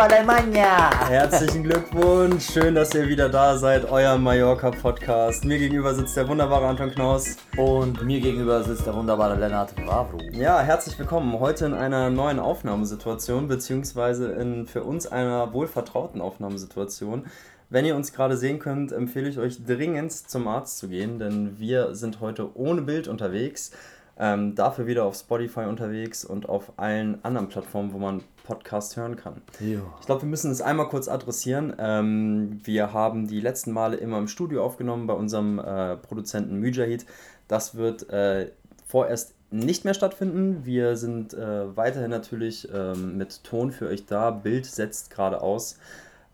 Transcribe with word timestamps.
Alemania! 0.00 1.08
Herzlichen 1.10 1.62
Glückwunsch, 1.62 2.52
schön, 2.52 2.74
dass 2.74 2.94
ihr 2.94 3.06
wieder 3.06 3.28
da 3.28 3.58
seid, 3.58 3.84
euer 3.84 4.16
Mallorca-Podcast. 4.16 5.44
Mir 5.44 5.58
gegenüber 5.58 5.94
sitzt 5.94 6.16
der 6.16 6.26
wunderbare 6.26 6.66
Anton 6.68 6.90
Knaus. 6.90 7.36
Und 7.58 8.02
mir 8.02 8.18
gegenüber 8.22 8.62
sitzt 8.62 8.86
der 8.86 8.94
wunderbare 8.94 9.38
Lennart 9.38 9.74
Wavro. 9.86 10.18
Ja, 10.32 10.62
herzlich 10.62 10.98
willkommen. 10.98 11.38
Heute 11.38 11.66
in 11.66 11.74
einer 11.74 12.08
neuen 12.08 12.38
Aufnahmesituation, 12.38 13.46
beziehungsweise 13.46 14.32
in 14.32 14.66
für 14.66 14.84
uns 14.84 15.06
einer 15.06 15.52
wohlvertrauten 15.52 16.22
Aufnahmesituation. 16.22 17.26
Wenn 17.68 17.84
ihr 17.84 17.94
uns 17.94 18.14
gerade 18.14 18.38
sehen 18.38 18.58
könnt, 18.58 18.92
empfehle 18.92 19.28
ich 19.28 19.38
euch 19.38 19.66
dringend 19.66 20.12
zum 20.12 20.48
Arzt 20.48 20.78
zu 20.78 20.88
gehen, 20.88 21.18
denn 21.18 21.58
wir 21.58 21.94
sind 21.94 22.20
heute 22.20 22.56
ohne 22.56 22.80
Bild 22.80 23.06
unterwegs. 23.06 23.72
Ähm, 24.18 24.54
dafür 24.54 24.86
wieder 24.86 25.04
auf 25.04 25.14
Spotify 25.14 25.60
unterwegs 25.60 26.24
und 26.24 26.48
auf 26.48 26.72
allen 26.78 27.22
anderen 27.22 27.48
Plattformen, 27.48 27.92
wo 27.92 27.98
man 27.98 28.22
Podcast 28.50 28.96
hören 28.96 29.14
kann. 29.14 29.42
Jo. 29.60 29.82
Ich 30.00 30.06
glaube, 30.06 30.22
wir 30.22 30.28
müssen 30.28 30.50
es 30.50 30.60
einmal 30.60 30.88
kurz 30.88 31.06
adressieren. 31.06 31.72
Ähm, 31.78 32.60
wir 32.64 32.92
haben 32.92 33.28
die 33.28 33.40
letzten 33.40 33.70
Male 33.70 33.96
immer 33.96 34.18
im 34.18 34.26
Studio 34.26 34.64
aufgenommen 34.64 35.06
bei 35.06 35.14
unserem 35.14 35.60
äh, 35.60 35.96
Produzenten 35.96 36.58
Mujahid. 36.58 37.06
Das 37.46 37.76
wird 37.76 38.10
äh, 38.10 38.50
vorerst 38.86 39.34
nicht 39.52 39.84
mehr 39.84 39.94
stattfinden. 39.94 40.64
Wir 40.64 40.96
sind 40.96 41.32
äh, 41.32 41.76
weiterhin 41.76 42.10
natürlich 42.10 42.68
ähm, 42.74 43.16
mit 43.16 43.44
Ton 43.44 43.70
für 43.70 43.86
euch 43.86 44.06
da. 44.06 44.32
Bild 44.32 44.66
setzt 44.66 45.10
gerade 45.10 45.42
aus. 45.42 45.78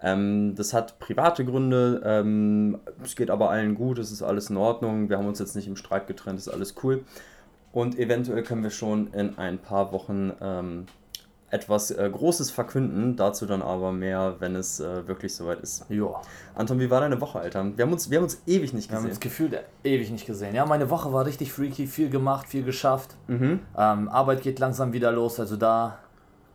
Ähm, 0.01 0.55
das 0.57 0.73
hat 0.73 0.99
private 0.99 1.45
Gründe. 1.45 2.01
Ähm, 2.03 2.79
es 3.05 3.15
geht 3.15 3.29
aber 3.31 3.51
allen 3.51 3.75
gut. 3.75 3.99
Es 3.99 4.11
ist 4.11 4.23
alles 4.23 4.49
in 4.49 4.57
Ordnung. 4.57 5.11
Wir 5.11 5.19
haben 5.19 5.29
uns 5.29 5.39
jetzt 5.39 5.55
nicht 5.55 5.69
im 5.69 5.77
Streit 5.77 6.07
getrennt. 6.07 6.39
Es 6.39 6.47
ist 6.47 6.53
alles 6.53 6.77
cool. 6.83 7.05
Und 7.73 7.99
eventuell 7.99 8.43
können 8.43 8.63
wir 8.63 8.71
schon 8.71 9.09
in 9.09 9.37
ein 9.37 9.59
paar 9.59 9.93
Wochen 9.93 10.33
ähm, 10.41 10.87
etwas 11.51 11.91
äh, 11.91 12.11
Großes 12.11 12.51
verkünden. 12.51 13.17
Dazu 13.17 13.47
dann 13.47 13.63
aber 13.63 13.93
mehr, 13.93 14.37
wenn 14.41 14.57
es 14.57 14.81
äh, 14.81 15.07
wirklich 15.07 15.35
soweit 15.35 15.61
ist. 15.61 15.85
Ja. 15.89 16.21
Anton, 16.55 16.81
wie 16.81 16.91
war 16.91 17.01
deine 17.01 17.21
Woche, 17.21 17.39
Alter? 17.39 17.65
Wir 17.77 17.85
haben 17.85 17.93
uns, 17.93 18.11
wir 18.11 18.19
haben 18.19 18.25
uns 18.25 18.43
ewig 18.47 18.73
nicht 18.73 18.91
Wir 18.91 18.97
haben 18.97 19.05
gesehen. 19.05 19.17
uns 19.17 19.21
gefühlt 19.21 19.59
ewig 19.85 20.11
nicht 20.11 20.27
gesehen. 20.27 20.55
Ja, 20.55 20.67
meine 20.67 20.91
Woche 20.91 21.13
war 21.13 21.25
richtig 21.25 21.53
freaky, 21.53 21.87
viel 21.87 22.11
gemacht, 22.11 22.49
viel 22.49 22.65
geschafft. 22.65 23.15
Mhm. 23.29 23.61
Ähm, 23.77 24.09
Arbeit 24.09 24.43
geht 24.43 24.59
langsam 24.59 24.93
wieder 24.93 25.13
los, 25.13 25.39
also 25.39 25.57
da 25.57 25.99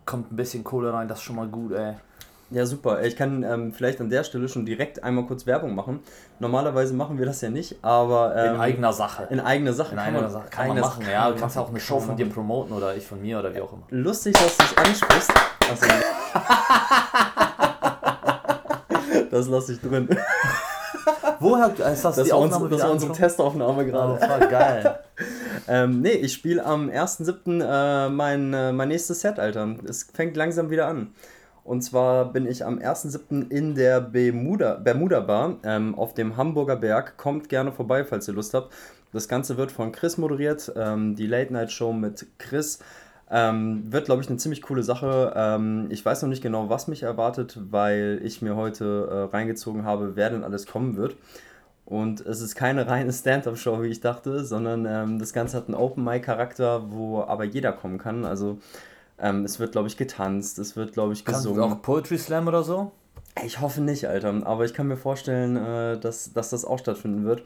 kommt 0.05 0.31
ein 0.31 0.35
bisschen 0.35 0.63
Kohle 0.63 0.91
rein, 0.91 1.07
das 1.07 1.19
ist 1.19 1.23
schon 1.23 1.35
mal 1.37 1.47
gut, 1.47 1.71
ey. 1.71 1.95
Ja, 2.51 2.65
super. 2.65 3.01
Ich 3.03 3.15
kann 3.15 3.43
ähm, 3.43 3.71
vielleicht 3.73 4.01
an 4.01 4.09
der 4.09 4.25
Stelle 4.25 4.49
schon 4.49 4.65
direkt 4.65 5.01
einmal 5.03 5.25
kurz 5.25 5.45
Werbung 5.45 5.73
machen. 5.73 6.01
Normalerweise 6.39 6.93
machen 6.93 7.17
wir 7.17 7.25
das 7.25 7.39
ja 7.39 7.49
nicht, 7.49 7.77
aber. 7.81 8.35
Ähm, 8.35 8.55
In 8.55 8.61
eigener 8.61 8.91
Sache. 8.93 9.27
In 9.29 9.39
eigener 9.39 9.71
Sache. 9.71 9.93
In 9.93 9.99
eigener 9.99 10.29
Sache 10.29 10.49
kann 10.49 10.67
man 10.67 10.79
machen, 10.81 11.05
ja. 11.09 11.31
Du 11.31 11.39
kannst 11.39 11.57
auch 11.57 11.69
eine 11.69 11.77
kann 11.77 11.87
Show 11.87 11.99
man 11.99 12.07
von 12.07 12.17
dir 12.17 12.29
promoten 12.29 12.75
oder 12.75 12.93
ich 12.95 13.07
von 13.07 13.21
mir 13.21 13.39
oder 13.39 13.53
wie 13.55 13.61
auch 13.61 13.71
immer. 13.71 13.83
Lustig, 13.89 14.33
dass 14.33 14.57
du 14.57 14.63
es 14.65 14.77
ansprichst. 14.77 15.31
Also, 15.69 15.85
das 19.31 19.47
lasse 19.47 19.73
ich 19.73 19.81
drin. 19.81 20.09
Woher 21.39 21.67
ist 21.69 21.79
das, 22.05 22.15
Das 22.15 22.23
die 22.25 22.33
Aufnahme 22.33 22.65
uns, 22.65 22.73
das 22.75 22.83
war 22.83 22.91
unsere? 22.91 23.13
Testaufnahme 23.13 23.81
Oh, 23.81 23.85
gerade. 23.85 24.19
das 24.19 24.29
war 24.29 24.39
geil. 24.47 24.99
Ähm, 25.67 26.01
nee, 26.01 26.09
ich 26.09 26.33
spiele 26.33 26.65
am 26.65 26.89
1.7. 26.89 27.61
Äh, 27.63 28.09
mein, 28.09 28.51
äh, 28.51 28.71
mein 28.73 28.87
nächstes 28.87 29.21
Set, 29.21 29.37
Alter. 29.37 29.75
Es 29.87 30.07
fängt 30.11 30.35
langsam 30.35 30.71
wieder 30.71 30.87
an. 30.87 31.13
Und 31.71 31.83
zwar 31.83 32.33
bin 32.33 32.47
ich 32.47 32.65
am 32.65 32.79
1.7. 32.79 33.49
in 33.49 33.75
der 33.75 34.01
Bermuda, 34.01 34.73
Bermuda 34.73 35.21
Bar 35.21 35.55
ähm, 35.63 35.95
auf 35.95 36.13
dem 36.13 36.35
Hamburger 36.35 36.75
Berg. 36.75 37.15
Kommt 37.15 37.47
gerne 37.47 37.71
vorbei, 37.71 38.03
falls 38.03 38.27
ihr 38.27 38.33
Lust 38.33 38.53
habt. 38.53 38.73
Das 39.13 39.29
Ganze 39.29 39.55
wird 39.55 39.71
von 39.71 39.93
Chris 39.93 40.17
moderiert. 40.17 40.69
Ähm, 40.75 41.15
die 41.15 41.27
Late 41.27 41.53
Night 41.53 41.71
Show 41.71 41.93
mit 41.93 42.27
Chris. 42.39 42.79
Ähm, 43.29 43.85
wird, 43.89 44.03
glaube 44.03 44.21
ich, 44.21 44.27
eine 44.27 44.35
ziemlich 44.35 44.61
coole 44.63 44.83
Sache. 44.83 45.31
Ähm, 45.33 45.87
ich 45.91 46.05
weiß 46.05 46.23
noch 46.23 46.27
nicht 46.27 46.43
genau, 46.43 46.67
was 46.69 46.89
mich 46.89 47.03
erwartet, 47.03 47.57
weil 47.71 48.19
ich 48.21 48.41
mir 48.41 48.57
heute 48.57 49.07
äh, 49.09 49.33
reingezogen 49.33 49.85
habe, 49.85 50.17
wer 50.17 50.29
denn 50.29 50.43
alles 50.43 50.67
kommen 50.67 50.97
wird. 50.97 51.15
Und 51.85 52.19
es 52.19 52.41
ist 52.41 52.55
keine 52.55 52.85
reine 52.85 53.13
Stand-up-Show, 53.13 53.81
wie 53.81 53.87
ich 53.87 54.01
dachte, 54.01 54.43
sondern 54.43 54.85
ähm, 54.85 55.19
das 55.19 55.31
Ganze 55.31 55.55
hat 55.55 55.67
einen 55.67 55.75
Open-Mic-Charakter, 55.75 56.91
wo 56.91 57.21
aber 57.21 57.45
jeder 57.45 57.71
kommen 57.71 57.97
kann. 57.97 58.25
Also 58.25 58.59
ähm, 59.21 59.45
es 59.45 59.59
wird, 59.59 59.71
glaube 59.71 59.87
ich, 59.87 59.95
getanzt, 59.97 60.59
es 60.59 60.75
wird, 60.75 60.93
glaube 60.93 61.13
ich, 61.13 61.23
Kannst 61.23 61.45
du 61.45 61.53
gesungen. 61.53 61.73
auch 61.77 61.81
Poetry 61.81 62.17
Slam 62.17 62.47
oder 62.47 62.63
so? 62.63 62.91
Ich 63.45 63.61
hoffe 63.61 63.79
nicht, 63.81 64.07
Alter, 64.07 64.45
aber 64.45 64.65
ich 64.65 64.73
kann 64.73 64.87
mir 64.87 64.97
vorstellen, 64.97 65.55
äh, 65.55 65.97
dass, 65.99 66.33
dass 66.33 66.49
das 66.49 66.65
auch 66.65 66.79
stattfinden 66.79 67.23
wird. 67.23 67.43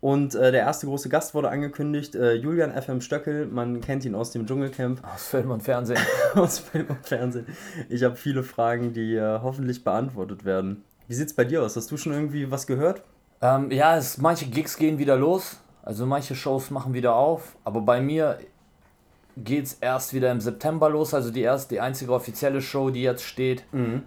Und 0.00 0.34
äh, 0.36 0.52
der 0.52 0.60
erste 0.60 0.86
große 0.86 1.08
Gast 1.08 1.34
wurde 1.34 1.48
angekündigt, 1.50 2.14
äh, 2.14 2.34
Julian 2.34 2.70
FM 2.80 3.00
Stöckel, 3.00 3.46
man 3.46 3.80
kennt 3.80 4.04
ihn 4.04 4.14
aus 4.14 4.30
dem 4.30 4.46
Dschungelcamp, 4.46 5.00
Aus 5.12 5.26
Film 5.26 5.50
und 5.50 5.62
Fernsehen. 5.62 5.98
aus 6.34 6.60
Film 6.60 6.86
und 6.88 7.04
Fernsehen. 7.06 7.46
Ich 7.88 8.04
habe 8.04 8.14
viele 8.16 8.42
Fragen, 8.44 8.92
die 8.92 9.16
äh, 9.16 9.40
hoffentlich 9.42 9.82
beantwortet 9.82 10.44
werden. 10.44 10.84
Wie 11.08 11.14
sieht's 11.14 11.34
bei 11.34 11.44
dir 11.44 11.62
aus? 11.64 11.76
Hast 11.76 11.90
du 11.90 11.96
schon 11.96 12.12
irgendwie 12.12 12.50
was 12.50 12.66
gehört? 12.66 13.02
Ähm, 13.40 13.70
ja, 13.72 13.96
es, 13.96 14.18
manche 14.18 14.46
Gigs 14.46 14.76
gehen 14.76 14.98
wieder 14.98 15.16
los, 15.16 15.58
also 15.82 16.06
manche 16.06 16.34
Shows 16.36 16.70
machen 16.70 16.94
wieder 16.94 17.14
auf, 17.14 17.56
aber 17.64 17.80
bei 17.80 18.00
mir 18.00 18.38
geht's 19.44 19.78
erst 19.80 20.14
wieder 20.14 20.30
im 20.30 20.40
September 20.40 20.88
los, 20.88 21.14
also 21.14 21.30
die 21.30 21.42
erste, 21.42 21.74
die 21.74 21.80
einzige 21.80 22.12
offizielle 22.12 22.60
Show, 22.60 22.90
die 22.90 23.02
jetzt 23.02 23.22
steht 23.24 23.64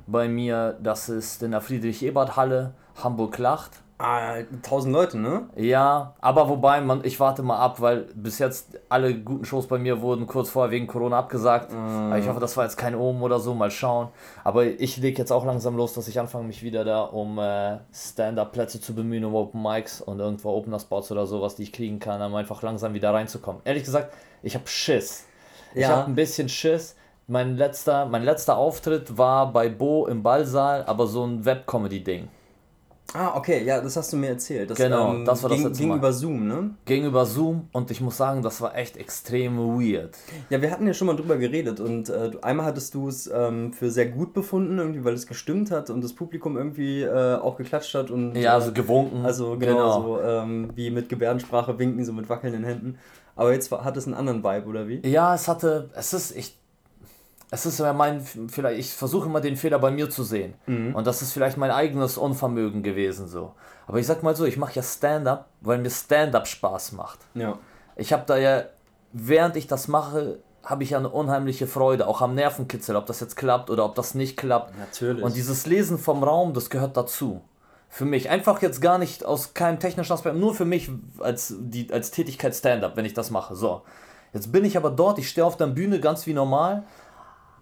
bei 0.07 0.27
mir, 0.27 0.77
das 0.81 1.09
ist 1.09 1.41
in 1.43 1.51
der 1.51 1.61
Friedrich-Ebert-Halle, 1.61 2.73
Hamburg-Lacht. 3.03 3.71
Ah, 4.03 4.37
tausend 4.63 4.93
Leute, 4.93 5.19
ne? 5.19 5.43
Ja, 5.55 6.15
aber 6.21 6.49
wobei, 6.49 6.81
man, 6.81 7.01
ich 7.03 7.19
warte 7.19 7.43
mal 7.43 7.59
ab, 7.59 7.81
weil 7.81 8.07
bis 8.15 8.39
jetzt 8.39 8.79
alle 8.89 9.13
guten 9.13 9.45
Shows 9.45 9.67
bei 9.67 9.77
mir 9.77 10.01
wurden 10.01 10.25
kurz 10.25 10.49
vorher 10.49 10.71
wegen 10.71 10.87
Corona 10.87 11.19
abgesagt. 11.19 11.71
Aber 11.71 12.17
Ich 12.17 12.27
hoffe, 12.27 12.39
das 12.39 12.57
war 12.57 12.63
jetzt 12.63 12.77
kein 12.77 12.95
Omen 12.95 13.21
oder 13.21 13.39
so, 13.39 13.53
mal 13.53 13.69
schauen. 13.69 14.07
Aber 14.43 14.65
ich 14.65 14.97
lege 14.97 15.19
jetzt 15.19 15.31
auch 15.31 15.45
langsam 15.45 15.77
los, 15.77 15.93
dass 15.93 16.07
ich 16.07 16.19
anfange, 16.19 16.47
mich 16.47 16.63
wieder 16.63 16.83
da 16.83 17.03
um 17.03 17.37
äh, 17.37 17.77
Stand-Up-Plätze 17.93 18.81
zu 18.81 18.95
bemühen, 18.95 19.23
um 19.23 19.35
Open 19.35 19.61
Mics 19.61 20.01
und 20.01 20.19
irgendwo 20.19 20.49
Opener-Spots 20.49 21.11
oder 21.11 21.27
sowas, 21.27 21.55
die 21.57 21.63
ich 21.63 21.71
kriegen 21.71 21.99
kann, 21.99 22.23
um 22.23 22.33
einfach 22.33 22.63
langsam 22.63 22.95
wieder 22.95 23.13
reinzukommen. 23.13 23.61
Ehrlich 23.65 23.83
gesagt, 23.83 24.11
ich 24.43 24.55
habe 24.55 24.67
Schiss. 24.67 25.25
Ich 25.73 25.81
Ja. 25.81 25.89
habe 25.89 26.07
ein 26.11 26.15
bisschen 26.15 26.49
Schiss. 26.49 26.95
Mein 27.27 27.55
letzter, 27.55 28.05
mein 28.07 28.23
letzter 28.23 28.57
Auftritt 28.57 29.17
war 29.17 29.53
bei 29.53 29.69
Bo 29.69 30.05
im 30.07 30.21
Ballsaal, 30.21 30.83
aber 30.85 31.07
so 31.07 31.23
ein 31.25 31.45
Web-Comedy-Ding. 31.45 32.27
Ah, 33.13 33.35
okay, 33.35 33.63
ja, 33.65 33.81
das 33.81 33.97
hast 33.97 34.13
du 34.13 34.17
mir 34.17 34.29
erzählt. 34.29 34.69
Das, 34.69 34.77
Genau, 34.77 35.23
das 35.25 35.43
war 35.43 35.49
das 35.49 35.59
ging, 35.59 35.73
ging 35.73 35.95
über 35.95 36.13
Zoom, 36.13 36.47
ne? 36.47 36.69
gegenüber 36.85 37.25
Zoom 37.25 37.67
und 37.73 37.91
ich 37.91 37.99
muss 37.99 38.15
sagen, 38.15 38.41
das 38.41 38.61
war 38.61 38.75
echt 38.77 38.95
extrem 38.95 39.57
weird. 39.57 40.15
Ja, 40.49 40.61
wir 40.61 40.71
hatten 40.71 40.87
ja 40.87 40.93
schon 40.93 41.07
mal 41.07 41.15
drüber 41.17 41.35
geredet 41.35 41.81
und 41.81 42.07
äh, 42.09 42.31
einmal 42.41 42.67
hattest 42.67 42.93
du 42.93 43.09
es 43.09 43.27
ähm, 43.33 43.73
für 43.73 43.91
sehr 43.91 44.05
gut 44.07 44.33
befunden, 44.33 44.77
irgendwie, 44.77 45.03
weil 45.03 45.13
es 45.13 45.27
gestimmt 45.27 45.71
hat 45.71 45.89
und 45.89 46.01
das 46.01 46.13
Publikum 46.13 46.55
irgendwie 46.55 47.01
äh, 47.01 47.35
auch 47.35 47.57
geklatscht 47.57 47.93
hat 47.95 48.11
und 48.11 48.35
Ja, 48.35 48.53
also 48.53 48.71
gewunken. 48.71 49.25
also 49.25 49.57
genau, 49.57 50.01
so 50.01 50.21
ähm, 50.21 50.69
wie 50.75 50.89
mit 50.89 51.09
Gebärdensprache 51.09 51.77
winken, 51.79 52.05
so 52.05 52.13
mit 52.13 52.29
wackelnden 52.29 52.63
Händen. 52.63 52.97
Aber 53.35 53.53
jetzt 53.53 53.71
hat 53.71 53.97
es 53.97 54.05
einen 54.05 54.15
anderen 54.15 54.43
Vibe, 54.43 54.67
oder 54.67 54.87
wie? 54.87 55.07
Ja, 55.07 55.33
es 55.33 55.47
hatte, 55.47 55.89
es 55.93 56.13
ist, 56.13 56.35
ich, 56.35 56.57
es 57.49 57.65
ist 57.65 57.79
ja 57.79 57.93
mein, 57.93 58.21
vielleicht, 58.21 58.79
ich 58.79 58.93
versuche 58.93 59.27
immer 59.27 59.41
den 59.41 59.57
Fehler 59.57 59.79
bei 59.79 59.91
mir 59.91 60.09
zu 60.09 60.23
sehen. 60.23 60.53
Und 60.93 61.07
das 61.07 61.21
ist 61.21 61.33
vielleicht 61.33 61.57
mein 61.57 61.71
eigenes 61.71 62.17
Unvermögen 62.17 62.83
gewesen 62.83 63.27
so. 63.27 63.53
Aber 63.87 63.99
ich 63.99 64.07
sag 64.07 64.23
mal 64.23 64.35
so, 64.35 64.45
ich 64.45 64.57
mache 64.57 64.73
ja 64.75 64.83
Stand-up, 64.83 65.49
weil 65.59 65.79
mir 65.79 65.89
Stand-up 65.89 66.47
Spaß 66.47 66.93
macht. 66.93 67.19
Ja. 67.33 67.57
Ich 67.95 68.13
habe 68.13 68.23
da 68.25 68.37
ja, 68.37 68.63
während 69.11 69.57
ich 69.57 69.67
das 69.67 69.87
mache, 69.87 70.39
habe 70.63 70.83
ich 70.83 70.91
ja 70.91 70.97
eine 70.97 71.09
unheimliche 71.09 71.67
Freude, 71.67 72.07
auch 72.07 72.21
am 72.21 72.35
Nervenkitzel, 72.35 72.95
ob 72.95 73.05
das 73.05 73.19
jetzt 73.19 73.35
klappt 73.35 73.69
oder 73.69 73.83
ob 73.83 73.95
das 73.95 74.15
nicht 74.15 74.37
klappt. 74.37 74.77
Natürlich. 74.77 75.23
Und 75.23 75.35
dieses 75.35 75.65
Lesen 75.65 75.97
vom 75.97 76.23
Raum, 76.23 76.53
das 76.53 76.69
gehört 76.69 76.95
dazu. 76.95 77.41
Für 77.93 78.05
mich. 78.05 78.29
Einfach 78.29 78.61
jetzt 78.61 78.81
gar 78.81 78.97
nicht 78.97 79.25
aus 79.25 79.53
keinem 79.53 79.77
technischen 79.77 80.13
Aspekt, 80.13 80.37
nur 80.37 80.55
für 80.55 80.63
mich 80.63 80.89
als, 81.19 81.53
die, 81.59 81.91
als 81.91 82.09
Tätigkeit 82.09 82.55
Stand-up, 82.55 82.95
wenn 82.95 83.03
ich 83.03 83.13
das 83.13 83.31
mache. 83.31 83.53
So. 83.53 83.81
Jetzt 84.33 84.53
bin 84.53 84.63
ich 84.63 84.77
aber 84.77 84.91
dort, 84.91 85.19
ich 85.19 85.27
stehe 85.27 85.45
auf 85.45 85.57
der 85.57 85.67
Bühne 85.67 85.99
ganz 85.99 86.25
wie 86.25 86.33
normal, 86.33 86.83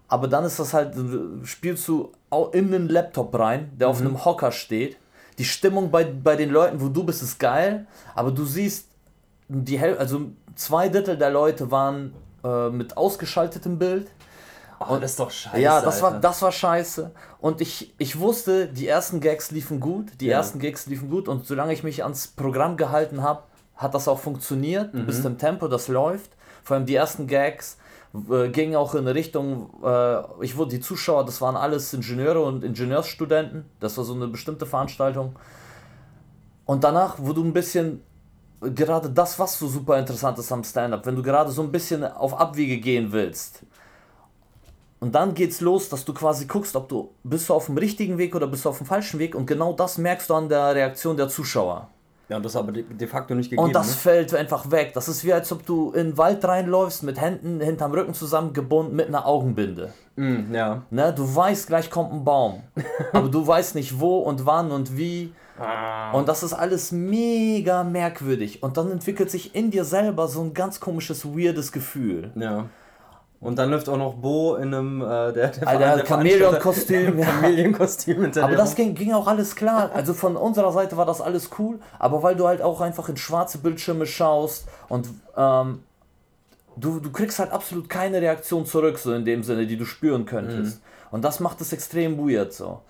aber 0.06 0.28
dann 0.28 0.44
ist 0.44 0.60
das 0.60 0.72
halt, 0.72 0.94
spielst 1.42 1.88
du 1.88 2.12
in 2.52 2.72
einen 2.72 2.88
Laptop 2.88 3.36
rein, 3.36 3.72
der 3.76 3.88
auf 3.88 4.00
einem 4.00 4.24
Hocker 4.24 4.52
steht. 4.52 4.96
Die 5.38 5.44
Stimmung 5.44 5.90
bei, 5.90 6.04
bei 6.04 6.36
den 6.36 6.50
Leuten, 6.50 6.80
wo 6.80 6.88
du 6.88 7.02
bist, 7.02 7.24
ist 7.24 7.40
geil, 7.40 7.88
aber 8.14 8.30
du 8.30 8.44
siehst, 8.44 8.86
die 9.48 9.80
Häl 9.80 9.98
also 9.98 10.30
zwei 10.54 10.88
Drittel 10.88 11.16
der 11.16 11.30
Leute 11.30 11.72
waren 11.72 12.14
äh, 12.44 12.70
mit 12.70 12.96
ausgeschaltetem 12.96 13.80
Bild. 13.80 14.08
Oh, 14.88 14.96
das 14.98 15.12
ist 15.12 15.20
doch 15.20 15.30
scheiße. 15.30 15.60
Ja, 15.60 15.80
das 15.80 16.02
war, 16.02 16.08
Alter. 16.10 16.20
das 16.20 16.42
war 16.42 16.52
scheiße. 16.52 17.10
Und 17.40 17.60
ich, 17.60 17.94
ich 17.98 18.18
wusste, 18.18 18.66
die 18.68 18.88
ersten 18.88 19.20
Gags 19.20 19.50
liefen 19.50 19.80
gut. 19.80 20.06
Die 20.20 20.26
Ja. 20.26 20.38
ersten 20.38 20.58
Gags 20.58 20.86
liefen 20.86 21.10
gut. 21.10 21.28
Und 21.28 21.46
solange 21.46 21.72
ich 21.72 21.82
mich 21.82 22.02
ans 22.02 22.26
Programm 22.28 22.76
gehalten 22.76 23.22
habe, 23.22 23.42
hat 23.76 23.94
das 23.94 24.08
auch 24.08 24.18
funktioniert. 24.18 24.92
Du 24.94 25.04
bist 25.04 25.24
im 25.24 25.38
Tempo, 25.38 25.66
das 25.68 25.88
läuft. 25.88 26.30
Vor 26.62 26.76
allem 26.76 26.86
die 26.86 26.94
ersten 26.94 27.26
Gags 27.26 27.78
äh, 28.30 28.48
gingen 28.50 28.76
auch 28.76 28.94
in 28.94 29.06
Richtung, 29.08 29.70
äh, 29.82 30.18
ich 30.44 30.56
wurde 30.56 30.70
die 30.72 30.80
Zuschauer, 30.80 31.24
das 31.24 31.40
waren 31.40 31.56
alles 31.56 31.92
Ingenieure 31.94 32.42
und 32.42 32.62
Ingenieursstudenten. 32.64 33.64
Das 33.80 33.96
war 33.96 34.04
so 34.04 34.12
eine 34.14 34.28
bestimmte 34.28 34.66
Veranstaltung. 34.66 35.36
Und 36.66 36.84
danach, 36.84 37.16
wo 37.18 37.32
du 37.32 37.42
ein 37.42 37.52
bisschen, 37.52 38.02
gerade 38.60 39.10
das, 39.10 39.38
was 39.38 39.58
so 39.58 39.66
super 39.66 39.98
interessant 39.98 40.38
ist 40.38 40.52
am 40.52 40.62
Stand-up, 40.62 41.06
wenn 41.06 41.16
du 41.16 41.22
gerade 41.22 41.50
so 41.50 41.62
ein 41.62 41.72
bisschen 41.72 42.04
auf 42.04 42.38
Abwege 42.38 42.78
gehen 42.78 43.12
willst, 43.12 43.62
und 45.00 45.14
dann 45.14 45.34
geht's 45.34 45.60
los, 45.60 45.88
dass 45.88 46.04
du 46.04 46.12
quasi 46.12 46.46
guckst, 46.46 46.76
ob 46.76 46.88
du 46.88 47.10
bist 47.24 47.48
du 47.48 47.54
auf 47.54 47.66
dem 47.66 47.78
richtigen 47.78 48.18
Weg 48.18 48.34
oder 48.34 48.46
bist 48.46 48.64
du 48.64 48.68
auf 48.68 48.78
dem 48.78 48.86
falschen 48.86 49.18
Weg 49.18 49.34
und 49.34 49.46
genau 49.46 49.72
das 49.72 49.98
merkst 49.98 50.28
du 50.30 50.34
an 50.34 50.48
der 50.48 50.74
Reaktion 50.74 51.16
der 51.16 51.28
Zuschauer. 51.28 51.88
Ja, 52.30 52.36
und 52.36 52.44
das 52.44 52.54
aber 52.54 52.70
de, 52.70 53.08
facto 53.08 53.34
nicht 53.34 53.50
gegeben. 53.50 53.66
Und 53.66 53.74
das 53.74 53.88
ne? 53.88 53.94
fällt 53.94 54.34
einfach 54.34 54.70
weg. 54.70 54.92
Das 54.94 55.08
ist 55.08 55.24
wie 55.24 55.32
als 55.32 55.50
ob 55.50 55.66
du 55.66 55.90
in 55.90 56.10
den 56.10 56.18
Wald 56.18 56.44
reinläufst 56.44 57.02
mit 57.02 57.20
Händen 57.20 57.60
hinterm 57.60 57.90
Rücken 57.90 58.14
zusammengebunden 58.14 58.94
mit 58.94 59.08
einer 59.08 59.26
Augenbinde. 59.26 59.92
Mm, 60.14 60.54
ja. 60.54 60.82
Ne, 60.90 61.12
du 61.12 61.34
weißt, 61.34 61.66
gleich 61.66 61.90
kommt 61.90 62.12
ein 62.12 62.24
Baum. 62.24 62.62
aber 63.12 63.28
du 63.28 63.44
weißt 63.44 63.74
nicht 63.74 63.98
wo 63.98 64.18
und 64.18 64.46
wann 64.46 64.70
und 64.70 64.96
wie. 64.96 65.32
Ah. 65.58 66.12
Und 66.12 66.28
das 66.28 66.44
ist 66.44 66.52
alles 66.52 66.92
mega 66.92 67.82
merkwürdig. 67.82 68.62
Und 68.62 68.76
dann 68.76 68.92
entwickelt 68.92 69.28
sich 69.28 69.56
in 69.56 69.72
dir 69.72 69.84
selber 69.84 70.28
so 70.28 70.40
ein 70.40 70.54
ganz 70.54 70.78
komisches, 70.78 71.26
weirdes 71.26 71.72
Gefühl. 71.72 72.30
Ja. 72.36 72.66
Und 73.40 73.58
dann 73.58 73.70
läuft 73.70 73.88
auch 73.88 73.96
noch 73.96 74.14
Bo 74.14 74.56
in 74.56 74.74
einem 74.74 75.00
äh, 75.00 75.32
der, 75.32 75.48
der 75.48 75.66
Alter, 75.66 76.04
Chamäleon-Kostüm. 76.04 77.22
Chamäleon-Kostüm 77.22 78.38
Aber 78.42 78.54
das 78.54 78.74
ging, 78.74 78.94
ging 78.94 79.14
auch 79.14 79.26
alles 79.26 79.56
klar. 79.56 79.90
Also 79.94 80.12
von 80.12 80.36
unserer 80.36 80.72
Seite 80.72 80.98
war 80.98 81.06
das 81.06 81.22
alles 81.22 81.48
cool. 81.58 81.78
Aber 81.98 82.22
weil 82.22 82.36
du 82.36 82.46
halt 82.46 82.60
auch 82.60 82.82
einfach 82.82 83.08
in 83.08 83.16
schwarze 83.16 83.58
Bildschirme 83.58 84.04
schaust 84.04 84.66
und 84.90 85.08
ähm, 85.38 85.80
du, 86.76 87.00
du 87.00 87.10
kriegst 87.10 87.38
halt 87.38 87.50
absolut 87.50 87.88
keine 87.88 88.20
Reaktion 88.20 88.66
zurück, 88.66 88.98
so 88.98 89.14
in 89.14 89.24
dem 89.24 89.42
Sinne, 89.42 89.66
die 89.66 89.78
du 89.78 89.86
spüren 89.86 90.26
könntest. 90.26 90.80
Mhm. 90.80 90.84
Und 91.10 91.24
das 91.24 91.40
macht 91.40 91.62
es 91.62 91.72
extrem 91.72 92.18
weird 92.18 92.52
so. 92.52 92.80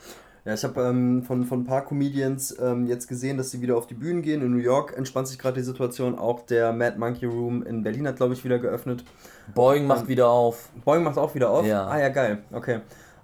Ja, 0.44 0.54
ich 0.54 0.64
habe 0.64 0.80
ähm, 0.80 1.22
von, 1.22 1.44
von 1.44 1.60
ein 1.60 1.64
paar 1.64 1.84
Comedians 1.84 2.56
ähm, 2.58 2.86
jetzt 2.86 3.08
gesehen, 3.08 3.36
dass 3.36 3.50
sie 3.50 3.60
wieder 3.60 3.76
auf 3.76 3.86
die 3.86 3.94
Bühnen 3.94 4.22
gehen. 4.22 4.40
In 4.40 4.52
New 4.52 4.62
York 4.62 4.96
entspannt 4.96 5.28
sich 5.28 5.38
gerade 5.38 5.60
die 5.60 5.64
Situation. 5.64 6.18
Auch 6.18 6.40
der 6.46 6.72
Mad 6.72 6.98
Monkey 6.98 7.26
Room 7.26 7.62
in 7.62 7.82
Berlin 7.82 8.06
hat, 8.08 8.16
glaube 8.16 8.32
ich, 8.32 8.42
wieder 8.44 8.58
geöffnet. 8.58 9.04
Boeing 9.54 9.86
macht 9.86 10.02
ähm, 10.02 10.08
wieder 10.08 10.28
auf. 10.28 10.70
Boeing 10.84 11.02
macht 11.02 11.18
auch 11.18 11.34
wieder 11.34 11.50
auf? 11.50 11.66
Ja. 11.66 11.86
Ah 11.86 12.00
ja, 12.00 12.08
geil. 12.08 12.38
Okay. 12.52 12.80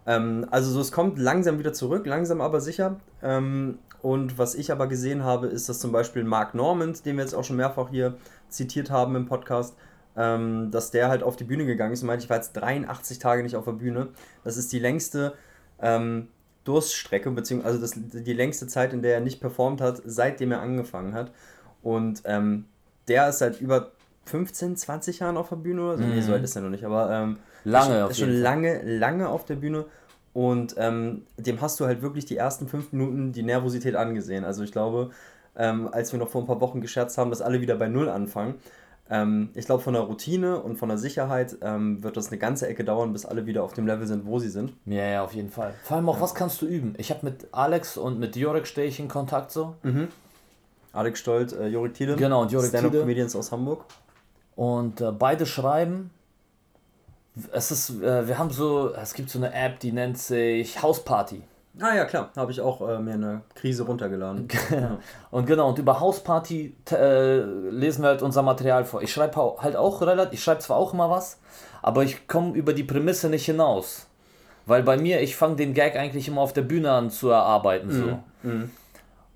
Ähm, 0.07 0.47
also 0.51 0.71
so, 0.71 0.81
es 0.81 0.93
kommt 0.93 1.19
langsam 1.19 1.59
wieder 1.59 1.73
zurück, 1.73 2.07
langsam 2.07 2.41
aber 2.41 2.61
sicher. 2.61 2.97
Ähm, 3.23 3.79
und 4.03 4.39
was 4.39 4.55
ich 4.55 4.71
aber 4.71 4.87
gesehen 4.87 5.25
habe, 5.25 5.47
ist, 5.47 5.69
dass 5.69 5.81
zum 5.81 5.93
Beispiel 5.93 6.23
Mark 6.23 6.55
Normand, 6.55 7.05
den 7.07 7.17
wir 7.17 7.25
jetzt 7.25 7.35
auch 7.35 7.45
schon 7.45 7.57
mehrfach 7.57 7.89
hier 7.89 8.15
zitiert 8.49 8.91
haben 8.91 9.17
im 9.17 9.27
Podcast, 9.27 9.75
ähm, 10.17 10.71
dass 10.71 10.91
der 10.91 11.09
halt 11.09 11.23
auf 11.23 11.37
die 11.37 11.45
Bühne 11.45 11.67
gegangen 11.67 11.93
ist 11.93 12.03
und 12.03 12.09
meinte, 12.09 12.25
ich 12.25 12.31
war 12.31 12.37
jetzt 12.37 12.53
83 12.53 13.19
Tage 13.19 13.43
nicht 13.43 13.57
auf 13.57 13.65
der 13.65 13.73
Bühne. 13.73 14.09
Das 14.45 14.57
ist 14.57 14.73
die 14.73 14.79
längste 14.79 15.35
ähm, 15.81 16.29
Durststrecke, 16.67 17.31
beziehungsweise 17.31 17.81
also 17.81 17.99
das, 17.99 18.23
die 18.25 18.33
längste 18.33 18.67
Zeit, 18.67 18.93
in 18.93 19.03
der 19.03 19.15
er 19.15 19.21
nicht 19.21 19.41
performt 19.41 19.81
hat, 19.81 20.03
seitdem 20.05 20.53
er 20.53 20.61
angefangen 20.61 21.15
hat. 21.15 21.33
Und 21.83 22.23
ähm, 22.25 22.67
der 23.09 23.29
ist 23.29 23.39
seit 23.39 23.61
über 23.61 23.93
15, 24.27 24.77
20 24.77 25.21
Jahren 25.21 25.37
auf 25.37 25.49
der 25.49 25.57
Bühne 25.57 25.83
oder 25.83 25.99
so. 25.99 26.05
Mhm. 26.05 26.15
Nee, 26.15 26.21
so 26.21 26.33
alt 26.33 26.45
ist 26.45 26.57
er 26.57 26.63
noch 26.63 26.71
nicht, 26.71 26.85
aber 26.85 27.11
ähm, 27.11 27.39
lange 27.65 27.95
ist 27.95 28.01
schon, 28.01 28.11
ist 28.11 28.19
schon 28.19 28.31
lange, 28.43 28.83
lange 28.83 29.29
auf 29.29 29.45
der 29.45 29.55
Bühne. 29.55 29.85
Und 30.33 30.75
ähm, 30.77 31.23
dem 31.39 31.61
hast 31.61 31.81
du 31.81 31.87
halt 31.87 32.03
wirklich 32.03 32.27
die 32.27 32.37
ersten 32.37 32.69
fünf 32.69 32.93
Minuten 32.93 33.33
die 33.33 33.43
Nervosität 33.43 33.97
angesehen. 33.97 34.45
Also 34.45 34.63
ich 34.65 34.73
glaube, 34.73 35.11
ähm, 35.57 35.89
als 35.91 36.13
wir 36.13 36.19
noch 36.19 36.29
vor 36.29 36.43
ein 36.43 36.47
paar 36.47 36.61
Wochen 36.61 36.81
gescherzt 36.81 37.17
haben, 37.17 37.31
dass 37.31 37.41
alle 37.41 37.61
wieder 37.61 37.77
bei 37.77 37.89
Null 37.89 38.09
anfangen, 38.09 38.57
ähm, 39.09 39.51
ich 39.55 39.67
glaube, 39.67 39.83
von 39.83 39.95
der 39.95 40.03
Routine 40.03 40.61
und 40.61 40.77
von 40.77 40.89
der 40.89 40.99
Sicherheit 40.99 41.57
ähm, 41.63 42.03
wird 42.03 42.17
das 42.17 42.29
eine 42.29 42.39
ganze 42.39 42.67
Ecke 42.67 42.85
dauern, 42.85 43.13
bis 43.13 43.25
alle 43.25 43.47
wieder 43.47 43.63
auf 43.63 43.73
dem 43.73 43.87
Level 43.87 44.07
sind, 44.07 44.27
wo 44.27 44.39
sie 44.39 44.49
sind. 44.49 44.73
Ja, 44.85 45.05
ja, 45.05 45.25
auf 45.25 45.33
jeden 45.33 45.51
Fall. 45.51 45.75
Vor 45.85 45.97
allem 45.97 46.09
auch, 46.09 46.17
ja. 46.17 46.23
was 46.23 46.35
kannst 46.35 46.61
du 46.63 46.67
üben? 46.67 46.95
Ich 46.99 47.11
habe 47.11 47.25
mit 47.25 47.47
Alex 47.53 47.97
und 47.97 48.19
mit 48.19 48.35
Jorik 48.35 48.67
stehe 48.67 48.89
ich 48.89 48.99
in 48.99 49.09
Kontakt 49.09 49.53
so. 49.53 49.77
Mhm. 49.83 50.09
Alex 50.93 51.21
Stolt, 51.21 51.53
äh, 51.53 51.69
Jorik 51.69 51.95
Tiede. 51.95 52.17
Genau, 52.17 52.43
und 52.43 52.53
Jorik 52.53 52.69
Stand-up 52.69 52.93
Comedians 52.93 53.37
aus 53.37 53.53
Hamburg. 53.53 53.85
Und 54.57 55.01
äh, 55.01 55.13
beide 55.13 55.47
schreiben. 55.47 56.11
Es 57.53 57.71
ist, 57.71 57.91
äh, 58.03 58.27
wir 58.27 58.39
haben 58.39 58.51
so, 58.51 58.93
es 58.95 59.13
gibt 59.13 59.29
so 59.31 59.39
eine 59.39 59.53
App, 59.53 59.79
die 59.79 59.93
nennt 59.93 60.19
sich 60.19 60.83
Hausparty. 60.83 61.43
Ah 61.81 61.95
ja, 61.95 62.05
klar, 62.07 62.31
habe 62.37 62.53
ich 62.53 62.61
auch 62.61 62.81
äh, 62.89 62.99
mir 62.99 63.15
eine 63.15 63.43
Krise 63.55 63.83
runtergeladen. 63.85 64.49
ja. 64.71 64.99
Und 65.31 65.47
genau, 65.47 65.69
und 65.69 65.79
über 65.79 66.01
Hausparty 66.01 66.75
äh, 66.91 67.41
lesen 67.41 68.03
wir 68.03 68.09
halt 68.09 68.23
unser 68.23 68.43
Material 68.43 68.85
vor. 68.85 69.03
Ich 69.03 69.13
schreibe 69.13 69.57
halt 69.61 69.77
auch 69.77 70.01
relativ, 70.01 70.33
ich 70.33 70.43
schreibe 70.43 70.61
zwar 70.61 70.79
auch 70.79 70.95
immer 70.95 71.11
was, 71.11 71.39
aber 71.83 72.03
ich 72.03 72.27
komme 72.27 72.55
über 72.55 72.73
die 72.73 72.85
Prämisse 72.85 73.29
nicht 73.29 73.45
hinaus. 73.45 74.07
Weil 74.65 74.83
bei 74.83 74.97
mir, 74.97 75.21
ich 75.21 75.37
fange 75.37 75.57
den 75.57 75.75
Gag 75.75 75.97
eigentlich 75.97 76.29
immer 76.29 76.41
auf 76.41 76.53
der 76.53 76.63
Bühne 76.63 76.91
an 76.91 77.11
zu 77.11 77.29
erarbeiten. 77.29 77.91
So. 77.91 78.05
Mhm. 78.43 78.59
Mhm. 78.59 78.71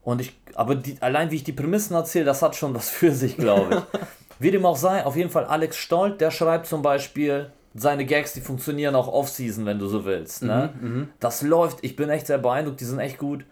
Und 0.03 0.21
ich, 0.23 0.35
aber 0.55 0.75
die, 0.75 0.97
allein 1.01 1.31
wie 1.31 1.37
ich 1.37 1.45
die 1.45 1.53
Prämissen 1.53 1.95
erzähle, 1.95 2.25
das 2.25 2.43
hat 2.43 2.57
schon 2.57 2.75
was 2.75 2.89
für 2.89 3.13
sich, 3.13 3.37
glaube 3.37 3.75
ich. 3.77 4.01
wie 4.39 4.51
dem 4.51 4.65
auch 4.65 4.77
sei, 4.77 5.05
auf 5.05 5.17
jeden 5.17 5.31
Fall 5.31 5.45
Alex 5.45 5.77
Stolt, 5.77 6.21
der 6.21 6.31
schreibt 6.31 6.67
zum 6.67 6.83
Beispiel, 6.83 7.53
seine 7.75 8.05
Gags, 8.05 8.33
die 8.33 8.41
funktionieren 8.41 8.95
auch 8.95 9.09
off-season, 9.09 9.67
wenn 9.67 9.79
du 9.79 9.87
so 9.87 10.05
willst. 10.05 10.43
Ne? 10.43 10.73
Mhm, 10.81 10.89
mhm, 10.89 11.09
das 11.21 11.43
läuft, 11.43 11.79
ich 11.83 11.97
bin 11.97 12.09
echt 12.11 12.27
sehr 12.27 12.39
beeindruckt, 12.39 12.81
die 12.81 12.85
sind 12.85 12.99
echt 12.99 13.19
gut. 13.19 13.45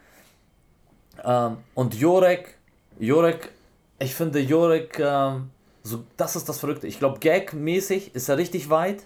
Ähm, 1.25 1.59
und 1.75 1.95
Jorek, 1.95 2.57
Jorek, 2.99 3.51
ich 3.99 4.15
finde 4.15 4.41
Jorek, 4.41 4.99
ähm, 5.01 5.51
so, 5.83 6.05
das 6.17 6.37
ist 6.37 6.49
das 6.49 6.59
Verrückte. 6.59 6.87
Ich 6.87 6.99
glaube, 6.99 7.19
Gag-mäßig 7.21 8.15
ist 8.15 8.29
er 8.29 8.39
richtig 8.39 8.71
weit, 8.71 9.05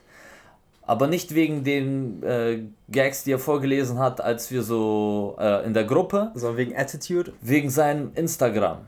aber 0.85 1.07
nicht 1.07 1.35
wegen 1.35 1.63
den 1.63 2.23
äh, 2.23 2.63
Gags, 2.91 3.25
die 3.25 3.33
er 3.33 3.39
vorgelesen 3.39 3.99
hat, 3.99 4.21
als 4.21 4.51
wir 4.51 4.63
so 4.63 5.37
äh, 5.39 5.65
in 5.65 5.75
der 5.75 5.85
Gruppe. 5.85 6.33
Sondern 6.35 6.57
wegen 6.57 6.77
Attitude? 6.77 7.33
Wegen 7.41 7.71
seinem 7.71 8.13
Instagram. 8.15 8.79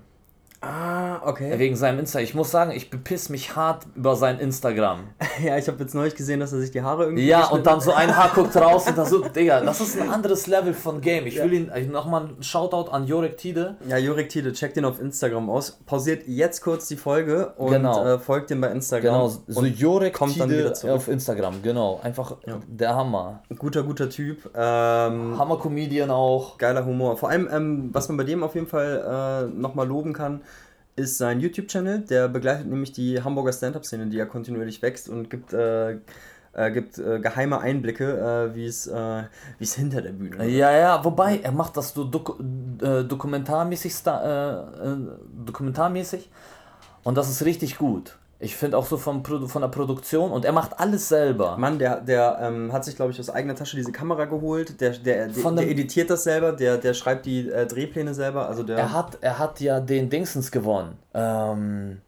Ah, 0.64 1.20
okay. 1.24 1.58
Wegen 1.58 1.76
seinem 1.76 1.98
Insta. 1.98 2.20
Ich 2.20 2.34
muss 2.34 2.50
sagen, 2.50 2.70
ich 2.70 2.90
bepiss 2.90 3.28
mich 3.28 3.54
hart 3.54 3.86
über 3.94 4.16
sein 4.16 4.38
Instagram. 4.38 5.00
ja, 5.44 5.58
ich 5.58 5.68
habe 5.68 5.78
jetzt 5.80 5.94
neulich 5.94 6.14
gesehen, 6.14 6.40
dass 6.40 6.52
er 6.52 6.60
sich 6.60 6.70
die 6.70 6.82
Haare 6.82 7.04
irgendwie. 7.04 7.26
Ja, 7.26 7.46
und 7.48 7.66
dann 7.66 7.80
so 7.80 7.92
ein 7.92 8.16
Haar 8.16 8.30
guckt 8.34 8.56
raus 8.60 8.86
und 8.86 8.96
da 8.96 9.04
so, 9.04 9.28
Digga, 9.28 9.60
das 9.60 9.80
ist 9.80 10.00
ein 10.00 10.08
anderes 10.08 10.46
Level 10.46 10.72
von 10.72 11.00
Game. 11.00 11.26
Ich 11.26 11.36
ja. 11.36 11.44
will 11.44 11.52
ihn 11.52 11.70
nochmal 11.90 12.26
ein 12.26 12.42
Shoutout 12.42 12.90
an 12.90 13.06
Jorek 13.06 13.36
Tide. 13.36 13.76
Ja, 13.88 13.98
Jorek 13.98 14.28
Tide, 14.28 14.52
checkt 14.52 14.76
ihn 14.76 14.84
auf 14.84 15.00
Instagram 15.00 15.50
aus. 15.50 15.78
Pausiert 15.84 16.26
jetzt 16.26 16.62
kurz 16.62 16.88
die 16.88 16.96
Folge 16.96 17.52
und 17.56 17.72
genau. 17.72 18.04
äh, 18.04 18.18
folgt 18.18 18.50
ihm 18.50 18.60
bei 18.60 18.68
Instagram. 18.68 19.14
Genau, 19.14 19.28
so 19.28 19.64
Jorek 19.64 20.14
kommt 20.14 20.32
Tide 20.32 20.46
dann 20.46 20.58
wieder 20.58 20.74
zurück. 20.74 20.96
auf 20.96 21.08
Instagram, 21.08 21.62
genau. 21.62 22.00
Einfach 22.02 22.36
ja. 22.46 22.58
der 22.66 22.94
Hammer. 22.94 23.42
Guter, 23.58 23.82
guter 23.82 24.08
Typ. 24.08 24.50
Ähm, 24.54 25.38
Hammer-Comedian 25.38 26.10
auch. 26.10 26.58
Geiler 26.58 26.84
Humor. 26.86 27.16
Vor 27.16 27.28
allem, 27.28 27.48
ähm, 27.52 27.90
was 27.92 28.08
man 28.08 28.16
bei 28.16 28.24
dem 28.24 28.42
auf 28.42 28.54
jeden 28.54 28.66
Fall 28.66 29.48
äh, 29.50 29.60
nochmal 29.60 29.86
loben 29.86 30.12
kann, 30.12 30.42
ist 30.96 31.18
sein 31.18 31.40
YouTube-Channel. 31.40 32.00
Der 32.00 32.28
begleitet 32.28 32.66
nämlich 32.66 32.92
die 32.92 33.22
Hamburger 33.22 33.52
Stand-Up-Szene, 33.52 34.06
die 34.06 34.16
ja 34.16 34.26
kontinuierlich 34.26 34.82
wächst 34.82 35.08
und 35.08 35.30
gibt, 35.30 35.52
äh, 35.52 35.98
äh, 36.52 36.70
gibt 36.72 36.98
äh, 36.98 37.20
geheime 37.20 37.60
Einblicke, 37.60 38.50
äh, 38.52 38.54
wie 38.54 38.66
es 38.66 38.86
äh, 38.86 39.22
es 39.58 39.74
hinter 39.74 40.02
der 40.02 40.12
Bühne 40.12 40.36
ist. 40.36 40.52
Ja, 40.52 40.72
ja, 40.72 41.04
wobei 41.04 41.38
er 41.38 41.52
macht 41.52 41.76
das 41.76 41.94
so 41.94 42.04
dok 42.04 42.40
äh, 42.82 43.04
dokumentarmäßig, 43.04 43.94
dokumentarmäßig 45.46 46.30
und 47.02 47.16
das 47.16 47.30
ist 47.30 47.44
richtig 47.44 47.78
gut. 47.78 48.16
Ich 48.44 48.56
finde 48.56 48.76
auch 48.76 48.84
so 48.84 48.98
von, 48.98 49.24
von 49.24 49.62
der 49.62 49.68
Produktion 49.68 50.30
und 50.30 50.44
er 50.44 50.52
macht 50.52 50.78
alles 50.78 51.08
selber. 51.08 51.56
Mann, 51.56 51.78
der, 51.78 52.02
der 52.02 52.38
ähm, 52.42 52.74
hat 52.74 52.84
sich, 52.84 52.94
glaube 52.94 53.10
ich, 53.10 53.18
aus 53.18 53.30
eigener 53.30 53.54
Tasche 53.54 53.76
diese 53.76 53.90
Kamera 53.90 54.26
geholt. 54.26 54.80
Der, 54.82 54.90
der, 54.90 55.28
der, 55.28 55.50
der 55.52 55.70
editiert 55.70 56.10
das 56.10 56.24
selber, 56.24 56.52
der, 56.52 56.76
der 56.76 56.92
schreibt 56.92 57.24
die 57.24 57.48
äh, 57.48 57.66
Drehpläne 57.66 58.12
selber. 58.12 58.46
Also 58.46 58.62
der 58.62 58.76
er, 58.76 58.92
hat, 58.92 59.18
er 59.22 59.38
hat 59.38 59.60
ja 59.60 59.80
den 59.80 60.10
Dingsens 60.10 60.50
gewonnen. 60.50 60.98
Ähm, 61.14 62.02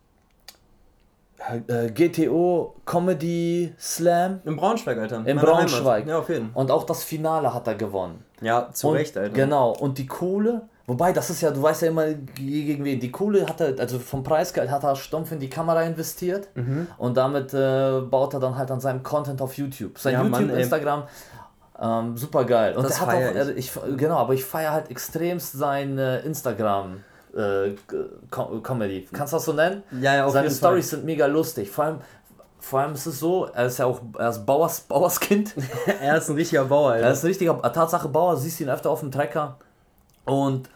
äh, 1.68 1.90
GTO 1.90 2.74
Comedy 2.84 3.72
Slam. 3.78 4.40
In 4.44 4.56
Braunschweig, 4.56 4.98
Alter. 4.98 5.26
In 5.26 5.38
Braunschweig. 5.38 6.02
Heimat. 6.02 6.08
Ja, 6.08 6.18
auf 6.18 6.28
jeden 6.28 6.52
Fall. 6.52 6.60
Und 6.62 6.70
auch 6.70 6.84
das 6.84 7.02
Finale 7.02 7.54
hat 7.54 7.66
er 7.66 7.76
gewonnen. 7.76 8.22
Ja, 8.42 8.70
zu 8.72 8.88
und, 8.88 8.96
Recht, 8.96 9.16
Alter. 9.16 9.32
Genau. 9.32 9.70
Und 9.72 9.96
die 9.96 10.06
Kohle 10.06 10.68
Wobei, 10.88 11.12
das 11.12 11.30
ist 11.30 11.40
ja, 11.40 11.50
du 11.50 11.60
weißt 11.60 11.82
ja 11.82 11.88
immer 11.88 12.06
gegen 12.12 12.84
wen. 12.84 13.00
Die 13.00 13.10
Kohle 13.10 13.46
hat 13.48 13.60
er, 13.60 13.78
also 13.78 13.98
vom 13.98 14.22
Preisgeld 14.22 14.70
hat 14.70 14.84
er 14.84 14.94
stumpf 14.94 15.32
in 15.32 15.40
die 15.40 15.50
Kamera 15.50 15.82
investiert 15.82 16.48
mhm. 16.54 16.86
und 16.98 17.16
damit 17.16 17.52
äh, 17.54 18.00
baut 18.02 18.34
er 18.34 18.40
dann 18.40 18.56
halt 18.56 18.70
an 18.70 18.78
seinem 18.78 19.02
Content 19.02 19.42
auf 19.42 19.56
YouTube. 19.56 19.98
Sein 19.98 20.12
ja, 20.12 20.22
YouTube, 20.22 20.46
Mann, 20.46 20.50
Instagram, 20.50 21.02
ähm, 21.80 22.16
super 22.16 22.44
geil. 22.44 22.76
Und 22.76 22.84
das 22.84 23.00
er 23.00 23.06
hat 23.06 23.14
auch, 23.14 23.48
ich. 23.56 23.72
ich. 23.74 23.96
genau, 23.96 24.16
aber 24.16 24.34
ich 24.34 24.44
feiere 24.44 24.72
halt 24.72 24.90
extremst 24.90 25.52
sein 25.52 25.98
äh, 25.98 26.20
Instagram. 26.20 27.02
Äh, 27.36 27.74
Comedy. 28.30 29.08
Kannst 29.12 29.32
du 29.32 29.36
das 29.36 29.44
so 29.44 29.52
nennen? 29.52 29.82
Ja, 30.00 30.14
ja, 30.14 30.24
auf 30.24 30.32
Seine 30.32 30.50
Stories 30.50 30.88
sind 30.88 31.04
mega 31.04 31.26
lustig. 31.26 31.70
Vor 31.70 31.84
allem, 31.84 31.98
vor 32.60 32.80
allem 32.80 32.94
ist 32.94 33.04
es 33.04 33.20
so, 33.20 33.44
er 33.46 33.66
ist 33.66 33.78
ja 33.78 33.84
auch 33.84 34.00
er 34.18 34.30
ist 34.30 34.46
Bauers, 34.46 34.80
Bauerskind. 34.88 35.54
er 36.00 36.16
ist 36.16 36.30
ein 36.30 36.36
richtiger 36.36 36.64
Bauer, 36.64 36.92
Alter. 36.92 37.06
Er 37.06 37.12
ist 37.12 37.24
ein 37.24 37.26
richtiger, 37.26 37.60
Tatsache 37.60 38.08
Bauer, 38.08 38.36
siehst 38.36 38.60
ihn 38.60 38.70
öfter 38.70 38.88
auf 38.88 39.00
dem 39.00 39.10
Trecker. 39.10 39.58
Und 40.24 40.70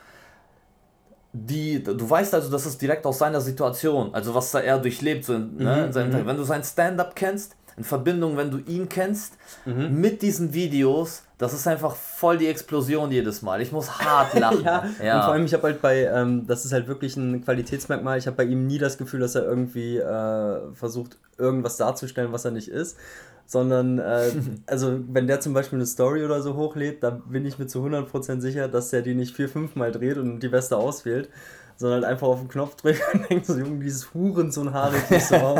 die, 1.33 1.83
du 1.83 2.09
weißt 2.09 2.35
also, 2.35 2.51
das 2.51 2.67
ist 2.67 2.81
direkt 2.83 3.07
aus 3.07 3.19
seiner 3.19 3.41
Situation, 3.41 4.13
also 4.15 4.35
was 4.35 4.53
er 4.55 4.79
durchlebt, 4.79 5.25
so 5.25 5.35
in, 5.35 5.57
ne, 5.57 5.77
mhm, 5.77 5.85
in 5.85 5.93
seinem 5.93 6.23
mhm. 6.23 6.27
Wenn 6.27 6.37
du 6.37 6.43
sein 6.43 6.65
Stand-up 6.65 7.15
kennst, 7.15 7.57
in 7.77 7.85
Verbindung, 7.85 8.37
wenn 8.37 8.51
du 8.51 8.59
ihn 8.59 8.89
kennst, 8.89 9.35
mhm. 9.65 10.01
mit 10.01 10.23
diesen 10.23 10.53
Videos, 10.53 11.23
das 11.41 11.55
ist 11.55 11.67
einfach 11.67 11.97
voll 11.97 12.37
die 12.37 12.49
Explosion 12.49 13.11
jedes 13.11 13.41
Mal. 13.41 13.63
Ich 13.63 13.73
muss 13.73 13.99
hart 13.99 14.35
lachen. 14.39 14.63
ja. 14.63 14.85
ja. 15.03 15.17
und 15.17 15.25
vor 15.25 15.33
allem, 15.33 15.45
ich 15.47 15.55
habe 15.55 15.63
halt 15.65 15.81
bei, 15.81 16.05
ähm, 16.05 16.47
das 16.47 16.67
ist 16.67 16.73
halt 16.73 16.87
wirklich 16.87 17.17
ein 17.17 17.43
Qualitätsmerkmal, 17.43 18.19
ich 18.19 18.27
habe 18.27 18.37
bei 18.37 18.45
ihm 18.45 18.67
nie 18.67 18.77
das 18.77 18.99
Gefühl, 18.99 19.21
dass 19.21 19.35
er 19.35 19.45
irgendwie 19.45 19.97
äh, 19.97 20.75
versucht, 20.75 21.17
irgendwas 21.39 21.79
darzustellen, 21.79 22.31
was 22.31 22.45
er 22.45 22.51
nicht 22.51 22.69
ist. 22.69 22.99
Sondern, 23.47 23.99
äh, 23.99 24.31
also 24.67 25.01
wenn 25.09 25.27
der 25.27 25.41
zum 25.41 25.55
Beispiel 25.55 25.79
eine 25.79 25.87
Story 25.87 26.27
oder 26.27 26.43
so 26.43 26.57
hochlädt, 26.57 27.03
dann 27.03 27.23
bin 27.23 27.47
ich 27.47 27.59
mir 27.59 27.67
zu 27.67 27.83
100% 27.83 28.41
sicher, 28.43 28.69
dass 28.69 28.91
der 28.91 29.01
die 29.01 29.15
nicht 29.15 29.35
vier, 29.35 29.49
fünf 29.49 29.77
Mal 29.77 29.93
dreht 29.93 30.19
und 30.19 30.41
die 30.41 30.49
beste 30.49 30.77
auswählt, 30.77 31.31
sondern 31.81 32.03
halt 32.03 32.13
einfach 32.13 32.27
auf 32.27 32.41
den 32.41 32.49
Knopf 32.49 32.77
drückt 32.77 33.01
und 33.15 33.31
denkt 33.31 33.47
so, 33.47 33.55
Junge, 33.55 33.83
dieses 33.83 34.13
Huren 34.13 34.53
so 34.53 34.61
ein 34.61 34.75
Haar 34.75 34.93
nicht 34.93 35.27
so. 35.27 35.59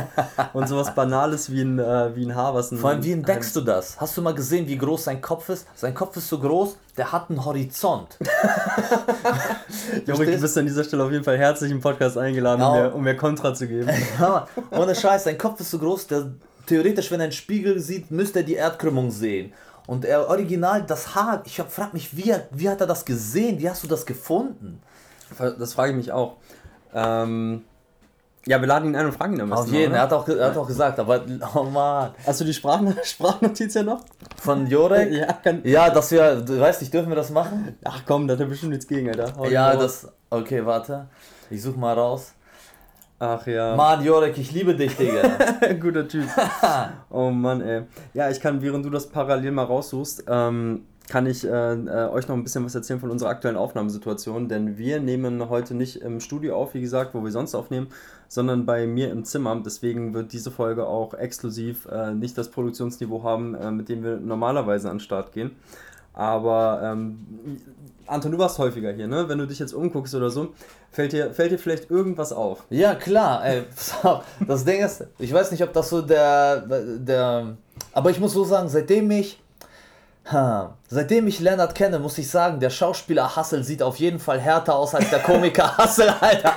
Und 0.53 0.69
sowas 0.69 0.95
Banales 0.95 1.51
wie 1.51 1.63
ein, 1.63 1.79
äh, 1.79 2.15
wie 2.15 2.27
ein 2.27 2.35
Haar, 2.35 2.55
was 2.55 2.71
ein. 2.71 2.77
Vor 2.77 2.91
allem, 2.91 3.03
wie 3.03 3.13
entdeckst 3.13 3.57
du 3.57 3.63
das? 3.63 3.99
Hast 3.99 4.19
du 4.19 4.23
mal 4.23 4.35
gesehen, 4.35 4.69
wie 4.69 4.77
groß 4.77 5.05
sein 5.05 5.23
Kopf 5.23 5.49
ist? 5.49 5.67
Sein 5.75 5.95
Kopf 5.95 6.15
ist 6.19 6.29
so 6.29 6.39
groß, 6.39 6.77
der 6.99 7.11
hat 7.11 7.31
einen 7.31 7.43
Horizont. 7.43 8.19
Junge, 10.07 10.27
du 10.27 10.39
bist 10.39 10.59
an 10.59 10.67
dieser 10.67 10.85
Stelle 10.85 11.05
auf 11.05 11.11
jeden 11.11 11.25
Fall 11.25 11.39
herzlich 11.39 11.71
im 11.71 11.81
Podcast 11.81 12.19
eingeladen, 12.19 12.63
um, 12.63 12.73
mir, 12.73 12.95
um 12.97 13.03
mir 13.03 13.17
Kontra 13.17 13.55
zu 13.55 13.67
geben. 13.67 13.89
ohne 14.73 14.95
Scheiß, 14.95 15.25
sein 15.25 15.39
Kopf 15.39 15.59
ist 15.61 15.71
so 15.71 15.79
groß, 15.79 16.07
der 16.09 16.27
theoretisch, 16.67 17.11
wenn 17.11 17.21
er 17.21 17.25
einen 17.25 17.33
Spiegel 17.33 17.81
sieht, 17.81 18.11
müsste 18.11 18.41
er 18.41 18.45
die 18.45 18.57
Erdkrümmung 18.57 19.11
sehen. 19.11 19.55
Und 19.87 20.05
er 20.05 20.29
original, 20.29 20.83
das 20.83 21.15
Haar, 21.15 21.43
ich 21.47 21.57
frage 21.57 21.95
mich, 21.95 22.15
wie, 22.15 22.35
wie 22.51 22.69
hat 22.69 22.83
er 22.83 22.87
das 22.87 23.07
gesehen? 23.07 23.59
Wie 23.59 23.71
hast 23.71 23.83
du 23.83 23.89
das 23.89 24.05
gefunden? 24.05 24.83
Das 25.39 25.75
frage 25.75 25.93
ich 25.93 25.97
mich 25.97 26.13
auch. 26.13 26.37
Ähm, 26.95 27.65
ja, 28.47 28.59
wir 28.61 28.67
laden 28.67 28.89
ihn 28.89 28.97
ein 28.97 29.07
und 29.07 29.13
fragen 29.13 29.35
ihn 29.35 29.43
am 29.43 29.53
Auf 29.53 29.69
jeden, 29.69 29.93
er 29.93 30.03
hat, 30.03 30.13
auch, 30.13 30.27
er 30.27 30.47
hat 30.47 30.57
auch 30.57 30.67
gesagt, 30.67 30.99
aber 30.99 31.23
oh 31.55 31.65
Mann. 31.65 32.13
Hast 32.27 32.41
du 32.41 32.45
die 32.45 32.55
Sprachn 32.55 32.97
Sprachnotiz 33.05 33.75
ja 33.75 33.83
noch? 33.83 34.01
Von 34.41 34.67
Jorek? 34.67 35.13
ja, 35.13 35.33
kann 35.35 35.61
ja, 35.65 35.91
dass 35.91 36.11
wir, 36.11 36.37
du 36.37 36.59
weißt 36.59 36.81
nicht, 36.81 36.93
dürfen 36.93 37.11
wir 37.11 37.17
das 37.17 37.31
machen? 37.31 37.77
Ach 37.85 38.03
komm, 38.07 38.27
da 38.27 38.35
hat 38.35 38.41
er 38.41 38.47
bestimmt 38.47 38.73
nichts 38.73 38.89
gegen, 38.89 39.09
Alter. 39.09 39.35
Hau 39.37 39.45
ja, 39.47 39.77
das, 39.77 40.09
okay, 40.31 40.65
warte. 40.65 41.09
Ich 41.51 41.63
such 41.63 41.77
mal 41.77 41.95
raus. 41.95 42.33
Ach 43.19 43.47
ja. 43.47 43.77
Mann, 43.77 44.03
Jorek, 44.03 44.39
ich 44.39 44.51
liebe 44.53 44.75
dich, 44.75 44.97
Digga. 44.97 45.37
Guter 45.81 46.09
Typ. 46.09 46.25
oh 47.11 47.29
Mann, 47.29 47.61
ey. 47.61 47.83
Ja, 48.15 48.31
ich 48.31 48.41
kann, 48.41 48.63
während 48.63 48.87
du 48.87 48.89
das 48.89 49.07
parallel 49.07 49.51
mal 49.51 49.65
raussuchst, 49.67 50.25
ähm, 50.27 50.87
kann 51.11 51.27
ich 51.27 51.45
äh, 51.45 51.49
äh, 51.49 52.09
euch 52.09 52.29
noch 52.29 52.37
ein 52.37 52.45
bisschen 52.45 52.65
was 52.65 52.77
erzählen 52.77 53.01
von 53.01 53.11
unserer 53.11 53.31
aktuellen 53.31 53.57
Aufnahmesituation, 53.57 54.49
denn 54.49 54.79
wir 54.79 55.01
nehmen 55.01 55.49
heute 55.49 55.75
nicht 55.75 55.97
im 55.97 56.21
Studio 56.21 56.57
auf, 56.57 56.73
wie 56.75 56.81
gesagt, 56.81 57.15
wo 57.15 57.25
wir 57.25 57.33
sonst 57.33 57.57
aufnehmen, 57.57 57.89
sondern 58.29 58.65
bei 58.65 58.87
mir 58.87 59.11
im 59.11 59.25
Zimmer. 59.25 59.61
Deswegen 59.63 60.15
wird 60.15 60.33
diese 60.33 60.53
Folge 60.53 60.87
auch 60.87 61.13
exklusiv 61.15 61.87
äh, 61.87 62.15
nicht 62.15 62.39
das 62.39 62.49
Produktionsniveau 62.53 63.25
haben, 63.25 63.57
äh, 63.57 63.73
mit 63.73 63.89
dem 63.89 64.05
wir 64.05 64.19
normalerweise 64.19 64.89
an 64.89 64.99
den 64.99 65.01
Start 65.01 65.33
gehen. 65.33 65.51
Aber 66.13 66.81
ähm, 66.85 67.27
Anton, 68.07 68.31
du 68.31 68.39
warst 68.39 68.59
häufiger 68.59 68.93
hier, 68.93 69.09
ne? 69.09 69.29
Wenn 69.29 69.39
du 69.39 69.47
dich 69.47 69.59
jetzt 69.59 69.73
umguckst 69.73 70.15
oder 70.15 70.31
so, 70.31 70.55
fällt 70.93 71.13
dir, 71.13 71.35
fällt 71.35 71.51
dir 71.51 71.59
vielleicht 71.59 71.91
irgendwas 71.91 72.33
auf? 72.33 72.65
Ja, 72.71 72.95
klar. 72.95 73.45
Ey, 73.45 73.65
das 74.47 74.65
Ding 74.65 74.81
ist, 74.81 75.07
ich 75.19 75.33
weiß 75.33 75.51
nicht, 75.51 75.65
ob 75.65 75.73
das 75.73 75.91
so 75.91 76.03
der, 76.03 76.61
der. 76.99 77.57
Aber 77.93 78.11
ich 78.11 78.21
muss 78.21 78.33
so 78.33 78.45
sagen, 78.45 78.69
seitdem 78.69 79.11
ich 79.11 79.41
Ha. 80.27 80.77
Seitdem 80.89 81.27
ich 81.27 81.41
Leonard 81.41 81.75
kenne, 81.75 81.99
muss 81.99 82.19
ich 82.19 82.31
sagen, 82.31 82.61
der 82.61 82.71
Schauspieler 82.71 83.35
Hassel 83.37 83.65
sieht 83.65 83.83
auf 83.83 83.97
jeden 83.97 84.19
Fall 84.19 84.39
härter 84.39 84.77
aus 84.77 84.95
als 84.95 85.11
der 85.11 85.21
Komiker 85.21 85.77
Hassel, 85.79 86.13
Alter. 86.21 86.55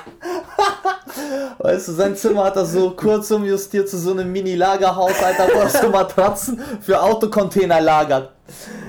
Weißt 1.60 1.88
du, 1.88 1.92
sein 1.94 2.16
Zimmer 2.16 2.46
hat 2.46 2.56
er 2.56 2.66
so 2.66 2.92
kurz 2.92 3.32
umjustiert 3.32 3.88
zu 3.88 3.98
so 3.98 4.12
einem 4.12 4.32
Mini-Lagerhaus, 4.32 5.22
Alter, 5.24 5.48
wo 5.54 5.60
er 5.60 5.70
so 5.70 5.90
Matratzen 5.90 6.60
für 6.82 7.02
Autocontainer 7.02 7.80
lagert. 7.80 8.32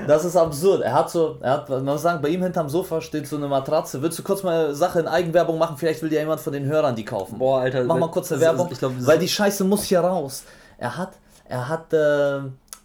Das 0.07 0.25
ist 0.25 0.37
absurd. 0.37 0.83
Er 0.83 0.93
hat 0.93 1.11
so, 1.11 1.39
er 1.41 1.53
hat, 1.53 1.69
man 1.69 1.85
muss 1.85 2.03
sagen, 2.03 2.21
bei 2.21 2.29
ihm 2.29 2.43
hinterm 2.43 2.69
Sofa 2.69 3.01
steht 3.01 3.27
so 3.29 3.37
eine 3.37 3.47
Matratze. 3.47 4.03
Willst 4.03 4.19
du 4.19 4.23
kurz 4.23 4.43
mal 4.43 4.67
eine 4.67 4.75
Sache 4.75 5.01
in 5.01 5.07
Eigenwerbung 5.07 5.59
machen? 5.59 5.77
Vielleicht 5.77 6.03
will 6.03 6.11
dir 6.11 6.21
jemand 6.21 6.41
von 6.41 6.53
den 6.53 6.65
Hörern 6.65 6.97
die 6.97 7.05
kaufen. 7.05 7.39
Boah, 7.39 7.61
Alter. 7.61 7.85
Mach 7.85 7.97
mal 7.97 8.11
kurz 8.11 8.33
eine 8.33 8.41
Werbung, 8.41 8.69
ist, 8.71 8.79
glaub, 8.79 8.93
weil 8.99 9.19
die 9.19 9.29
Scheiße 9.29 9.65
muss 9.65 9.85
hier 9.85 10.01
raus. 10.01 10.45
Er 10.77 10.97
hat, 10.97 11.13
er 11.49 11.69
hat, 11.69 11.93
äh, 11.93 12.41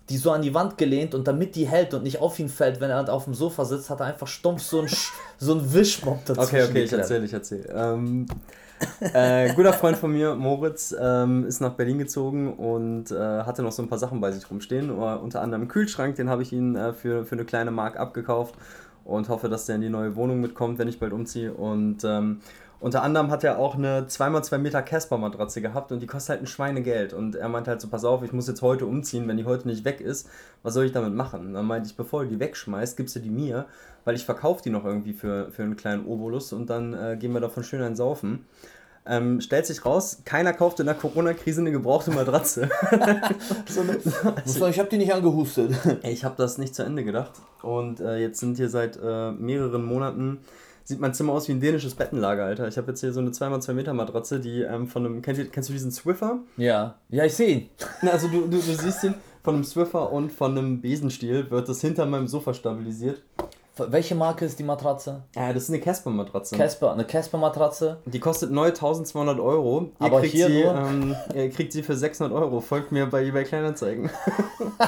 die 0.09 0.17
so 0.17 0.31
an 0.31 0.41
die 0.41 0.53
Wand 0.53 0.77
gelehnt 0.77 1.13
und 1.13 1.27
damit 1.27 1.55
die 1.55 1.67
hält 1.67 1.93
und 1.93 2.03
nicht 2.03 2.19
auf 2.19 2.39
ihn 2.39 2.49
fällt, 2.49 2.81
wenn 2.81 2.89
er 2.89 3.11
auf 3.13 3.25
dem 3.25 3.33
Sofa 3.33 3.65
sitzt, 3.65 3.89
hat 3.89 3.99
er 3.99 4.07
einfach 4.07 4.27
stumpf 4.27 4.61
so 4.61 4.81
ein, 4.81 4.87
so 5.37 5.53
ein 5.53 5.73
Wischmob 5.73 6.25
dazu. 6.25 6.41
Okay, 6.41 6.63
okay, 6.63 6.83
ich 6.83 6.93
erzähle, 6.93 7.25
ich 7.25 7.33
erzähle. 7.33 7.65
Ähm, 7.73 8.25
äh, 9.13 9.53
guter 9.53 9.73
Freund 9.73 9.97
von 9.97 10.11
mir, 10.11 10.35
Moritz, 10.35 10.95
ähm, 10.99 11.45
ist 11.45 11.59
nach 11.59 11.73
Berlin 11.73 11.99
gezogen 11.99 12.53
und 12.53 13.11
äh, 13.11 13.15
hatte 13.15 13.61
noch 13.61 13.71
so 13.71 13.83
ein 13.83 13.89
paar 13.89 13.97
Sachen 13.97 14.21
bei 14.21 14.31
sich 14.31 14.49
rumstehen. 14.49 14.89
Unter 14.89 15.41
anderem 15.41 15.63
einen 15.63 15.69
Kühlschrank, 15.69 16.15
den 16.15 16.29
habe 16.29 16.43
ich 16.43 16.53
ihn 16.53 16.75
äh, 16.75 16.93
für, 16.93 17.25
für 17.25 17.35
eine 17.35 17.45
kleine 17.45 17.71
Mark 17.71 17.99
abgekauft 17.99 18.55
und 19.03 19.29
hoffe, 19.29 19.49
dass 19.49 19.65
der 19.65 19.75
in 19.75 19.81
die 19.81 19.89
neue 19.89 20.15
Wohnung 20.15 20.39
mitkommt, 20.39 20.79
wenn 20.79 20.87
ich 20.87 20.99
bald 20.99 21.13
umziehe. 21.13 21.53
Und 21.53 22.03
ähm, 22.03 22.39
unter 22.81 23.03
anderem 23.03 23.29
hat 23.29 23.43
er 23.43 23.59
auch 23.59 23.75
eine 23.75 24.03
2x2 24.03 24.57
Meter 24.57 24.81
Casper-Matratze 24.81 25.61
gehabt 25.61 25.91
und 25.91 25.99
die 25.99 26.07
kostet 26.07 26.29
halt 26.29 26.41
ein 26.41 26.47
Schweinegeld. 26.47 27.11
Und 27.11 27.35
er 27.35 27.49
meinte 27.49 27.71
halt 27.71 27.81
so, 27.81 27.89
pass 27.89 28.05
auf, 28.05 28.23
ich 28.23 28.31
muss 28.31 28.47
jetzt 28.47 28.61
heute 28.61 28.85
umziehen, 28.85 29.27
wenn 29.27 29.35
die 29.35 29.45
heute 29.45 29.67
nicht 29.67 29.83
weg 29.83 29.99
ist, 29.99 30.29
was 30.63 30.75
soll 30.75 30.85
ich 30.85 30.93
damit 30.93 31.13
machen? 31.13 31.47
Und 31.47 31.53
dann 31.53 31.65
meinte 31.65 31.89
ich, 31.89 31.97
bevor 31.97 32.23
du 32.23 32.29
die 32.29 32.39
wegschmeißt, 32.39 32.95
gibst 32.95 33.15
du 33.17 33.19
die 33.19 33.29
mir, 33.29 33.65
weil 34.05 34.15
ich 34.15 34.23
verkaufe 34.23 34.63
die 34.63 34.69
noch 34.69 34.85
irgendwie 34.85 35.13
für, 35.13 35.51
für 35.51 35.63
einen 35.63 35.75
kleinen 35.75 36.05
Obolus 36.05 36.53
und 36.53 36.69
dann 36.69 36.93
äh, 36.93 37.17
gehen 37.19 37.33
wir 37.33 37.41
davon 37.41 37.63
schön 37.63 37.81
ein 37.81 37.97
Saufen. 37.97 38.45
Ähm, 39.05 39.41
stellt 39.41 39.65
sich 39.65 39.85
raus, 39.85 40.21
keiner 40.23 40.53
kauft 40.53 40.79
in 40.79 40.85
der 40.85 40.95
Corona-Krise 40.95 41.61
eine 41.61 41.71
gebrauchte 41.71 42.11
Matratze. 42.11 42.69
so 43.67 43.81
eine, 43.81 43.97
also, 44.35 44.67
ich 44.67 44.79
habe 44.79 44.89
die 44.89 44.97
nicht 44.97 45.13
angehustet. 45.13 45.73
Ich 46.03 46.23
habe 46.23 46.35
das 46.37 46.57
nicht 46.57 46.75
zu 46.75 46.83
Ende 46.83 47.03
gedacht. 47.03 47.31
Und 47.61 47.99
äh, 47.99 48.17
jetzt 48.17 48.39
sind 48.39 48.57
hier 48.57 48.69
seit 48.69 48.99
äh, 49.01 49.31
mehreren 49.31 49.83
Monaten 49.83 50.39
sieht 50.89 50.99
mein 50.99 51.13
Zimmer 51.13 51.33
aus 51.33 51.47
wie 51.47 51.51
ein 51.51 51.61
dänisches 51.61 51.93
Bettenlager, 51.93 52.45
Alter. 52.45 52.67
Ich 52.67 52.75
habe 52.77 52.87
jetzt 52.87 53.01
hier 53.01 53.13
so 53.13 53.19
eine 53.19 53.29
2x2 53.29 53.73
Meter 53.73 53.93
Matratze, 53.93 54.39
die 54.39 54.63
ähm, 54.63 54.87
von 54.87 55.05
einem. 55.05 55.21
Kennst 55.21 55.39
du, 55.39 55.45
kennst 55.45 55.69
du 55.69 55.73
diesen 55.73 55.91
Swiffer? 55.91 56.39
Ja. 56.57 56.95
Ja, 57.09 57.25
ich 57.25 57.35
sehe 57.35 57.47
ihn. 57.47 57.69
Also 58.11 58.27
du, 58.27 58.47
du, 58.47 58.57
du 58.57 58.59
siehst 58.59 59.03
ihn 59.03 59.13
von 59.43 59.53
einem 59.53 59.63
Swiffer 59.63 60.11
und 60.11 60.31
von 60.31 60.57
einem 60.57 60.81
Besenstiel 60.81 61.51
wird 61.51 61.69
das 61.69 61.81
hinter 61.81 62.07
meinem 62.07 62.27
Sofa 62.27 62.55
stabilisiert. 62.55 63.21
Welche 63.87 64.15
Marke 64.15 64.45
ist 64.45 64.59
die 64.59 64.63
Matratze? 64.63 65.23
Ja, 65.35 65.53
das 65.53 65.63
ist 65.63 65.69
eine 65.69 65.79
Casper-Matratze. 65.79 66.57
Casper, 66.57 66.93
eine 66.93 67.05
Casper-Matratze. 67.05 67.97
Die 68.05 68.19
kostet 68.19 68.51
neu 68.51 68.67
1200 68.67 69.39
Euro. 69.39 69.91
Ihr 69.99 70.05
Aber 70.05 70.19
kriegt 70.19 70.33
hier 70.33 70.47
sie, 70.47 70.61
ähm, 70.61 71.15
ihr 71.33 71.49
kriegt 71.49 71.73
sie 71.73 71.83
für 71.83 71.95
600 71.95 72.37
Euro. 72.37 72.61
Folgt 72.61 72.91
mir 72.91 73.05
bei 73.05 73.23
eBay 73.23 73.43
Kleinanzeigen. 73.43 74.09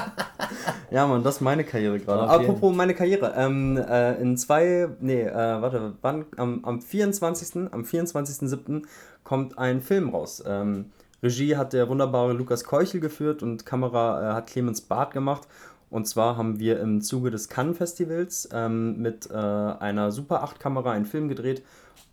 ja, 0.90 1.06
Mann, 1.06 1.22
das 1.22 1.36
ist 1.36 1.40
meine 1.40 1.64
Karriere 1.64 1.98
gerade. 1.98 2.22
Okay. 2.22 2.44
Apropos 2.44 2.74
meine 2.74 2.94
Karriere. 2.94 3.34
Ähm, 3.36 3.76
äh, 3.76 4.14
in 4.20 4.36
zwei, 4.36 4.88
nee, 5.00 5.22
äh, 5.22 5.34
warte, 5.34 5.94
wann? 6.02 6.24
Am, 6.36 6.64
am 6.64 6.80
24. 6.80 7.72
Am 7.72 7.82
24.07. 7.82 8.82
kommt 9.24 9.58
ein 9.58 9.80
Film 9.80 10.10
raus. 10.10 10.42
Ähm, 10.46 10.90
Regie 11.22 11.56
hat 11.56 11.72
der 11.72 11.88
wunderbare 11.88 12.32
Lukas 12.32 12.64
Keuchel 12.64 13.00
geführt 13.00 13.42
und 13.42 13.64
Kamera 13.64 14.30
äh, 14.30 14.34
hat 14.34 14.48
Clemens 14.48 14.80
Barth 14.80 15.12
gemacht. 15.12 15.46
Und 15.92 16.08
zwar 16.08 16.38
haben 16.38 16.58
wir 16.58 16.80
im 16.80 17.02
Zuge 17.02 17.30
des 17.30 17.50
Cannes 17.50 17.76
Festivals 17.76 18.48
ähm, 18.50 18.96
mit 19.00 19.30
äh, 19.30 19.34
einer 19.34 20.10
Super 20.10 20.42
8 20.42 20.58
Kamera 20.58 20.90
einen 20.90 21.04
Film 21.04 21.28
gedreht 21.28 21.62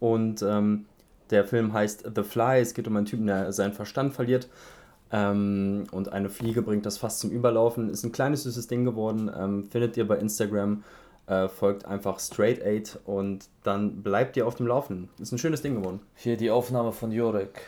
und 0.01 0.41
ähm, 0.41 0.85
der 1.29 1.45
Film 1.45 1.71
heißt 1.71 2.11
The 2.13 2.23
Fly. 2.23 2.59
Es 2.59 2.73
geht 2.73 2.89
um 2.89 2.97
einen 2.97 3.05
Typen, 3.05 3.25
der 3.25 3.53
seinen 3.53 3.71
Verstand 3.71 4.13
verliert 4.13 4.49
ähm, 5.13 5.85
und 5.91 6.11
eine 6.11 6.27
Fliege 6.27 6.61
bringt 6.61 6.85
das 6.85 6.97
fast 6.97 7.21
zum 7.21 7.31
Überlaufen. 7.31 7.89
Ist 7.89 8.03
ein 8.03 8.11
kleines 8.11 8.43
süßes 8.43 8.67
Ding 8.67 8.83
geworden. 8.83 9.31
Ähm, 9.33 9.63
findet 9.63 9.95
ihr 9.95 10.05
bei 10.05 10.17
Instagram. 10.17 10.83
Äh, 11.27 11.47
folgt 11.47 11.85
einfach 11.85 12.19
Straight 12.19 12.61
8 12.61 12.99
und 13.05 13.45
dann 13.63 14.03
bleibt 14.03 14.35
ihr 14.35 14.45
auf 14.45 14.55
dem 14.55 14.67
Laufen. 14.67 15.07
Ist 15.19 15.31
ein 15.31 15.37
schönes 15.37 15.61
Ding 15.61 15.75
geworden. 15.75 16.01
Hier 16.15 16.35
die 16.35 16.51
Aufnahme 16.51 16.91
von 16.91 17.13
Jorek. 17.13 17.61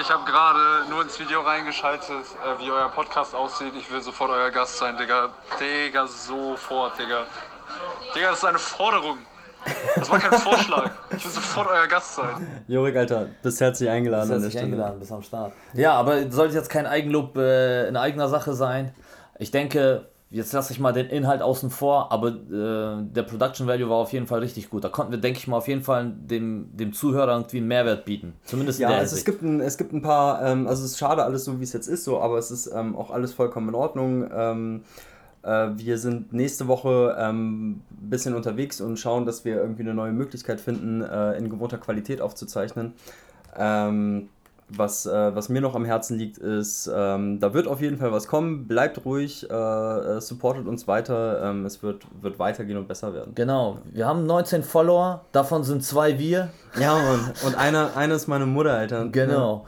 Ich 0.00 0.10
habe 0.10 0.24
gerade 0.24 0.88
nur 0.88 1.02
ins 1.02 1.20
Video 1.20 1.42
reingeschaltet, 1.42 2.08
äh, 2.08 2.58
wie 2.58 2.70
euer 2.70 2.88
Podcast 2.88 3.34
aussieht. 3.34 3.72
Ich 3.78 3.90
will 3.92 4.00
sofort 4.00 4.30
euer 4.30 4.50
Gast 4.50 4.78
sein, 4.78 4.96
Digga. 4.96 5.28
Digga, 5.60 6.06
sofort, 6.06 6.98
Digga. 6.98 7.26
Digga, 8.14 8.30
das 8.30 8.38
ist 8.38 8.44
eine 8.44 8.58
Forderung. 8.58 9.18
Das 9.94 10.08
war 10.10 10.18
kein 10.18 10.38
Vorschlag. 10.40 10.90
Ich 11.14 11.24
will 11.24 11.30
sofort 11.30 11.68
euer 11.68 11.86
Gast 11.86 12.14
sein. 12.14 12.64
Jorik, 12.68 12.96
Alter, 12.96 13.28
bist 13.42 13.60
herzlich 13.60 13.90
eingeladen. 13.90 14.30
Bist 14.30 14.44
herzlich 14.44 14.62
eingeladen, 14.62 14.98
bist 14.98 15.12
am 15.12 15.22
Start. 15.22 15.52
Ja, 15.74 15.92
aber 15.92 16.30
sollte 16.30 16.54
jetzt 16.54 16.70
kein 16.70 16.86
Eigenlob 16.86 17.36
äh, 17.36 17.86
in 17.88 17.96
eigener 17.96 18.28
Sache 18.28 18.54
sein. 18.54 18.94
Ich 19.38 19.50
denke, 19.50 20.08
jetzt 20.30 20.52
lasse 20.52 20.72
ich 20.72 20.80
mal 20.80 20.92
den 20.92 21.06
Inhalt 21.06 21.40
außen 21.40 21.70
vor, 21.70 22.10
aber 22.10 22.28
äh, 22.28 23.04
der 23.04 23.22
Production 23.22 23.66
Value 23.66 23.88
war 23.88 23.96
auf 23.96 24.12
jeden 24.12 24.26
Fall 24.26 24.40
richtig 24.40 24.70
gut. 24.70 24.82
Da 24.82 24.88
konnten 24.88 25.12
wir, 25.12 25.18
denke 25.18 25.38
ich 25.38 25.46
mal, 25.46 25.56
auf 25.56 25.68
jeden 25.68 25.82
Fall 25.82 26.12
dem, 26.12 26.76
dem 26.76 26.92
Zuhörer 26.92 27.32
irgendwie 27.32 27.58
einen 27.58 27.68
Mehrwert 27.68 28.04
bieten. 28.04 28.34
Zumindest 28.44 28.80
ja, 28.80 28.88
in 28.88 28.92
der 28.92 29.00
also 29.00 29.14
es 29.14 29.24
gibt, 29.24 29.42
ein, 29.42 29.60
es 29.60 29.78
gibt 29.78 29.92
ein 29.92 30.02
paar, 30.02 30.44
ähm, 30.44 30.66
also 30.66 30.84
es 30.84 30.92
ist 30.92 30.98
schade 30.98 31.22
alles 31.22 31.44
so, 31.44 31.60
wie 31.60 31.64
es 31.64 31.72
jetzt 31.72 31.86
ist, 31.86 32.04
so, 32.04 32.20
aber 32.20 32.38
es 32.38 32.50
ist 32.50 32.70
ähm, 32.74 32.96
auch 32.96 33.10
alles 33.10 33.34
vollkommen 33.34 33.68
in 33.68 33.74
Ordnung. 33.76 34.28
Ähm, 34.34 34.82
äh, 35.42 35.68
wir 35.76 35.96
sind 35.98 36.32
nächste 36.32 36.66
Woche 36.66 37.16
ein 37.16 37.30
ähm, 37.30 37.82
bisschen 37.90 38.34
unterwegs 38.34 38.80
und 38.80 38.98
schauen, 38.98 39.26
dass 39.26 39.44
wir 39.44 39.56
irgendwie 39.56 39.82
eine 39.82 39.94
neue 39.94 40.12
Möglichkeit 40.12 40.60
finden, 40.60 41.02
äh, 41.02 41.38
in 41.38 41.48
gewohnter 41.48 41.78
Qualität 41.78 42.20
aufzuzeichnen. 42.20 42.94
Ähm, 43.56 44.28
was, 44.68 45.06
äh, 45.06 45.34
was 45.34 45.48
mir 45.48 45.60
noch 45.60 45.74
am 45.74 45.84
Herzen 45.84 46.18
liegt, 46.18 46.38
ist, 46.38 46.90
ähm, 46.92 47.38
da 47.40 47.54
wird 47.54 47.68
auf 47.68 47.80
jeden 47.80 47.98
Fall 47.98 48.12
was 48.12 48.26
kommen. 48.26 48.66
Bleibt 48.66 49.04
ruhig, 49.04 49.48
äh, 49.48 49.54
äh, 49.54 50.20
supportet 50.20 50.66
uns 50.66 50.88
weiter. 50.88 51.42
Ähm, 51.42 51.64
es 51.64 51.82
wird, 51.82 52.02
wird 52.20 52.38
weitergehen 52.38 52.76
und 52.76 52.88
besser 52.88 53.14
werden. 53.14 53.34
Genau, 53.34 53.78
wir 53.92 54.06
haben 54.06 54.26
19 54.26 54.62
Follower, 54.62 55.24
davon 55.32 55.62
sind 55.62 55.84
zwei 55.84 56.18
wir. 56.18 56.50
Ja, 56.78 56.94
Mann. 56.94 57.32
Und 57.44 57.56
einer, 57.56 57.96
einer 57.96 58.14
ist 58.14 58.26
meine 58.26 58.46
Mutter, 58.46 58.74
Alter. 58.74 59.06
Genau. 59.06 59.66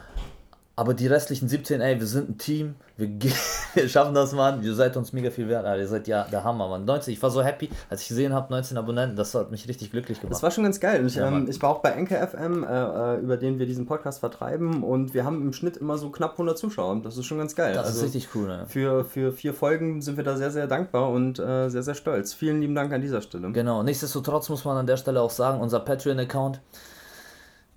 Aber 0.79 0.95
die 0.95 1.09
restlichen 1.09 1.49
17, 1.49 1.81
ey, 1.81 1.99
wir 1.99 2.07
sind 2.07 2.29
ein 2.31 2.39
Team. 2.39 2.77
Wir, 2.97 3.09
wir 3.75 3.89
schaffen 3.89 4.15
das, 4.15 4.33
Mann. 4.33 4.63
Ihr 4.63 4.77
seid 4.77 4.97
uns 4.97 5.13
mega 5.13 5.29
viel 5.29 5.49
wert. 5.49 5.67
Alter. 5.67 5.83
Ihr 5.83 5.89
seid 5.89 6.07
ja 6.07 6.23
der 6.31 6.45
Hammer, 6.45 6.69
Mann. 6.69 6.85
19, 6.85 7.15
ich 7.15 7.21
war 7.21 7.33
so 7.33 7.43
happy, 7.43 7.69
als 7.91 8.03
ich 8.03 8.09
gesehen 8.09 8.33
habe, 8.33 8.53
19 8.53 8.79
Abonnenten. 8.79 9.17
Das 9.17 9.35
hat 9.35 9.51
mich 9.51 9.67
richtig 9.67 9.91
glücklich 9.91 10.21
gemacht. 10.21 10.35
Das 10.35 10.43
war 10.45 10.53
schon 10.53 10.63
ganz 10.63 10.79
geil. 10.79 11.01
Und 11.01 11.09
ich, 11.09 11.17
ähm, 11.17 11.49
ich 11.51 11.61
war 11.61 11.71
auch 11.71 11.81
bei 11.81 11.91
Enke 11.91 12.15
FM, 12.15 12.63
äh, 12.63 12.67
äh, 12.69 13.19
über 13.19 13.37
den 13.37 13.59
wir 13.59 13.67
diesen 13.67 13.87
Podcast 13.87 14.21
vertreiben. 14.21 14.85
Und 14.85 15.15
wir 15.15 15.25
haben 15.25 15.43
im 15.43 15.53
Schnitt 15.53 15.79
immer 15.79 15.99
so 15.99 16.11
knapp 16.11 16.35
100 16.35 16.57
Zuschauer. 16.57 17.01
Das 17.03 17.17
ist 17.17 17.27
schon 17.27 17.39
ganz 17.39 17.57
geil. 17.57 17.75
das 17.75 17.87
Also 17.87 17.99
ist 17.99 18.15
richtig 18.15 18.29
cool, 18.37 18.47
ne? 18.47 18.65
Für, 18.69 19.05
für 19.05 19.33
vier 19.33 19.55
Folgen 19.55 20.01
sind 20.01 20.17
wir 20.17 20.23
da 20.23 20.37
sehr, 20.37 20.53
sehr 20.53 20.69
dankbar 20.69 21.11
und 21.11 21.41
äh, 21.41 21.71
sehr, 21.71 21.83
sehr 21.83 21.95
stolz. 21.95 22.35
Vielen 22.35 22.61
lieben 22.61 22.77
Dank 22.77 22.93
an 22.93 23.01
dieser 23.01 23.21
Stelle. 23.21 23.51
Genau. 23.51 23.83
Nichtsdestotrotz 23.83 24.49
muss 24.49 24.65
man 24.65 24.77
an 24.77 24.87
der 24.87 24.97
Stelle 24.97 25.21
auch 25.23 25.31
sagen, 25.31 25.61
unser 25.61 25.81
Patreon-Account, 25.81 26.61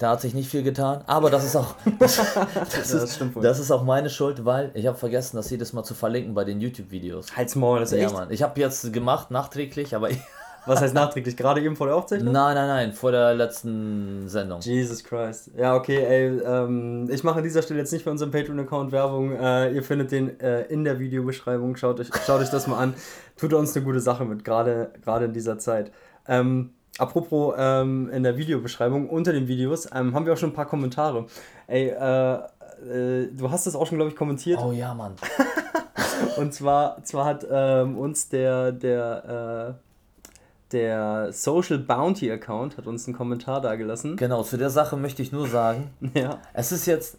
da 0.02 0.12
hat 0.12 0.22
sich 0.22 0.34
nicht 0.34 0.50
viel 0.50 0.64
getan. 0.64 1.04
Aber 1.08 1.30
das 1.30 1.46
ist 1.46 1.56
auch, 1.56 1.76
das, 2.00 2.18
das, 2.18 2.92
das 2.92 2.94
ist, 2.94 3.22
das 3.42 3.60
ist 3.60 3.72
auch 3.72 3.84
meine 3.84 4.10
Schuld, 4.10 4.46
weil 4.46 4.72
ich 4.74 4.88
habe 4.88 4.98
vergessen, 4.98 5.38
das 5.38 5.50
jedes 5.50 5.74
Mal 5.74 5.84
zu 5.84 5.94
verlinken 5.94 6.34
bei 6.34 6.44
den 6.44 6.60
YouTube-Videos. 6.60 7.36
Halt's 7.36 7.56
Maul, 7.56 7.80
das 7.80 7.92
ist 7.92 8.00
Ja, 8.00 8.06
echt. 8.06 8.14
Mann. 8.14 8.32
Ich 8.32 8.42
habe 8.44 8.60
jetzt 8.60 8.92
gemacht, 8.92 9.32
nachträglich, 9.32 9.96
aber 9.96 10.10
Was 10.68 10.80
heißt 10.80 10.94
nachträglich? 10.94 11.36
Gerade 11.36 11.62
eben 11.62 11.76
vor 11.76 11.88
der 11.88 11.96
Aufzeichnung? 11.96 12.32
nein, 12.34 12.54
nein, 12.54 12.68
nein, 12.68 12.94
vor 12.94 13.12
der 13.12 13.34
letzten 13.34 14.28
Sendung. 14.30 14.62
Jesus 14.62 15.04
Christ. 15.04 15.50
Ja, 15.58 15.76
okay, 15.76 15.98
ey, 15.98 16.40
ähm, 16.40 17.10
ich 17.12 17.24
mache 17.24 17.38
an 17.38 17.44
dieser 17.44 17.64
Stelle 17.64 17.80
jetzt 17.80 17.92
nicht 17.92 18.04
für 18.04 18.12
unseren 18.12 18.30
Patreon-Account 18.30 18.92
Werbung. 18.92 19.32
Äh, 19.32 19.72
ihr 19.72 19.82
findet 19.82 20.12
den 20.12 20.40
äh, 20.40 20.64
in 20.66 20.84
der 20.84 21.00
Videobeschreibung. 21.00 21.76
Schaut 21.78 22.00
euch, 22.00 22.10
schaut 22.28 22.42
euch 22.42 22.50
das 22.50 22.68
mal 22.68 22.78
an. 22.78 22.94
Tut 23.38 23.54
uns 23.54 23.76
eine 23.76 23.84
gute 23.84 24.00
Sache 24.00 24.24
mit, 24.24 24.46
gerade 24.46 24.92
gerade 25.04 25.26
in 25.26 25.34
dieser 25.34 25.58
Zeit. 25.58 25.92
Ähm, 26.28 26.76
apropos 27.02 27.56
ähm, 27.58 28.10
in 28.10 28.24
der 28.24 28.38
Videobeschreibung, 28.38 29.10
unter 29.10 29.34
den 29.34 29.48
Videos, 29.48 29.90
ähm, 29.94 30.14
haben 30.14 30.26
wir 30.26 30.34
auch 30.34 30.38
schon 30.38 30.52
ein 30.52 30.56
paar 30.56 30.68
Kommentare. 30.68 31.26
Ey, 31.68 31.88
äh, 31.90 32.34
äh, 32.34 33.28
du 33.32 33.50
hast 33.50 33.68
das 33.68 33.76
auch 33.76 33.88
schon, 33.88 33.98
glaube 33.98 34.12
ich, 34.12 34.16
kommentiert. 34.18 34.60
Oh 34.64 34.72
ja, 34.72 34.94
Mann. 34.94 35.14
Und 36.38 36.54
zwar, 36.54 37.04
zwar 37.04 37.26
hat 37.26 37.46
ähm, 37.50 37.98
uns 37.98 38.30
der, 38.30 38.72
der, 38.72 39.76
äh, 39.76 40.72
der 40.72 41.34
Social 41.34 41.80
Bounty 41.80 42.32
Account 42.32 42.78
hat 42.78 42.88
uns 42.88 43.08
einen 43.08 43.16
Kommentar 43.16 43.60
dagelassen. 43.62 44.16
Genau, 44.18 44.44
zu 44.44 44.58
der 44.58 44.70
Sache 44.70 44.98
möchte 44.98 45.22
ich 45.22 45.32
nur 45.32 45.48
sagen, 45.48 45.90
Ja. 46.14 46.40
es 46.54 46.72
ist 46.72 46.86
jetzt, 46.86 47.18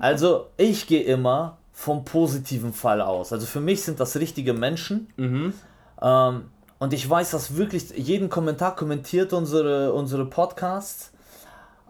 also 0.00 0.46
ich 0.56 0.86
gehe 0.86 1.02
immer 1.02 1.58
vom 1.72 2.04
positiven 2.04 2.72
Fall 2.72 3.00
aus. 3.00 3.32
Also 3.32 3.46
für 3.46 3.60
mich 3.60 3.82
sind 3.82 4.00
das 4.00 4.16
richtige 4.16 4.52
Menschen. 4.52 5.08
Ähm, 6.02 6.44
und 6.80 6.94
ich 6.94 7.08
weiß, 7.08 7.30
dass 7.30 7.56
wirklich 7.56 7.90
jeden 7.90 8.30
Kommentar 8.30 8.74
kommentiert 8.74 9.32
unsere, 9.34 9.92
unsere 9.92 10.24
Podcasts. 10.24 11.12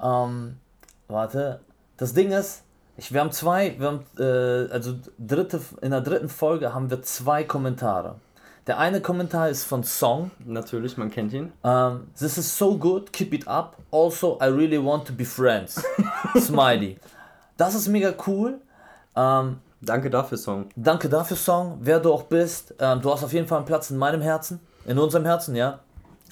Ähm, 0.03 0.57
warte, 1.07 1.61
das 1.97 2.13
Ding 2.13 2.33
ist, 2.33 2.65
ich, 2.97 3.13
wir 3.13 3.21
haben 3.21 3.31
zwei, 3.31 3.77
wir 3.79 3.87
haben, 3.87 4.05
äh, 4.19 4.71
also 4.73 4.97
dritte, 5.17 5.61
in 5.81 5.93
der 5.93 6.01
dritten 6.01 6.29
Folge 6.29 6.75
haben 6.75 6.91
wir 6.91 7.03
zwei 7.03 7.45
Kommentare. 7.45 8.17
Der 8.67 8.79
eine 8.79 9.01
Kommentar 9.01 9.49
ist 9.49 9.63
von 9.63 9.85
Song. 9.85 10.33
Natürlich, 10.45 10.97
man 10.97 11.11
kennt 11.11 11.33
ihn. 11.33 11.53
Um, 11.63 12.09
this 12.19 12.37
is 12.37 12.59
so 12.59 12.77
good, 12.77 13.13
keep 13.13 13.33
it 13.33 13.47
up. 13.47 13.77
Also, 13.93 14.39
I 14.43 14.47
really 14.47 14.85
want 14.85 15.07
to 15.07 15.13
be 15.13 15.25
friends. 15.25 15.83
Smiley. 16.39 16.99
Das 17.57 17.75
ist 17.77 17.87
mega 17.87 18.13
cool. 18.27 18.61
Ähm, 19.15 19.59
Danke 19.83 20.11
dafür, 20.11 20.37
Song. 20.37 20.69
danke 20.77 21.09
dafür, 21.09 21.39
Song, 21.39 21.79
wer 21.81 22.01
du 22.01 22.13
auch 22.13 22.25
bist. 22.25 22.75
Ähm, 22.79 23.01
du 23.01 23.11
hast 23.11 23.25
auf 23.25 23.33
jeden 23.33 23.47
Fall 23.47 23.59
einen 23.59 23.67
Platz 23.67 23.91
in 23.91 23.97
meinem 23.97 24.21
Herzen. 24.21 24.61
In 24.85 24.99
unserem 24.99 25.25
Herzen, 25.25 25.55
ja. 25.55 25.81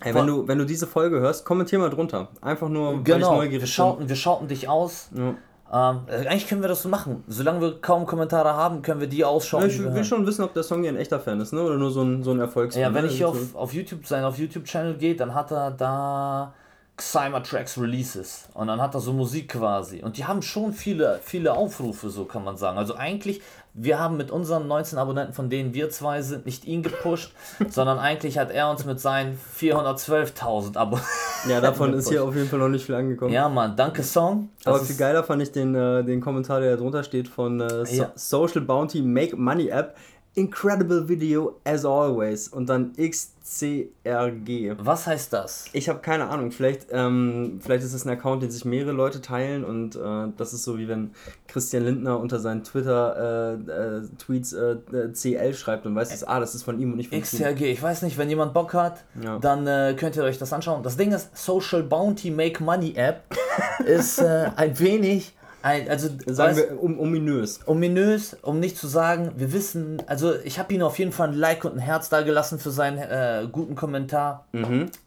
Hey, 0.00 0.14
wenn, 0.14 0.26
du, 0.26 0.46
wenn 0.46 0.58
du 0.58 0.64
diese 0.64 0.86
Folge 0.86 1.18
hörst, 1.18 1.44
kommentier 1.44 1.78
mal 1.78 1.90
drunter. 1.90 2.28
Einfach 2.40 2.68
nur, 2.68 2.92
weil 2.92 2.98
ich 2.98 3.04
Genau, 3.04 3.32
wir 3.32 3.36
neugierig 3.38 3.60
bin. 3.60 3.66
schauten, 3.66 4.08
wir 4.08 4.16
schauten 4.16 4.48
dich 4.48 4.68
aus. 4.68 5.08
Ja. 5.14 5.34
Ähm, 5.70 6.00
äh, 6.06 6.26
eigentlich 6.26 6.46
können 6.46 6.62
wir 6.62 6.68
das 6.68 6.82
so 6.82 6.88
machen. 6.88 7.24
Solange 7.26 7.60
wir 7.60 7.80
kaum 7.80 8.06
Kommentare 8.06 8.54
haben, 8.54 8.80
können 8.80 9.00
wir 9.00 9.08
die 9.08 9.24
ausschauen. 9.24 9.62
Ja, 9.62 9.68
ich 9.68 9.82
wir 9.82 9.92
will 9.92 10.04
schon 10.04 10.24
wissen, 10.26 10.42
ob 10.44 10.54
der 10.54 10.62
Song 10.62 10.82
hier 10.82 10.90
ein 10.90 10.96
echter 10.96 11.20
Fan 11.20 11.40
ist, 11.40 11.52
ne? 11.52 11.60
Oder 11.60 11.76
nur 11.76 11.90
so 11.90 12.02
ein, 12.02 12.22
so 12.22 12.30
ein 12.30 12.40
Erfolgs. 12.40 12.76
Ja, 12.76 12.94
wenn 12.94 13.04
ne? 13.04 13.10
ich 13.10 13.18
hier 13.18 13.28
auf, 13.28 13.54
auf 13.54 13.74
YouTube 13.74 14.06
sein 14.06 14.24
auf 14.24 14.38
YouTube-Channel 14.38 14.94
geht, 14.94 15.20
dann 15.20 15.34
hat 15.34 15.50
er 15.50 15.72
da 15.72 16.54
Xyma 16.96 17.40
Tracks 17.40 17.78
Releases 17.78 18.48
und 18.54 18.66
dann 18.66 18.80
hat 18.80 18.94
er 18.94 19.00
so 19.00 19.12
Musik 19.12 19.50
quasi 19.50 20.02
und 20.02 20.16
die 20.16 20.24
haben 20.24 20.42
schon 20.42 20.72
viele 20.72 21.20
viele 21.22 21.52
Aufrufe, 21.52 22.10
so 22.10 22.24
kann 22.24 22.44
man 22.44 22.56
sagen. 22.56 22.76
Also 22.76 22.96
eigentlich, 22.96 23.40
wir 23.74 23.98
haben 23.98 24.16
mit 24.16 24.30
unseren 24.30 24.66
19 24.66 24.98
Abonnenten, 24.98 25.34
von 25.34 25.50
denen 25.50 25.74
wir 25.74 25.90
zwei 25.90 26.22
sind, 26.22 26.46
nicht 26.46 26.64
ihn 26.64 26.82
gepusht, 26.82 27.32
sondern 27.68 27.98
eigentlich 27.98 28.38
hat 28.38 28.50
er 28.50 28.70
uns 28.70 28.84
mit 28.84 29.00
seinen 29.00 29.38
412.000 29.58 30.76
Abonnenten. 30.76 31.10
Ja, 31.48 31.60
davon 31.60 31.92
ist 31.94 32.08
hier 32.08 32.24
auf 32.24 32.34
jeden 32.34 32.48
Fall 32.48 32.58
noch 32.58 32.68
nicht 32.68 32.84
viel 32.84 32.94
angekommen. 32.94 33.32
Ja, 33.32 33.48
Mann, 33.48 33.76
danke 33.76 34.02
Song. 34.02 34.50
Das 34.64 34.74
Aber 34.74 34.84
viel 34.84 34.96
geiler 34.96 35.22
fand 35.22 35.42
ich 35.42 35.52
den, 35.52 35.74
äh, 35.74 36.04
den 36.04 36.20
Kommentar, 36.20 36.60
der 36.60 36.72
da 36.72 36.76
drunter 36.76 37.04
steht 37.04 37.28
von 37.28 37.60
äh, 37.60 37.86
so 37.86 38.02
Ja. 38.02 38.12
Social 38.14 38.62
Bounty 38.62 39.02
Make 39.02 39.36
Money 39.36 39.68
App. 39.68 39.96
Incredible 40.38 41.08
Video 41.08 41.56
as 41.64 41.84
always. 41.84 42.48
Und 42.48 42.68
dann 42.68 42.92
XCRG. 42.94 44.74
Was 44.78 45.06
heißt 45.06 45.32
das? 45.32 45.64
Ich 45.72 45.88
habe 45.88 45.98
keine 46.00 46.28
Ahnung. 46.28 46.50
Vielleicht, 46.52 46.86
ähm, 46.92 47.58
vielleicht 47.62 47.82
ist 47.84 47.94
es 47.94 48.04
ein 48.04 48.10
Account, 48.10 48.42
den 48.42 48.50
sich 48.50 48.64
mehrere 48.64 48.92
Leute 48.92 49.20
teilen 49.20 49.64
und 49.64 49.96
äh, 49.96 50.28
das 50.36 50.52
ist 50.52 50.64
so 50.64 50.78
wie 50.78 50.86
wenn 50.88 51.10
Christian 51.46 51.84
Lindner 51.84 52.18
unter 52.20 52.38
seinen 52.38 52.62
Twitter-Tweets 52.64 54.52
äh, 54.52 54.72
äh, 54.92 55.12
CL 55.12 55.54
schreibt 55.54 55.86
und 55.86 55.94
weiß, 55.94 56.10
dass, 56.10 56.24
ah, 56.24 56.40
das 56.40 56.54
ist 56.54 56.62
von 56.62 56.78
ihm 56.80 56.90
und 56.92 56.96
nicht 56.98 57.08
von 57.08 57.18
ihm. 57.18 57.22
XTRG, 57.24 57.62
ich 57.62 57.82
weiß 57.82 58.02
nicht, 58.02 58.18
wenn 58.18 58.28
jemand 58.28 58.54
Bock 58.54 58.74
hat, 58.74 59.04
Ja. 59.22 59.38
dann 59.38 59.66
äh, 59.66 59.94
könnt 59.98 60.16
ihr 60.16 60.24
euch 60.24 60.38
das 60.38 60.52
anschauen. 60.52 60.82
Das 60.82 60.96
Ding 60.96 61.12
ist, 61.12 61.36
Social 61.36 61.82
Bounty 61.82 62.30
Make 62.30 62.62
Money 62.62 62.94
App 62.96 63.22
ist 63.86 64.18
äh, 64.18 64.50
ein 64.56 64.78
wenig, 64.78 65.34
ein, 65.62 65.88
also 65.88 66.08
Sagen 66.26 66.54
weißt- 66.56 66.70
wir 66.70 66.82
um, 66.82 66.98
ominös. 67.00 67.60
ominös, 67.66 68.36
um 68.42 68.60
nicht 68.60 68.76
zu 68.76 68.86
sagen, 68.86 69.32
wir 69.36 69.52
wissen, 69.52 70.02
also 70.06 70.34
ich 70.44 70.58
habe 70.58 70.72
ihm 70.74 70.82
auf 70.82 70.98
jeden 70.98 71.12
Fall 71.12 71.28
ein 71.28 71.34
Like 71.34 71.64
und 71.64 71.72
ein 71.74 71.78
Herz 71.80 72.08
da 72.08 72.22
gelassen 72.22 72.58
für 72.58 72.70
seinen 72.70 72.98
äh, 72.98 73.46
guten 73.50 73.74
Kommentar. 73.74 74.46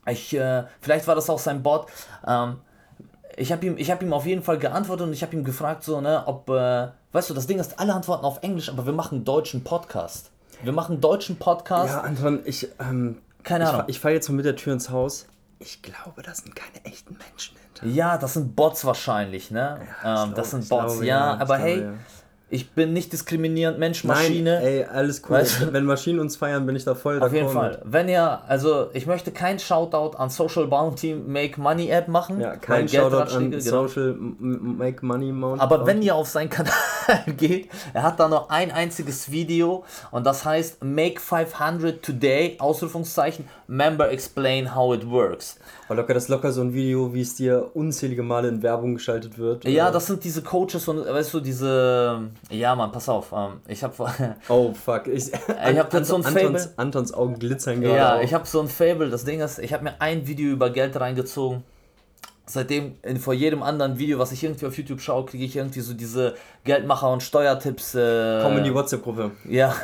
Ich, 0.08 0.36
äh, 0.36 0.64
vielleicht 0.82 1.08
war 1.08 1.16
das 1.16 1.30
auch 1.30 1.40
sein 1.40 1.64
Bot. 1.64 1.88
Ähm, 2.28 2.58
ich 3.38 3.52
habe 3.54 3.66
ihm, 3.66 3.78
ich 3.78 3.90
hab 3.90 4.04
ihm 4.04 4.12
auf 4.12 4.26
jeden 4.26 4.44
Fall 4.44 4.58
geantwortet 4.58 5.08
und 5.08 5.14
ich 5.14 5.22
habe 5.24 5.34
ihm 5.36 5.44
gefragt, 5.46 5.84
so, 5.84 6.02
ne, 6.02 6.24
ob, 6.26 6.50
äh, 6.50 6.88
weißt 7.14 7.30
du, 7.30 7.34
das 7.34 7.48
Ding 7.48 7.60
ist, 7.60 7.80
alle 7.80 7.94
antworten 7.94 8.26
auf 8.26 8.40
Englisch, 8.44 8.68
aber 8.70 8.86
wir 8.86 8.94
machen 8.94 9.16
einen 9.20 9.26
deutschen 9.26 9.64
Podcast. 9.64 10.32
Wir 10.64 10.74
machen 10.74 10.94
einen 10.94 11.02
deutschen 11.02 11.38
Podcast. 11.38 11.94
Ja, 11.94 12.02
Anton, 12.02 12.42
ich, 12.44 12.68
ähm, 12.80 13.20
Keine 13.44 13.64
ich, 13.64 13.70
Ahnung. 13.70 13.84
ich 13.88 14.00
falle 14.02 14.16
jetzt 14.16 14.28
so 14.28 14.34
mit 14.34 14.46
der 14.46 14.58
Tür 14.58 14.74
ins 14.74 14.90
Haus. 14.90 15.28
Ich 15.60 15.82
glaube, 15.82 16.22
das 16.24 16.40
sind 16.40 16.56
keine 16.56 16.84
echten 16.86 17.18
Menschen 17.18 17.56
hinter. 17.79 17.95
Ja, 17.95 18.17
das 18.17 18.34
sind 18.34 18.55
Bots 18.55 18.86
wahrscheinlich, 18.86 19.51
ne? 19.51 19.79
ähm, 20.03 20.29
Ich 20.29 20.34
das 20.34 20.34
glaub- 20.34 20.45
sind 20.45 20.69
Bots, 20.69 20.86
glaube, 20.93 21.05
ja, 21.05 21.17
ja, 21.17 21.31
aber 21.34 21.45
glaube, 21.57 21.62
hey, 21.63 21.81
ja. 21.81 21.93
ich 22.49 22.71
bin 22.71 22.91
nicht 22.91 23.13
diskriminierend, 23.13 23.79
Mensch, 23.79 24.03
Maschine. 24.03 24.55
Nein, 24.55 24.63
ey, 24.63 24.84
alles 24.84 25.21
cool. 25.23 25.38
Weißt 25.38 25.62
du? 25.62 25.73
Wenn 25.73 25.86
Maschinen 25.86 26.19
uns 26.19 26.36
feiern, 26.36 26.65
bin 26.65 26.75
ich 26.75 26.84
da 26.84 26.95
voll 26.95 27.21
Auf 27.23 27.31
jeden 27.31 27.47
Fall. 27.47 27.81
Wenn 27.86 28.10
ihr, 28.10 28.41
also 28.47 28.89
ich 28.91 29.05
möchte 29.05 29.31
kein 29.31 29.57
Shoutout 29.57 30.17
an 30.17 30.29
Social 30.29 30.67
Bounty 30.67 31.15
Make 31.15 31.62
Money 31.62 31.89
App 31.89 32.10
machen. 32.10 32.38
mit. 32.38 32.45
Ja, 32.45 32.55
kein 32.57 32.89
Shoutout 32.89 33.34
an 33.34 33.51
genau. 33.51 33.63
Social 33.63 34.15
Make 34.17 35.05
Money 35.05 35.31
Mount. 35.31 35.62
Aber 35.62 35.86
wenn 35.86 36.01
ihr 36.01 36.13
auf 36.13 36.27
seinen 36.27 36.49
Kanal 36.49 36.73
geht, 37.38 37.69
er 37.93 38.03
hat 38.03 38.19
da 38.19 38.27
noch 38.27 38.49
ein 38.49 38.69
einziges 38.71 39.31
Video 39.31 39.86
und 40.12 40.25
das 40.25 40.43
heißt 40.43 40.84
Make 40.84 41.21
500 41.21 42.03
Today, 42.03 42.57
Ausrufungszeichen, 42.60 43.47
Member 43.67 44.12
Explain 44.12 44.75
How 44.75 44.93
It 44.95 45.10
Works. 45.10 45.57
War 45.91 45.97
locker, 45.97 46.13
das 46.13 46.23
ist 46.23 46.30
locker 46.30 46.54
so 46.54 46.62
ein 46.62 46.73
Video, 46.73 47.13
wie 47.13 47.19
es 47.19 47.36
dir 47.36 47.69
unzählige 47.73 48.23
Male 48.23 48.47
in 48.47 48.63
Werbung 48.63 48.93
geschaltet 48.93 49.38
wird. 49.38 49.67
Ja, 49.67 49.89
Äh, 49.89 49.91
das 49.91 50.08
sind 50.08 50.23
diese 50.23 50.41
Coaches 50.41 50.88
und 50.88 51.06
weißt 51.06 51.34
du, 51.34 51.41
diese, 51.41 52.30
ja 52.49 52.73
Mann, 52.77 52.93
pass 52.93 53.10
auf, 53.10 53.34
ähm, 53.34 53.60
ich 53.67 53.84
habe 53.84 53.93
Oh, 54.47 54.71
fuck. 54.73 55.08
Ich, 55.08 55.34
hab 55.34 55.93
jetzt 55.93 56.08
so 56.08 56.15
ein 56.15 56.23
Antons, 56.25 56.41
Fable. 56.41 56.73
Antons 56.77 57.13
Augen 57.13 57.38
glitzern 57.39 57.82
gerade. 57.82 57.97
Ja, 57.97 58.15
auch. 58.15 58.21
ich 58.23 58.34
habe 58.34 58.47
so 58.47 58.62
ein 58.62 58.69
Fable. 58.69 59.10
Das 59.10 59.25
Ding 59.25 59.41
ist, 59.41 59.60
ich 59.60 59.73
habe 59.73 59.84
mir 59.84 59.95
ein 59.99 60.25
Video 60.27 60.54
über 60.54 60.69
Geld 60.69 60.97
reingezogen. 60.97 61.62
Seitdem, 62.45 62.93
in, 63.04 63.17
vor 63.17 63.34
jedem 63.34 63.62
anderen 63.62 63.97
Video, 63.99 64.17
was 64.17 64.32
ich 64.32 64.41
irgendwie 64.45 64.67
auf 64.67 64.77
YouTube 64.77 65.01
schaue, 65.01 65.25
kriege 65.25 65.43
ich 65.43 65.58
irgendwie 65.58 65.82
so 65.82 65.93
diese 65.93 66.36
Geldmacher- 66.63 67.12
und 67.12 67.21
Steuertipps. 67.21 67.95
Äh, 67.95 68.39
Komm 68.41 68.58
in 68.60 68.63
die 68.63 68.73
WhatsApp-Gruppe. 68.73 69.32
Ja, 69.43 69.75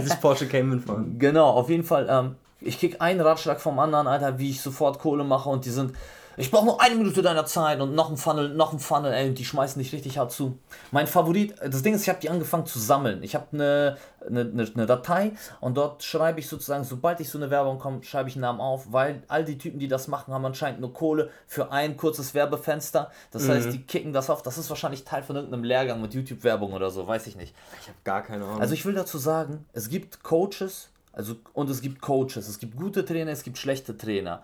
Sich 0.00 0.14
Porsche 0.20 0.46
Cayman 0.46 0.78
fahren. 0.78 1.16
genau, 1.18 1.48
auf 1.50 1.68
jeden 1.68 1.82
Fall. 1.82 2.06
Ähm, 2.08 2.36
ich 2.64 2.78
krieg 2.78 3.00
einen 3.00 3.20
Ratschlag 3.20 3.60
vom 3.60 3.78
anderen, 3.78 4.06
Alter, 4.06 4.38
wie 4.38 4.50
ich 4.50 4.60
sofort 4.60 4.98
Kohle 4.98 5.24
mache 5.24 5.48
und 5.48 5.64
die 5.64 5.70
sind 5.70 5.92
ich 6.36 6.50
brauche 6.50 6.64
nur 6.64 6.80
eine 6.80 6.94
Minute 6.96 7.22
deiner 7.22 7.46
Zeit 7.46 7.80
und 7.80 7.94
noch 7.94 8.10
ein 8.10 8.16
Funnel, 8.16 8.48
noch 8.48 8.72
ein 8.72 8.78
Funnel, 8.78 9.12
ey, 9.12 9.28
und 9.28 9.38
die 9.38 9.44
schmeißen 9.44 9.80
dich 9.80 9.92
richtig 9.92 10.18
hart 10.18 10.32
zu. 10.32 10.58
Mein 10.90 11.06
Favorit, 11.06 11.54
das 11.62 11.82
Ding 11.82 11.94
ist, 11.94 12.02
ich 12.02 12.08
habe 12.08 12.18
die 12.20 12.28
angefangen 12.28 12.66
zu 12.66 12.78
sammeln. 12.78 13.22
Ich 13.22 13.34
habe 13.34 13.46
eine, 13.52 13.96
eine, 14.26 14.40
eine, 14.40 14.70
eine 14.74 14.86
Datei 14.86 15.32
und 15.60 15.76
dort 15.76 16.02
schreibe 16.02 16.40
ich 16.40 16.48
sozusagen, 16.48 16.84
sobald 16.84 17.20
ich 17.20 17.28
so 17.28 17.38
eine 17.38 17.50
Werbung 17.50 17.78
komme, 17.78 18.02
schreibe 18.02 18.28
ich 18.28 18.34
einen 18.34 18.42
Namen 18.42 18.60
auf, 18.60 18.92
weil 18.92 19.22
all 19.28 19.44
die 19.44 19.58
Typen, 19.58 19.78
die 19.78 19.88
das 19.88 20.08
machen, 20.08 20.34
haben 20.34 20.44
anscheinend 20.44 20.80
nur 20.80 20.92
Kohle 20.92 21.30
für 21.46 21.70
ein 21.70 21.96
kurzes 21.96 22.34
Werbefenster. 22.34 23.10
Das 23.30 23.48
heißt, 23.48 23.72
die 23.72 23.82
kicken 23.82 24.12
das 24.12 24.28
auf. 24.28 24.42
Das 24.42 24.58
ist 24.58 24.68
wahrscheinlich 24.70 25.04
Teil 25.04 25.22
von 25.22 25.36
irgendeinem 25.36 25.64
Lehrgang 25.64 26.00
mit 26.00 26.14
YouTube-Werbung 26.14 26.72
oder 26.72 26.90
so, 26.90 27.06
weiß 27.06 27.26
ich 27.28 27.36
nicht. 27.36 27.54
Ich 27.80 27.88
habe 27.88 27.98
gar 28.02 28.22
keine 28.22 28.44
Ahnung. 28.44 28.60
Also 28.60 28.74
ich 28.74 28.84
will 28.84 28.94
dazu 28.94 29.18
sagen, 29.18 29.66
es 29.72 29.88
gibt 29.88 30.22
Coaches, 30.22 30.88
also 31.14 31.36
und 31.52 31.70
es 31.70 31.80
gibt 31.80 32.00
Coaches, 32.00 32.48
es 32.48 32.58
gibt 32.58 32.76
gute 32.76 33.04
Trainer, 33.04 33.30
es 33.30 33.42
gibt 33.42 33.58
schlechte 33.58 33.96
Trainer. 33.96 34.42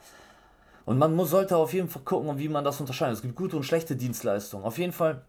Und 0.87 0.99
man 0.99 1.15
muss, 1.15 1.31
sollte 1.31 1.57
auf 1.57 1.73
jeden 1.73 1.89
Fall 1.89 2.03
gucken, 2.03 2.39
wie 2.39 2.49
man 2.49 2.65
das 2.65 2.81
unterscheidet. 2.81 3.17
Es 3.17 3.23
gibt 3.23 3.37
gute 3.37 3.57
und 3.57 3.65
schlechte 3.65 3.97
Dienstleistungen. 3.97 4.65
Auf 4.65 4.79
jeden 4.79 4.93
Fall 4.93 5.23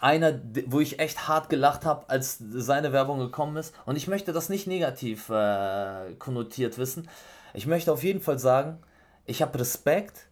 einer, 0.00 0.38
wo 0.66 0.80
ich 0.80 0.98
echt 0.98 1.28
hart 1.28 1.48
gelacht 1.48 1.84
habe, 1.84 2.08
als 2.08 2.38
seine 2.38 2.92
Werbung 2.92 3.18
gekommen 3.18 3.56
ist. 3.56 3.74
Und 3.86 3.96
ich 3.96 4.08
möchte 4.08 4.32
das 4.32 4.48
nicht 4.48 4.66
negativ 4.66 5.30
äh, 5.30 6.14
konnotiert 6.18 6.76
wissen. 6.76 7.08
Ich 7.54 7.66
möchte 7.66 7.92
auf 7.92 8.02
jeden 8.02 8.20
Fall 8.20 8.38
sagen, 8.38 8.78
ich 9.24 9.40
habe 9.40 9.58
Respekt, 9.58 10.26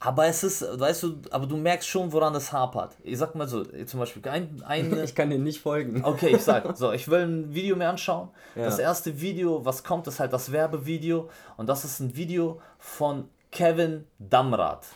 aber 0.00 0.26
es 0.26 0.44
ist, 0.44 0.64
weißt 0.78 1.02
du, 1.02 1.16
aber 1.30 1.46
du 1.46 1.56
merkst 1.56 1.88
schon, 1.88 2.12
woran 2.12 2.34
es 2.36 2.52
hapert. 2.52 2.94
Ich 3.02 3.18
sag 3.18 3.34
mal 3.34 3.48
so, 3.48 3.64
zum 3.64 3.98
Beispiel 4.00 4.26
ein, 4.28 4.62
eine, 4.66 5.02
ich 5.04 5.14
kann 5.14 5.28
dir 5.30 5.38
nicht 5.38 5.60
folgen. 5.60 6.04
Okay, 6.04 6.36
ich 6.36 6.42
sag, 6.42 6.76
so, 6.76 6.92
ich 6.92 7.08
will 7.08 7.22
ein 7.22 7.54
Video 7.54 7.74
mir 7.74 7.88
anschauen. 7.88 8.28
Ja. 8.54 8.64
Das 8.66 8.78
erste 8.78 9.20
Video, 9.20 9.64
was 9.64 9.82
kommt, 9.82 10.06
ist 10.06 10.20
halt 10.20 10.32
das 10.32 10.52
Werbevideo. 10.52 11.28
Und 11.56 11.68
das 11.68 11.84
ist 11.84 11.98
ein 12.00 12.14
Video 12.14 12.60
von 12.78 13.28
Kevin 13.50 14.04
Damrath. 14.18 14.86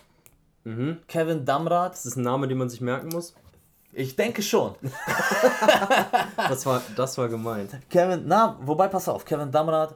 Kevin 1.09 1.45
Damrath, 1.45 1.95
Das 1.95 2.07
ist 2.07 2.17
ein 2.17 2.23
Name, 2.23 2.47
den 2.47 2.57
man 2.59 2.69
sich 2.69 2.81
merken 2.81 3.09
muss. 3.09 3.35
ich 3.93 4.15
denke 4.15 4.43
schon. 4.43 4.77
Das 6.37 6.65
war, 6.67 6.83
das 6.97 7.19
war 7.19 7.29
gemeint. 7.29 7.71
Kevin, 7.91 8.23
na, 8.27 8.57
wobei, 8.61 8.89
pass 8.89 9.09
auf, 9.09 9.25
Kevin 9.25 9.51
Damrath. 9.51 9.95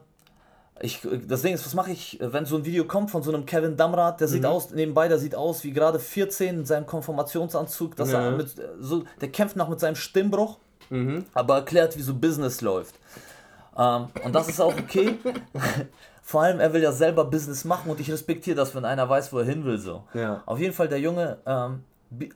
Ich, 0.81 0.99
das 1.27 1.41
Ding 1.41 1.53
ist, 1.53 1.65
was 1.65 1.73
mache 1.73 1.91
ich, 1.91 2.17
wenn 2.21 2.45
so 2.45 2.57
ein 2.57 2.65
Video 2.65 2.85
kommt 2.85 3.09
von 3.11 3.23
so 3.23 3.33
einem 3.33 3.45
Kevin 3.45 3.75
Damrath, 3.77 4.19
der 4.21 4.27
sieht 4.27 4.45
aus, 4.45 4.71
nebenbei, 4.71 5.07
der 5.07 5.17
sieht 5.17 5.33
aus 5.35 5.63
wie 5.63 5.71
gerade 5.71 5.99
14 5.99 6.59
in 6.59 6.65
seinem 6.65 6.85
Konfirmationsanzug, 6.85 7.95
dass 7.95 8.11
Ja. 8.11 8.25
er 8.25 8.31
mit, 8.31 8.49
so, 8.79 9.03
der 9.21 9.29
kämpft 9.31 9.55
noch 9.55 9.69
mit 9.69 9.79
seinem 9.79 9.95
Stimmbruch, 9.95 10.57
aber 11.33 11.55
erklärt, 11.55 11.97
wie 11.97 12.01
so 12.01 12.13
Business 12.13 12.61
läuft. 12.61 12.95
Ähm, 13.77 14.07
und 14.23 14.33
das 14.33 14.49
ist 14.49 14.59
auch 14.61 14.73
okay. 14.77 15.17
Vor 16.23 16.41
allem, 16.43 16.59
er 16.59 16.73
will 16.73 16.81
ja 16.83 16.91
selber 16.91 17.23
Business 17.25 17.63
machen 17.63 17.89
und 17.89 17.99
ich 17.99 18.11
respektiere 18.11 18.55
das, 18.55 18.75
wenn 18.75 18.83
einer 18.85 19.07
weiß, 19.07 19.31
wo 19.31 19.39
er 19.39 19.45
hin 19.45 19.63
will. 19.65 19.77
So. 19.77 20.03
Ja. 20.13 20.43
Auf 20.45 20.59
jeden 20.59 20.73
Fall, 20.73 20.87
der 20.89 20.99
Junge, 20.99 21.37
ähm, 21.45 21.83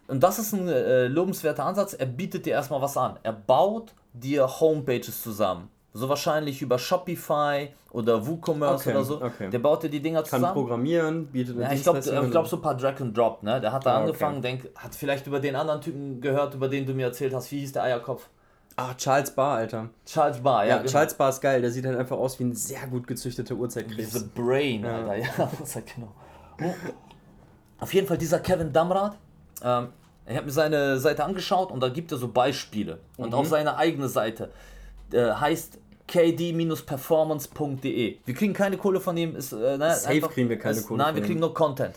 und 0.07 0.21
das 0.21 0.39
ist 0.39 0.53
ein 0.53 0.67
äh, 0.67 1.07
lobenswerter 1.07 1.65
Ansatz, 1.65 1.93
er 1.93 2.05
bietet 2.05 2.45
dir 2.45 2.53
erstmal 2.53 2.81
was 2.81 2.95
an. 2.97 3.17
Er 3.23 3.33
baut 3.33 3.93
dir 4.13 4.47
Homepages 4.59 5.21
zusammen. 5.21 5.69
So 5.93 6.07
wahrscheinlich 6.07 6.61
über 6.61 6.79
Shopify 6.79 7.69
oder 7.91 8.25
WooCommerce 8.25 8.87
Okay, 8.87 8.91
oder 8.95 9.03
so. 9.03 9.21
okay. 9.21 9.49
Der 9.49 9.59
baut 9.59 9.83
dir 9.83 9.89
die 9.89 10.01
Dinger 10.01 10.21
Kann 10.23 10.39
zusammen. 10.39 10.53
programmieren, 10.53 11.25
bietet 11.27 11.55
eine 11.57 11.65
Ja, 11.65 11.73
ich 11.73 11.83
glaube, 11.83 11.99
glaub, 12.29 12.47
so 12.47 12.55
ein 12.55 12.61
paar 12.61 12.77
Drag 12.77 12.99
and 13.01 13.17
Drop, 13.17 13.43
ne? 13.43 13.59
Der 13.59 13.73
hat 13.73 13.85
da 13.85 13.91
Ah, 13.91 13.95
okay. 13.97 14.05
angefangen, 14.07 14.41
denk, 14.41 14.69
hat 14.75 14.95
vielleicht 14.95 15.27
über 15.27 15.41
den 15.41 15.55
anderen 15.55 15.81
Typen 15.81 16.21
gehört, 16.21 16.53
über 16.53 16.69
den 16.69 16.85
du 16.85 16.93
mir 16.93 17.07
erzählt 17.07 17.33
hast. 17.33 17.51
Wie 17.51 17.59
hieß 17.59 17.73
der 17.73 17.83
Eierkopf? 17.83 18.29
Ah, 18.77 18.93
Charles 18.95 19.31
Barr, 19.31 19.57
Alter. 19.57 19.89
Charles 20.05 20.39
Barr, 20.39 20.63
Ja, 20.63 20.69
ja. 20.69 20.77
genau. 20.77 20.89
Charles 20.91 21.13
Barr 21.13 21.29
ist 21.29 21.41
geil. 21.41 21.61
Der 21.61 21.71
sieht 21.71 21.85
halt 21.85 21.97
einfach 21.97 22.17
aus 22.17 22.39
wie 22.39 22.45
ein 22.45 22.53
sehr 22.55 22.87
gut 22.87 23.05
gezüchteter 23.05 23.55
Urzeitkrebs. 23.55 24.13
The 24.13 24.25
Brain, 24.33 24.85
Alter, 24.85 25.15
ja, 25.17 25.27
das 25.59 25.73
genau. 25.93 26.13
Oh. 26.63 26.73
Auf 27.81 27.93
jeden 27.93 28.07
Fall 28.07 28.17
dieser 28.17 28.39
Kevin 28.39 28.71
Damrath, 28.71 29.17
ähm, 29.61 29.89
ich 30.25 30.35
habe 30.37 30.45
mir 30.45 30.51
seine 30.53 30.99
Seite 30.99 31.25
angeschaut 31.25 31.69
und 31.71 31.81
da 31.81 31.89
gibt 31.89 32.13
er 32.13 32.17
so 32.17 32.29
Beispiele. 32.29 32.99
Und 33.17 33.33
auf 33.33 33.47
seiner 33.47 33.75
eigenen 33.77 34.07
Seite 34.07 34.51
äh, 35.11 35.31
heißt 35.33 35.79
kd-performance.de. 36.11 38.17
Wir 38.25 38.33
kriegen 38.33 38.53
keine 38.53 38.77
Kohle 38.77 38.99
von 38.99 39.15
ihm. 39.15 39.35
Ist, 39.35 39.53
äh, 39.53 39.77
ne, 39.77 39.95
Safe 39.95 40.19
kriegen 40.21 40.49
wir 40.49 40.59
keine 40.59 40.77
ist, 40.77 40.87
Kohle 40.87 41.03
Nein, 41.03 41.15
wir 41.15 41.23
kriegen 41.23 41.39
nur 41.39 41.53
Content. 41.53 41.95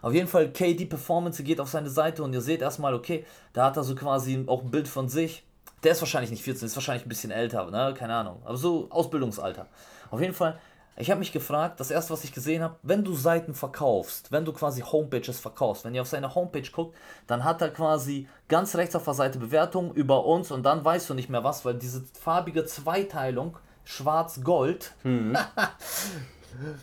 Auf 0.00 0.14
jeden 0.14 0.28
Fall, 0.28 0.52
KD 0.52 0.86
Performance, 0.86 1.42
geht 1.42 1.60
auf 1.60 1.68
seine 1.68 1.90
Seite 1.90 2.22
und 2.22 2.32
ihr 2.32 2.40
seht 2.40 2.62
erstmal, 2.62 2.94
okay, 2.94 3.26
da 3.52 3.66
hat 3.66 3.76
er 3.76 3.84
so 3.84 3.94
quasi 3.94 4.42
auch 4.46 4.62
ein 4.62 4.70
Bild 4.70 4.88
von 4.88 5.08
sich. 5.08 5.44
Der 5.82 5.92
ist 5.92 6.00
wahrscheinlich 6.00 6.30
nicht 6.30 6.42
14, 6.42 6.66
ist 6.66 6.76
wahrscheinlich 6.76 7.04
ein 7.04 7.08
bisschen 7.08 7.30
älter, 7.30 7.70
ne? 7.70 7.94
keine 7.96 8.14
Ahnung. 8.14 8.40
Aber 8.44 8.56
so 8.56 8.88
Ausbildungsalter. 8.90 9.66
Auf 10.10 10.20
jeden 10.20 10.34
Fall, 10.34 10.58
ich 10.98 11.10
habe 11.10 11.20
mich 11.20 11.32
gefragt, 11.32 11.80
das 11.80 11.90
erste, 11.90 12.12
was 12.12 12.24
ich 12.24 12.32
gesehen 12.32 12.62
habe, 12.62 12.76
wenn 12.82 13.04
du 13.04 13.14
Seiten 13.14 13.54
verkaufst, 13.54 14.32
wenn 14.32 14.44
du 14.44 14.52
quasi 14.52 14.82
Homepages 14.82 15.38
verkaufst, 15.38 15.84
wenn 15.84 15.94
ihr 15.94 16.02
auf 16.02 16.08
seine 16.08 16.34
Homepage 16.34 16.68
guckt, 16.72 16.96
dann 17.26 17.44
hat 17.44 17.62
er 17.62 17.70
quasi 17.70 18.28
ganz 18.48 18.74
rechts 18.74 18.96
auf 18.96 19.04
der 19.04 19.14
Seite 19.14 19.38
Bewertungen 19.38 19.92
über 19.92 20.24
uns 20.24 20.50
und 20.50 20.64
dann 20.64 20.84
weißt 20.84 21.08
du 21.08 21.14
nicht 21.14 21.30
mehr 21.30 21.44
was, 21.44 21.64
weil 21.64 21.74
diese 21.74 22.02
farbige 22.20 22.64
Zweiteilung, 22.64 23.56
schwarz-gold, 23.84 24.94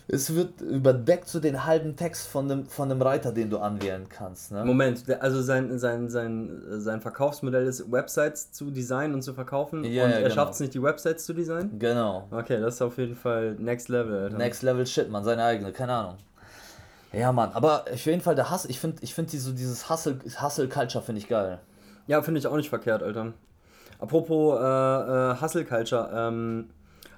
es 0.08 0.34
wird 0.34 0.60
überdeckt 0.60 1.28
so 1.28 1.40
den 1.40 1.64
halben 1.64 1.96
Text 1.96 2.28
von 2.28 2.48
dem, 2.48 2.66
von 2.66 2.88
dem 2.88 3.00
Reiter, 3.02 3.32
den 3.32 3.50
du 3.50 3.58
anwählen 3.58 4.08
kannst. 4.08 4.52
Ne? 4.52 4.64
Moment, 4.64 5.04
also 5.20 5.42
sein, 5.42 5.78
sein, 5.78 6.08
sein, 6.08 6.62
sein 6.78 7.00
Verkaufsmodell 7.00 7.66
ist, 7.66 7.90
Websites 7.90 8.52
zu 8.52 8.70
designen 8.70 9.14
und 9.14 9.22
zu 9.22 9.34
verkaufen. 9.34 9.84
Ja, 9.84 10.04
und 10.04 10.10
ja, 10.10 10.16
er 10.16 10.22
genau. 10.22 10.34
schafft 10.34 10.54
es 10.54 10.60
nicht, 10.60 10.74
die 10.74 10.82
Websites 10.82 11.24
zu 11.24 11.32
designen? 11.32 11.78
Genau. 11.78 12.26
Okay, 12.30 12.60
das 12.60 12.74
ist 12.74 12.82
auf 12.82 12.98
jeden 12.98 13.16
Fall 13.16 13.56
Next 13.58 13.88
Level, 13.88 14.24
Alter. 14.24 14.38
Next 14.38 14.62
Level 14.62 14.86
Shit, 14.86 15.10
man, 15.10 15.24
seine 15.24 15.44
eigene, 15.44 15.72
keine 15.72 15.92
Ahnung. 15.92 16.16
Ja, 17.12 17.32
Mann, 17.32 17.50
aber 17.52 17.84
auf 17.92 18.04
jeden 18.04 18.20
Fall 18.20 18.34
der 18.34 18.50
Hass, 18.50 18.66
ich 18.66 18.78
finde 18.78 18.98
ich 19.00 19.14
find 19.14 19.32
die, 19.32 19.38
so 19.38 19.52
dieses 19.52 19.88
Hustle, 19.88 20.18
Hustle 20.40 20.68
Culture 20.68 21.02
finde 21.02 21.20
ich 21.20 21.28
geil. 21.28 21.60
Ja, 22.06 22.20
finde 22.22 22.40
ich 22.40 22.46
auch 22.46 22.56
nicht 22.56 22.68
verkehrt, 22.68 23.02
Alter. 23.02 23.32
Apropos 23.98 24.60
äh, 24.60 24.62
äh, 24.62 25.40
Hustle 25.40 25.64
Culture, 25.64 26.10
ähm, 26.14 26.70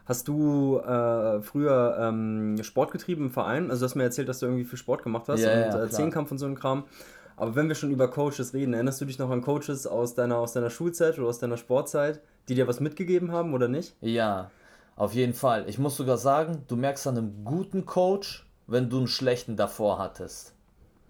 hast 0.09 0.27
du 0.27 0.79
äh, 0.79 1.41
früher 1.43 1.99
ähm, 2.01 2.61
Sport 2.63 2.91
getrieben 2.91 3.27
im 3.27 3.31
Verein? 3.31 3.71
Also 3.71 3.81
du 3.81 3.85
hast 3.91 3.95
mir 3.95 4.05
erzählt, 4.05 4.29
dass 4.29 4.41
du 4.41 4.47
irgendwie 4.47 4.65
viel 4.65 4.79
Sport 4.79 5.03
gemacht 5.03 5.29
hast 5.29 5.41
Ja, 5.43 5.53
und 5.53 5.61
ja, 5.61 5.85
äh. 5.85 5.91
Zehnkampf 5.91 6.31
und 6.31 6.39
so 6.39 6.47
ein 6.47 6.55
Kram. 6.55 6.85
Aber 7.37 7.55
wenn 7.55 7.69
wir 7.69 7.77
schon 7.77 7.93
über 7.93 8.09
Coaches 8.09 8.53
reden, 8.55 8.75
erinnerst 8.75 9.01
du 9.01 9.05
dich 9.05 9.19
noch 9.19 9.31
an 9.31 9.43
Coaches 9.43 9.87
aus 9.87 10.15
deiner, 10.15 10.39
aus 10.39 10.55
deiner 10.55 10.71
Schulzeit 10.71 11.19
oder 11.19 11.29
aus 11.29 11.39
deiner 11.39 11.57
Sportzeit, 11.57 12.21
die 12.49 12.55
dir 12.57 12.67
was 12.67 12.81
mitgegeben 12.81 13.31
haben 13.31 13.55
oder 13.55 13.69
nicht? 13.69 13.95
Ja, 14.01 14.51
auf 14.97 15.15
jeden 15.15 15.35
Fall. 15.35 15.69
Ich 15.69 15.79
muss 15.79 15.97
sogar 15.97 16.19
sagen, 16.19 16.65
du 16.67 16.75
merkst 16.75 17.07
an 17.07 17.17
einem 17.17 17.45
guten 17.45 17.87
Coach, 17.87 18.49
wenn 18.67 18.91
du 18.91 18.99
einen 18.99 19.07
schlechten 19.07 19.57
davor 19.57 19.99
hattest. 20.01 20.55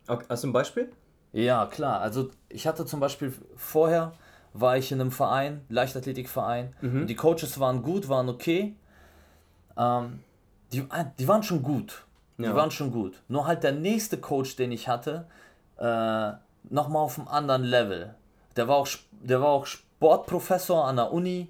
Okay, 0.06 0.26
hast 0.28 0.44
du 0.44 0.48
ein 0.48 0.52
Beispiel? 0.52 0.90
Ja, 1.32 1.64
klar. 1.66 2.00
Also 2.00 2.30
ich 2.50 2.66
hatte 2.66 2.84
zum 2.84 3.00
Beispiel 3.00 3.32
vorher 3.56 4.12
war 4.52 4.76
ich 4.76 4.92
in 4.92 5.00
einem 5.00 5.12
Verein, 5.12 5.62
Leichtathletikverein. 5.68 6.74
Und 6.82 7.06
die 7.06 7.14
Coaches 7.14 7.60
waren 7.60 7.82
gut, 7.82 8.08
waren 8.08 8.28
okay. 8.28 8.74
Ähm, 9.78 10.20
die, 10.72 10.86
die 11.18 11.28
waren 11.28 11.42
schon 11.42 11.62
gut. 11.62 12.04
Die 12.36 12.42
Ja. 12.44 12.54
waren 12.54 12.70
schon 12.70 12.90
gut. 12.92 13.14
Nur 13.28 13.46
halt 13.46 13.62
der 13.64 13.72
nächste 13.72 14.18
Coach, 14.18 14.56
den 14.56 14.70
ich 14.72 14.86
hatte, 14.88 15.26
äh, 15.78 16.32
nochmal 16.70 17.02
auf 17.02 17.18
einem 17.18 17.28
anderen 17.28 17.62
Level. 17.64 18.14
Der 18.56 18.68
war 18.68 18.76
auch, 18.76 18.88
der 19.12 19.40
war 19.40 19.48
auch 19.48 19.66
Sportprofessor 19.66 20.84
an 20.84 20.96
der 20.96 21.12
Uni. 21.12 21.48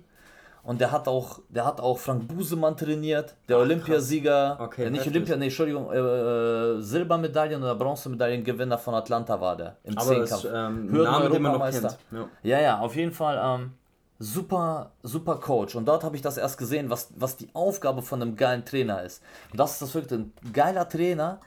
Und 0.64 0.82
der 0.82 0.92
hat 0.92 1.08
auch, 1.08 1.40
der 1.48 1.64
hat 1.64 1.80
auch 1.80 1.98
Frank 1.98 2.28
Busemann 2.28 2.76
trainiert, 2.76 3.34
der 3.48 3.56
Olympiasieger, 3.58 4.58
Okay, 4.60 4.84
äh, 4.84 4.90
nicht. 4.90 5.06
Olympia, 5.06 5.36
nee, 5.36 5.44
Entschuldigung, 5.46 5.90
äh, 5.90 5.96
äh, 5.96 6.80
Silbermedaillen- 6.82 7.62
oder 7.62 7.74
Bronzemedaillengewinner 7.74 8.76
von 8.76 8.94
Atlanta 8.94 9.40
war 9.40 9.56
der 9.56 9.76
im 9.84 9.96
Aber 9.96 10.14
das 10.16 10.28
Zehnkampf. 10.28 10.44
ist 10.44 10.50
ähm, 10.54 10.88
Hürden- 10.92 11.04
Name, 11.12 11.30
den 11.30 11.42
man 11.42 11.52
noch 11.52 11.70
kennt. 11.70 11.96
Ja. 12.10 12.28
Ja, 12.42 12.60
ja, 12.60 12.78
auf 12.80 12.94
jeden 12.96 13.12
Fall 13.12 13.40
ähm, 13.42 13.72
super, 14.18 14.92
super 15.02 15.36
Coach. 15.36 15.74
Und 15.74 15.86
dort 15.86 16.04
habe 16.04 16.16
ich 16.16 16.22
das 16.22 16.36
erst 16.36 16.58
gesehen, 16.58 16.90
was, 16.90 17.08
was 17.16 17.36
die 17.36 17.48
Aufgabe 17.54 18.02
von 18.02 18.20
einem 18.20 18.36
geilen 18.36 18.64
Trainer 18.64 19.02
ist. 19.02 19.22
Und 19.50 19.60
das 19.60 19.72
ist 19.72 19.82
das 19.82 19.94
wirklich. 19.94 20.18
Ein 20.18 20.32
geiler 20.52 20.88
Trainer, 20.88 21.40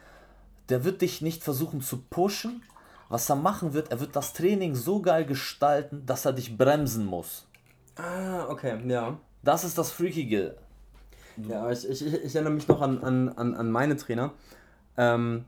der 0.68 0.84
wird 0.84 1.02
dich 1.02 1.20
nicht 1.20 1.42
versuchen 1.42 1.80
zu 1.80 1.98
pushen. 1.98 2.62
Was 3.08 3.28
er 3.28 3.36
machen 3.36 3.74
wird, 3.74 3.90
er 3.90 4.00
wird 4.00 4.16
das 4.16 4.32
Training 4.32 4.74
so 4.74 5.02
geil 5.02 5.26
gestalten, 5.26 6.06
dass 6.06 6.24
er 6.24 6.32
dich 6.32 6.56
bremsen 6.56 7.04
muss. 7.04 7.46
Ah, 7.96 8.46
okay, 8.48 8.78
ja. 8.88 9.18
Das 9.42 9.64
ist 9.64 9.76
das 9.76 9.90
Freakige. 9.90 10.56
Ja, 11.36 11.70
ich, 11.70 11.86
ich, 11.86 12.06
ich 12.06 12.34
erinnere 12.34 12.54
mich 12.54 12.68
noch 12.68 12.80
an, 12.80 13.02
an, 13.02 13.28
an, 13.30 13.54
an 13.54 13.70
meine 13.70 13.96
Trainer. 13.96 14.32
Ähm, 14.96 15.44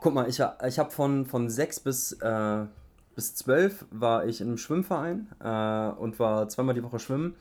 guck 0.00 0.14
mal, 0.14 0.28
ich, 0.28 0.40
ich 0.66 0.78
habe 0.78 0.90
von, 0.90 1.26
von 1.26 1.50
6 1.50 1.80
bis, 1.80 2.12
äh, 2.12 2.64
bis 3.20 3.34
12 3.34 3.84
war 3.90 4.24
ich 4.24 4.40
im 4.40 4.56
Schwimmverein 4.56 5.28
äh, 5.44 5.90
und 6.00 6.18
war 6.18 6.48
zweimal 6.48 6.74
die 6.74 6.82
Woche 6.82 6.98
schwimmen. 6.98 7.34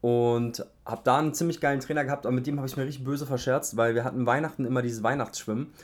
Und 0.00 0.64
habe 0.86 1.02
da 1.04 1.18
einen 1.18 1.34
ziemlich 1.34 1.60
geilen 1.60 1.80
Trainer 1.80 2.04
gehabt, 2.04 2.24
aber 2.24 2.34
mit 2.34 2.46
dem 2.46 2.56
habe 2.56 2.66
ich 2.66 2.78
mir 2.78 2.84
richtig 2.86 3.04
böse 3.04 3.26
verscherzt, 3.26 3.76
weil 3.76 3.94
wir 3.94 4.02
hatten 4.02 4.24
Weihnachten 4.24 4.64
immer 4.64 4.80
dieses 4.80 5.02
Weihnachtsschwimmen. 5.02 5.74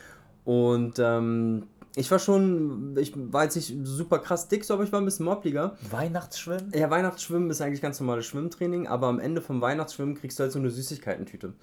Und 0.43 0.97
ähm, 0.97 1.67
ich 1.95 2.09
war 2.09 2.17
schon, 2.17 2.97
ich 2.97 3.13
war 3.15 3.43
jetzt 3.43 3.55
nicht 3.57 3.75
super 3.83 4.17
krass 4.17 4.47
dick, 4.47 4.65
so, 4.65 4.73
aber 4.73 4.85
ich 4.85 4.91
war 4.91 4.99
ein 4.99 5.05
bisschen 5.05 5.25
mobbliger. 5.25 5.77
Weihnachtsschwimmen? 5.91 6.71
Ja, 6.73 6.89
Weihnachtsschwimmen 6.89 7.51
ist 7.51 7.61
eigentlich 7.61 7.81
ganz 7.83 7.99
normales 7.99 8.25
Schwimmtraining, 8.25 8.87
aber 8.87 9.05
am 9.05 9.19
Ende 9.19 9.41
vom 9.41 9.61
Weihnachtsschwimmen 9.61 10.15
kriegst 10.15 10.39
du 10.39 10.43
halt 10.43 10.51
so 10.51 10.57
eine 10.57 10.71
Süßigkeitentüte. 10.71 11.53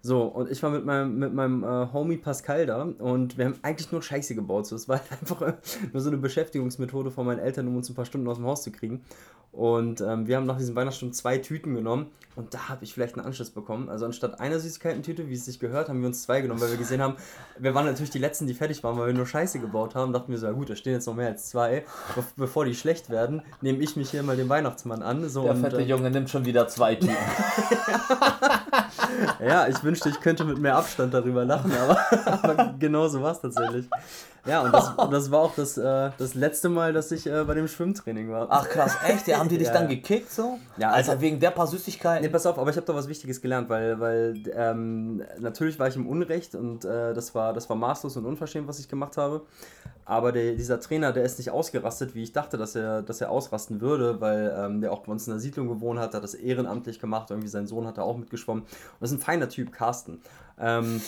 So, 0.00 0.22
und 0.22 0.50
ich 0.50 0.62
war 0.62 0.70
mit 0.70 0.84
meinem, 0.84 1.18
mit 1.18 1.34
meinem 1.34 1.64
äh, 1.64 1.92
Homie 1.92 2.16
Pascal 2.16 2.66
da 2.66 2.82
und 2.82 3.36
wir 3.36 3.46
haben 3.46 3.58
eigentlich 3.62 3.90
nur 3.90 4.02
Scheiße 4.02 4.34
gebaut. 4.34 4.66
So, 4.66 4.76
es 4.76 4.88
war 4.88 4.98
halt 5.10 5.12
einfach 5.20 5.40
nur 5.92 6.00
so 6.00 6.08
eine 6.08 6.18
Beschäftigungsmethode 6.18 7.10
von 7.10 7.26
meinen 7.26 7.40
Eltern, 7.40 7.66
um 7.68 7.76
uns 7.76 7.88
ein 7.88 7.94
paar 7.94 8.04
Stunden 8.04 8.28
aus 8.28 8.36
dem 8.36 8.46
Haus 8.46 8.62
zu 8.62 8.70
kriegen. 8.70 9.02
Und 9.50 10.02
ähm, 10.02 10.26
wir 10.26 10.36
haben 10.36 10.46
nach 10.46 10.58
diesen 10.58 10.76
Weihnachtsstunden 10.76 11.14
zwei 11.14 11.38
Tüten 11.38 11.74
genommen 11.74 12.10
und 12.36 12.52
da 12.54 12.68
habe 12.68 12.84
ich 12.84 12.92
vielleicht 12.92 13.16
einen 13.16 13.26
Anschluss 13.26 13.50
bekommen. 13.50 13.88
Also 13.88 14.04
anstatt 14.04 14.38
einer 14.40 14.60
Süßigkeiten-Tüte, 14.60 15.28
wie 15.28 15.34
es 15.34 15.46
sich 15.46 15.58
gehört, 15.58 15.88
haben 15.88 16.00
wir 16.00 16.06
uns 16.06 16.22
zwei 16.22 16.42
genommen, 16.42 16.60
weil 16.60 16.70
wir 16.70 16.76
gesehen 16.76 17.00
haben, 17.00 17.16
wir 17.58 17.74
waren 17.74 17.86
natürlich 17.86 18.10
die 18.10 18.18
Letzten, 18.18 18.46
die 18.46 18.54
fertig 18.54 18.84
waren, 18.84 18.98
weil 18.98 19.08
wir 19.08 19.14
nur 19.14 19.26
Scheiße 19.26 19.58
gebaut 19.58 19.94
haben. 19.94 20.12
Dachten 20.12 20.30
wir 20.30 20.38
so, 20.38 20.46
ja 20.46 20.52
gut, 20.52 20.70
da 20.70 20.76
stehen 20.76 20.92
jetzt 20.92 21.06
noch 21.06 21.16
mehr 21.16 21.28
als 21.28 21.48
zwei. 21.48 21.84
Be 22.14 22.22
bevor 22.36 22.66
die 22.66 22.74
schlecht 22.74 23.10
werden, 23.10 23.42
nehme 23.62 23.78
ich 23.82 23.96
mich 23.96 24.10
hier 24.10 24.22
mal 24.22 24.36
den 24.36 24.48
Weihnachtsmann 24.48 25.02
an. 25.02 25.28
So, 25.28 25.44
Der 25.44 25.54
und, 25.54 25.60
fette 25.62 25.78
äh, 25.78 25.84
Junge 25.84 26.10
nimmt 26.10 26.30
schon 26.30 26.44
wieder 26.44 26.68
zwei 26.68 26.94
Tüten. 26.94 27.16
Ja, 29.40 29.68
ich 29.68 29.82
wünschte, 29.88 30.10
ich 30.10 30.20
könnte 30.20 30.44
mit 30.44 30.58
mehr 30.58 30.76
Abstand 30.76 31.14
darüber 31.14 31.44
lachen, 31.44 31.72
aber, 31.72 31.98
aber 32.42 32.74
genau 32.78 33.08
so 33.08 33.22
war 33.22 33.32
es 33.32 33.40
tatsächlich. 33.40 33.86
Ja, 34.46 34.62
und 34.62 34.72
das, 34.72 34.92
das 35.10 35.30
war 35.30 35.40
auch 35.40 35.54
das, 35.54 35.76
äh, 35.76 36.10
das 36.16 36.34
letzte 36.34 36.68
Mal, 36.68 36.92
dass 36.92 37.10
ich 37.12 37.26
äh, 37.26 37.44
bei 37.44 37.54
dem 37.54 37.68
Schwimmtraining 37.68 38.30
war. 38.30 38.46
Ach 38.50 38.68
krass, 38.68 38.96
echt? 39.06 39.26
Ja, 39.28 39.38
haben 39.38 39.48
die 39.48 39.58
dich 39.58 39.68
Ja, 39.68 39.74
dann 39.74 39.88
gekickt 39.88 40.30
so? 40.30 40.58
Ja, 40.76 40.90
Alter, 40.90 41.12
also- 41.12 41.20
wegen 41.22 41.38
der 41.40 41.50
paar 41.50 41.66
Süßigkeiten. 41.66 42.24
Nee, 42.24 42.30
pass 42.30 42.46
auf, 42.46 42.58
aber 42.58 42.70
ich 42.70 42.76
habe 42.76 42.86
da 42.86 42.94
was 42.94 43.08
Wichtiges 43.08 43.40
gelernt, 43.40 43.68
weil, 43.68 43.98
weil 44.00 44.42
ähm, 44.54 45.22
natürlich 45.38 45.78
war 45.78 45.88
ich 45.88 45.96
im 45.96 46.06
Unrecht 46.06 46.54
und 46.54 46.84
äh, 46.84 47.14
das, 47.14 47.34
war, 47.34 47.52
das 47.52 47.68
war 47.68 47.76
maßlos 47.76 48.16
und 48.16 48.26
unverschämt, 48.26 48.68
was 48.68 48.78
ich 48.78 48.88
gemacht 48.88 49.16
habe. 49.16 49.42
Aber 50.04 50.32
der, 50.32 50.54
dieser 50.54 50.80
Trainer, 50.80 51.12
der 51.12 51.24
ist 51.24 51.36
nicht 51.36 51.50
ausgerastet, 51.50 52.14
wie 52.14 52.22
ich 52.22 52.32
dachte, 52.32 52.56
dass 52.56 52.74
er, 52.74 53.02
dass 53.02 53.20
er 53.20 53.30
ausrasten 53.30 53.82
würde, 53.82 54.22
weil 54.22 54.54
ähm, 54.56 54.80
der 54.80 54.90
auch 54.90 55.00
bei 55.00 55.12
uns 55.12 55.26
in 55.26 55.34
der 55.34 55.40
Siedlung 55.40 55.68
gewohnt 55.68 56.00
hat, 56.00 56.14
hat 56.14 56.22
das 56.24 56.32
ehrenamtlich 56.32 56.98
gemacht, 56.98 57.30
irgendwie 57.30 57.48
sein 57.48 57.66
Sohn 57.66 57.86
hat 57.86 57.98
da 57.98 58.02
auch 58.02 58.16
mitgeschwommen. 58.16 58.62
Und 58.62 58.70
das 59.00 59.10
ist 59.10 59.18
ein 59.18 59.20
feiner 59.22 59.50
Typ, 59.50 59.70
Carsten. 59.70 60.22
Ähm, 60.58 61.02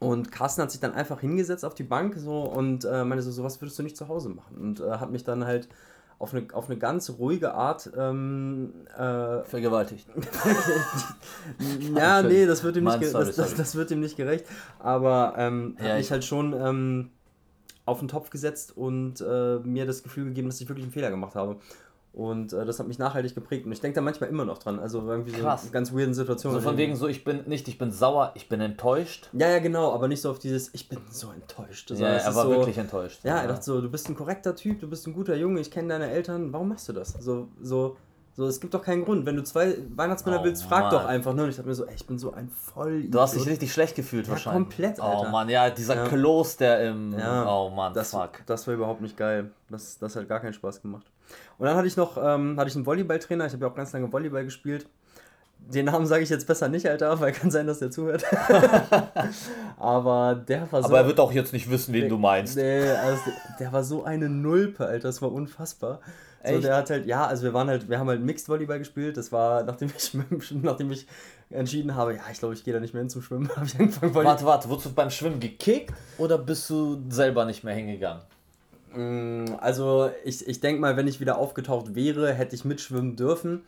und 0.00 0.32
Carsten 0.32 0.62
hat 0.62 0.70
sich 0.72 0.80
dann 0.80 0.92
einfach 0.94 1.20
hingesetzt 1.20 1.64
auf 1.64 1.74
die 1.74 1.84
Bank 1.84 2.16
so 2.18 2.40
und 2.42 2.84
äh, 2.84 3.04
meinte 3.04 3.22
so, 3.22 3.30
sowas 3.30 3.60
würdest 3.60 3.78
du 3.78 3.82
nicht 3.84 3.96
zu 3.96 4.08
Hause 4.08 4.30
machen. 4.30 4.56
Und 4.58 4.80
äh, 4.80 4.90
hat 4.98 5.10
mich 5.12 5.22
dann 5.24 5.44
halt 5.44 5.68
auf 6.18 6.34
eine, 6.34 6.46
auf 6.52 6.68
eine 6.68 6.78
ganz 6.78 7.08
ruhige 7.18 7.54
Art 7.54 7.90
ähm, 7.96 8.72
äh, 8.98 9.42
Vergewaltigt. 9.44 10.06
ja, 11.96 12.22
nee, 12.22 12.46
das 12.46 12.62
wird 12.64 12.76
ihm 12.76 12.84
nicht, 12.84 13.00
Mann, 13.00 13.04
sorry, 13.10 13.26
das, 13.26 13.36
das, 13.36 13.54
das 13.54 13.74
wird 13.74 13.90
ihm 13.90 14.00
nicht 14.00 14.16
gerecht. 14.16 14.46
Aber 14.78 15.34
ähm, 15.36 15.76
Ja, 15.78 15.84
hat 15.84 15.90
ich- 15.92 15.96
mich 15.98 16.10
halt 16.12 16.24
schon 16.24 16.52
ähm, 16.52 17.10
auf 17.86 17.98
den 18.00 18.08
Topf 18.08 18.30
gesetzt 18.30 18.76
und 18.76 19.20
äh, 19.20 19.58
mir 19.60 19.86
das 19.86 20.02
Gefühl 20.02 20.24
gegeben, 20.26 20.48
dass 20.48 20.60
ich 20.60 20.68
wirklich 20.68 20.84
einen 20.84 20.92
Fehler 20.92 21.10
gemacht 21.10 21.34
habe. 21.34 21.56
Und 22.12 22.52
äh, 22.52 22.64
das 22.64 22.80
hat 22.80 22.88
mich 22.88 22.98
nachhaltig 22.98 23.34
geprägt. 23.36 23.66
Und 23.66 23.72
ich 23.72 23.80
denke 23.80 23.94
da 23.94 24.00
manchmal 24.00 24.30
immer 24.30 24.44
noch 24.44 24.58
dran. 24.58 24.80
Also 24.80 25.00
irgendwie 25.06 25.30
so 25.30 25.42
Krass. 25.42 25.64
in 25.66 25.72
ganz 25.72 25.92
weirden 25.92 26.12
Situationen. 26.12 26.60
So 26.60 26.68
von 26.68 26.76
wegen 26.76 26.96
so, 26.96 27.06
ich 27.06 27.22
bin 27.22 27.44
nicht, 27.46 27.68
ich 27.68 27.78
bin 27.78 27.92
sauer, 27.92 28.32
ich 28.34 28.48
bin 28.48 28.60
enttäuscht. 28.60 29.28
Ja, 29.32 29.48
ja, 29.48 29.60
genau, 29.60 29.92
aber 29.92 30.08
nicht 30.08 30.20
so 30.20 30.30
auf 30.30 30.40
dieses, 30.40 30.74
ich 30.74 30.88
bin 30.88 30.98
so 31.10 31.30
enttäuscht. 31.30 31.90
Also, 31.92 32.02
Ja, 32.02 32.10
er 32.10 32.34
war 32.34 32.44
so, 32.44 32.50
wirklich 32.50 32.78
enttäuscht. 32.78 33.20
Ja, 33.22 33.36
er 33.38 33.46
dachte 33.48 33.64
so, 33.64 33.80
du 33.80 33.88
bist 33.88 34.08
ein 34.08 34.16
korrekter 34.16 34.56
Typ, 34.56 34.80
du 34.80 34.88
bist 34.88 35.06
ein 35.06 35.12
guter 35.12 35.36
Junge, 35.36 35.60
ich 35.60 35.70
kenne 35.70 35.88
deine 35.88 36.10
Eltern, 36.10 36.52
warum 36.52 36.68
machst 36.70 36.88
du 36.88 36.92
das? 36.92 37.10
So, 37.20 37.46
so, 37.62 37.96
so, 38.36 38.46
es 38.46 38.60
gibt 38.60 38.74
doch 38.74 38.82
keinen 38.82 39.04
Grund. 39.04 39.24
Wenn 39.24 39.36
du 39.36 39.44
zwei 39.44 39.76
Weihnachtsmänner 39.94 40.40
Oh, 40.40 40.44
willst, 40.44 40.64
frag 40.64 40.84
Mann. 40.84 40.90
doch 40.92 41.04
einfach. 41.04 41.32
Ne? 41.34 41.44
Und 41.44 41.50
ich 41.50 41.56
dachte 41.56 41.68
mir 41.68 41.74
so, 41.76 41.84
ey, 41.86 41.94
ich 41.94 42.06
bin 42.08 42.18
so 42.18 42.32
ein 42.32 42.48
voll. 42.48 43.04
Du 43.04 43.20
hast 43.20 43.34
dich 43.36 43.46
richtig 43.46 43.72
schlecht 43.72 43.94
gefühlt 43.94 44.26
Ja, 44.26 44.32
wahrscheinlich. 44.32 44.64
komplett, 44.64 44.98
Oh 44.98 45.02
Alter. 45.02 45.30
Mann, 45.30 45.48
ja, 45.48 45.70
dieser 45.70 45.94
Ja. 45.94 46.08
Kloß, 46.08 46.56
der 46.56 46.88
im. 46.88 47.12
Ja, 47.16 47.48
oh 47.48 47.70
Mann, 47.70 47.94
das, 47.94 48.10
fuck. 48.10 48.40
das 48.46 48.66
war 48.66 48.74
überhaupt 48.74 49.00
nicht 49.00 49.16
geil. 49.16 49.50
Das, 49.68 49.96
das 49.98 50.16
hat 50.16 50.28
gar 50.28 50.40
keinen 50.40 50.54
Spaß 50.54 50.82
gemacht. 50.82 51.06
Und 51.58 51.66
dann 51.66 51.76
hatte 51.76 51.86
ich 51.86 51.96
noch 51.96 52.16
ähm, 52.16 52.58
hatte 52.58 52.70
ich 52.70 52.76
einen 52.76 52.86
Volleyballtrainer. 52.86 53.46
Ich 53.46 53.52
habe 53.52 53.64
ja 53.64 53.70
auch 53.70 53.74
ganz 53.74 53.92
lange 53.92 54.12
Volleyball 54.12 54.44
gespielt. 54.44 54.86
Den 55.68 55.84
Namen 55.86 56.06
sage 56.06 56.22
ich 56.22 56.30
jetzt 56.30 56.46
besser 56.46 56.68
nicht, 56.68 56.88
Alter, 56.88 57.20
weil 57.20 57.32
kann 57.32 57.50
sein, 57.50 57.66
dass 57.66 57.78
der 57.78 57.90
zuhört. 57.90 58.24
Aber 59.78 60.34
der 60.34 60.72
war 60.72 60.82
so. 60.82 60.88
Aber 60.88 60.98
er 60.98 61.06
wird 61.06 61.20
auch 61.20 61.32
jetzt 61.32 61.52
nicht 61.52 61.70
wissen, 61.70 61.92
wen 61.92 62.08
du 62.08 62.16
meinst. 62.16 62.56
Nee, 62.56 62.88
also 62.88 63.22
der, 63.26 63.56
der 63.58 63.72
war 63.72 63.84
so 63.84 64.04
eine 64.04 64.28
Nulpe, 64.28 64.86
Alter, 64.86 65.08
das 65.08 65.20
war 65.20 65.30
unfassbar. 65.30 66.00
So, 66.42 66.54
Echt? 66.54 66.64
der 66.64 66.76
hat 66.76 66.88
halt, 66.88 67.06
ja, 67.06 67.26
also 67.26 67.42
wir 67.42 67.52
waren 67.52 67.68
halt, 67.68 67.90
wir 67.90 67.98
haben 67.98 68.08
halt 68.08 68.22
Mixed 68.22 68.48
Volleyball 68.48 68.78
gespielt. 68.78 69.18
Das 69.18 69.30
war, 69.30 69.62
nachdem 69.62 69.90
ich, 69.94 70.16
nachdem 70.54 70.90
ich 70.90 71.06
entschieden 71.50 71.94
habe, 71.94 72.14
ja, 72.14 72.22
ich 72.32 72.38
glaube, 72.38 72.54
ich 72.54 72.64
gehe 72.64 72.72
da 72.72 72.80
nicht 72.80 72.94
mehr 72.94 73.02
hin 73.02 73.10
zum 73.10 73.20
Schwimmen, 73.22 73.48
habe 73.56 73.66
ich 73.66 73.78
angefangen 73.78 74.14
Volleyball. 74.14 74.24
Warte, 74.24 74.46
warte, 74.46 74.68
wurdest 74.70 74.86
du 74.86 74.94
beim 74.94 75.10
Schwimmen 75.10 75.38
gekickt 75.38 75.92
oder 76.16 76.38
bist 76.38 76.68
du 76.70 77.02
selber 77.10 77.44
nicht 77.44 77.62
mehr 77.62 77.74
hingegangen? 77.74 78.22
Mm, 78.94 79.54
Also 79.60 80.10
ich, 80.24 80.46
ich 80.46 80.60
denke 80.60 80.80
mal, 80.80 80.96
wenn 80.96 81.06
ich 81.06 81.20
wieder 81.20 81.38
aufgetaucht 81.38 81.94
wäre, 81.94 82.32
hätte 82.32 82.54
ich 82.54 82.64
mitschwimmen 82.64 83.16
dürfen. 83.16 83.62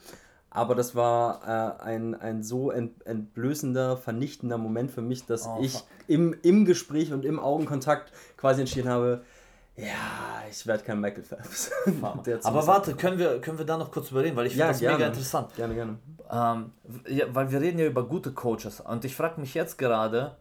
Aber 0.50 0.74
das 0.74 0.94
war 0.94 1.78
äh, 1.80 1.82
ein, 1.82 2.14
ein 2.14 2.42
so 2.42 2.70
ent, 2.70 3.06
entblößender, 3.06 3.96
vernichtender 3.96 4.58
Moment 4.58 4.90
für 4.90 5.00
mich, 5.00 5.24
dass 5.24 5.46
Oh, 5.46 5.58
ich 5.62 5.72
fuck. 5.72 5.84
im, 6.08 6.36
im 6.42 6.66
Gespräch 6.66 7.10
und 7.12 7.24
im 7.24 7.40
Augenkontakt 7.40 8.12
quasi 8.36 8.60
entschieden 8.60 8.90
habe, 8.90 9.22
ja, 9.76 10.42
ich 10.50 10.66
werde 10.66 10.84
kein 10.84 11.00
Michael 11.00 11.22
Phelps. 11.22 11.70
Aber 12.42 12.66
warte, 12.66 12.92
können 12.94 13.18
wir, 13.18 13.40
können 13.40 13.56
wir 13.56 13.64
da 13.64 13.78
noch 13.78 13.90
kurz 13.90 14.10
überreden, 14.10 14.36
weil 14.36 14.44
ich 14.46 14.52
finde 14.52 14.66
ja, 14.66 14.72
das 14.72 14.80
gerne. 14.80 14.96
mega 14.98 15.06
interessant. 15.08 15.54
Gerne, 15.56 15.74
gerne. 15.74 15.96
Ähm, 16.30 16.72
ja, 17.08 17.24
weil 17.34 17.50
wir 17.50 17.60
reden 17.62 17.78
ja 17.78 17.86
über 17.86 18.06
gute 18.06 18.32
Coaches 18.32 18.80
und 18.80 19.06
ich 19.06 19.16
frage 19.16 19.40
mich 19.40 19.54
jetzt 19.54 19.78
gerade, 19.78 20.36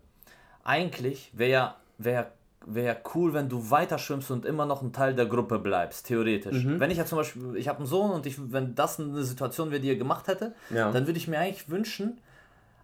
eigentlich 0.66 1.32
wäre 1.34 1.50
ja, 1.52 1.76
wär, 1.98 2.32
wär 2.66 2.84
ja 2.84 2.96
cool, 3.16 3.34
wenn 3.34 3.50
du 3.50 3.70
weiter 3.72 3.98
schwimmst 3.98 4.30
und 4.32 4.46
immer 4.46 4.66
noch 4.66 4.82
ein 4.82 4.94
Teil 4.94 5.16
der 5.16 5.26
Gruppe 5.26 5.60
bleibst, 5.60 6.06
theoretisch. 6.08 6.64
Mhm. 6.64 6.80
Wenn 6.80 6.92
ich 6.92 6.98
ja 6.98 7.06
zum 7.06 7.18
Beispiel, 7.18 7.56
ich 7.56 7.68
habe 7.68 7.80
einen 7.80 7.88
Sohn 7.88 8.12
und 8.12 8.26
ich, 8.26 8.36
wenn 8.52 8.76
das 8.76 9.00
eine 9.00 9.24
Situation 9.24 9.72
wäre, 9.72 9.82
die 9.82 9.90
er 9.90 9.96
gemacht 9.96 10.28
hätte, 10.28 10.54
Ja. 10.70 10.92
dann 10.92 11.08
würde 11.08 11.18
ich 11.18 11.28
mir 11.28 11.40
eigentlich 11.40 11.70
wünschen, 11.70 12.20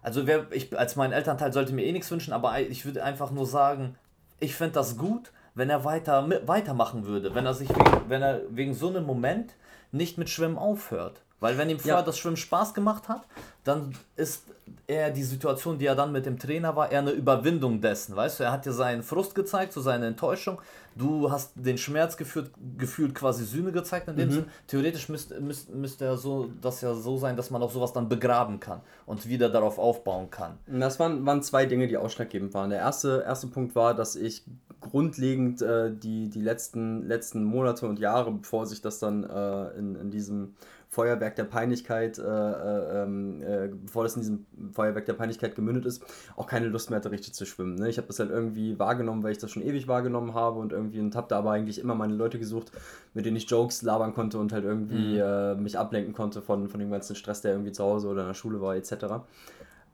also 0.02 0.26
wer, 0.26 0.46
ich 0.50 0.76
als 0.76 0.96
mein 0.96 1.12
Elternteil 1.12 1.52
sollte 1.52 1.72
mir 1.72 1.84
eh 1.84 1.92
nichts 1.92 2.10
wünschen, 2.10 2.32
aber 2.32 2.58
ich 2.60 2.84
würde 2.84 3.04
einfach 3.04 3.30
nur 3.30 3.46
sagen, 3.46 3.94
ich 4.40 4.54
fände 4.54 4.74
das 4.74 4.96
gut, 4.96 5.32
wenn 5.54 5.70
er 5.70 5.84
weiter 5.84 6.28
weitermachen 6.46 7.04
würde, 7.06 7.34
wenn 7.34 7.46
er 7.46 7.54
sich 7.54 7.68
wenn 8.08 8.22
er 8.22 8.42
wegen 8.50 8.74
so 8.74 8.88
einem 8.88 9.04
Moment 9.04 9.54
nicht 9.90 10.16
mit 10.18 10.28
Schwimmen 10.30 10.56
aufhört. 10.58 11.22
Weil 11.40 11.56
wenn 11.56 11.70
ihm 11.70 11.78
vorher 11.78 12.00
Ja. 12.00 12.02
das 12.02 12.18
Schwimmen 12.18 12.36
Spaß 12.36 12.74
gemacht 12.74 13.08
hat, 13.08 13.22
dann 13.64 13.94
ist 14.16 14.44
eher 14.86 15.10
die 15.10 15.22
Situation, 15.22 15.78
die 15.78 15.86
er 15.86 15.94
dann 15.94 16.10
mit 16.12 16.26
dem 16.26 16.38
Trainer 16.38 16.74
war, 16.76 16.90
eher 16.90 16.98
eine 16.98 17.12
Überwindung 17.12 17.80
dessen. 17.80 18.16
Weißt 18.16 18.40
du, 18.40 18.44
er 18.44 18.52
hat 18.52 18.66
dir 18.66 18.72
seinen 18.72 19.02
Frust 19.02 19.34
gezeigt, 19.34 19.72
so 19.72 19.80
seine 19.80 20.06
Enttäuschung. 20.06 20.60
Du 20.96 21.30
hast 21.30 21.52
den 21.54 21.78
Schmerz 21.78 22.16
gefühlt, 22.16 22.50
gefühlt 22.76 23.14
quasi 23.14 23.44
Sühne 23.44 23.70
gezeigt 23.72 24.08
in 24.08 24.14
Mhm. 24.14 24.18
dem 24.18 24.30
Sinn. 24.32 24.44
Theoretisch 24.66 25.08
müsste 25.08 25.40
müsst, 25.40 25.72
müsste 25.72 26.06
er 26.06 26.16
so, 26.16 26.50
das 26.60 26.80
ja 26.80 26.92
so 26.94 27.16
sein, 27.18 27.36
dass 27.36 27.50
man 27.50 27.62
auch 27.62 27.70
sowas 27.70 27.92
dann 27.92 28.08
begraben 28.08 28.58
kann 28.58 28.80
und 29.06 29.28
wieder 29.28 29.48
darauf 29.48 29.78
aufbauen 29.78 30.30
kann. 30.30 30.58
Das 30.66 30.98
waren, 30.98 31.24
waren 31.24 31.42
zwei 31.42 31.66
Dinge, 31.66 31.86
die 31.86 31.96
ausschlaggebend 31.96 32.52
waren. 32.52 32.70
Der 32.70 32.80
erste, 32.80 33.22
erste 33.26 33.46
Punkt 33.46 33.74
war, 33.76 33.94
dass 33.94 34.16
ich 34.16 34.42
grundlegend 34.80 35.62
äh, 35.62 35.90
die, 35.92 36.28
die 36.30 36.40
letzten, 36.40 37.06
letzten 37.06 37.44
Monate 37.44 37.86
und 37.86 37.98
Jahre, 37.98 38.30
bevor 38.32 38.66
sich 38.66 38.80
das 38.80 38.98
dann 38.98 39.24
äh, 39.24 39.68
in, 39.78 39.94
in 39.96 40.10
diesem 40.10 40.54
Feuerwerk 40.88 41.36
der 41.36 41.44
Peinlichkeit, 41.44 42.18
äh, 42.18 42.22
äh, 42.22 43.02
ähm, 43.02 43.42
äh, 43.42 43.68
bevor 43.68 44.04
das 44.04 44.16
in 44.16 44.22
diesem 44.22 44.46
Feuerwerk 44.72 45.04
der 45.04 45.12
Peinlichkeit 45.12 45.54
gemündet 45.54 45.84
ist, 45.84 46.02
auch 46.34 46.46
keine 46.46 46.68
Lust 46.68 46.90
mehr 46.90 46.98
hatte, 46.98 47.10
richtig 47.10 47.34
zu 47.34 47.44
schwimmen. 47.44 47.74
Ne? 47.74 47.88
Ich 47.88 47.98
habe 47.98 48.06
das 48.08 48.18
halt 48.18 48.30
irgendwie 48.30 48.78
wahrgenommen, 48.78 49.22
weil 49.22 49.32
ich 49.32 49.38
das 49.38 49.50
schon 49.50 49.62
ewig 49.62 49.86
wahrgenommen 49.86 50.32
habe 50.34 50.58
und 50.58 50.72
irgendwie 50.72 51.00
und 51.00 51.14
habe 51.14 51.28
da 51.28 51.38
aber 51.38 51.52
eigentlich 51.52 51.78
immer 51.78 51.94
meine 51.94 52.14
Leute 52.14 52.38
gesucht, 52.38 52.72
mit 53.12 53.26
denen 53.26 53.36
ich 53.36 53.50
Jokes 53.50 53.82
labern 53.82 54.14
konnte 54.14 54.38
und 54.38 54.52
halt 54.52 54.64
irgendwie 54.64 55.18
äh, 55.18 55.54
mich 55.56 55.78
ablenken 55.78 56.14
konnte 56.14 56.40
von, 56.40 56.68
von 56.68 56.80
dem 56.80 56.90
ganzen 56.90 57.16
Stress, 57.16 57.42
der 57.42 57.52
irgendwie 57.52 57.72
zu 57.72 57.84
Hause 57.84 58.08
oder 58.08 58.22
in 58.22 58.28
der 58.28 58.34
Schule 58.34 58.60
war, 58.60 58.74
etc. 58.74 58.94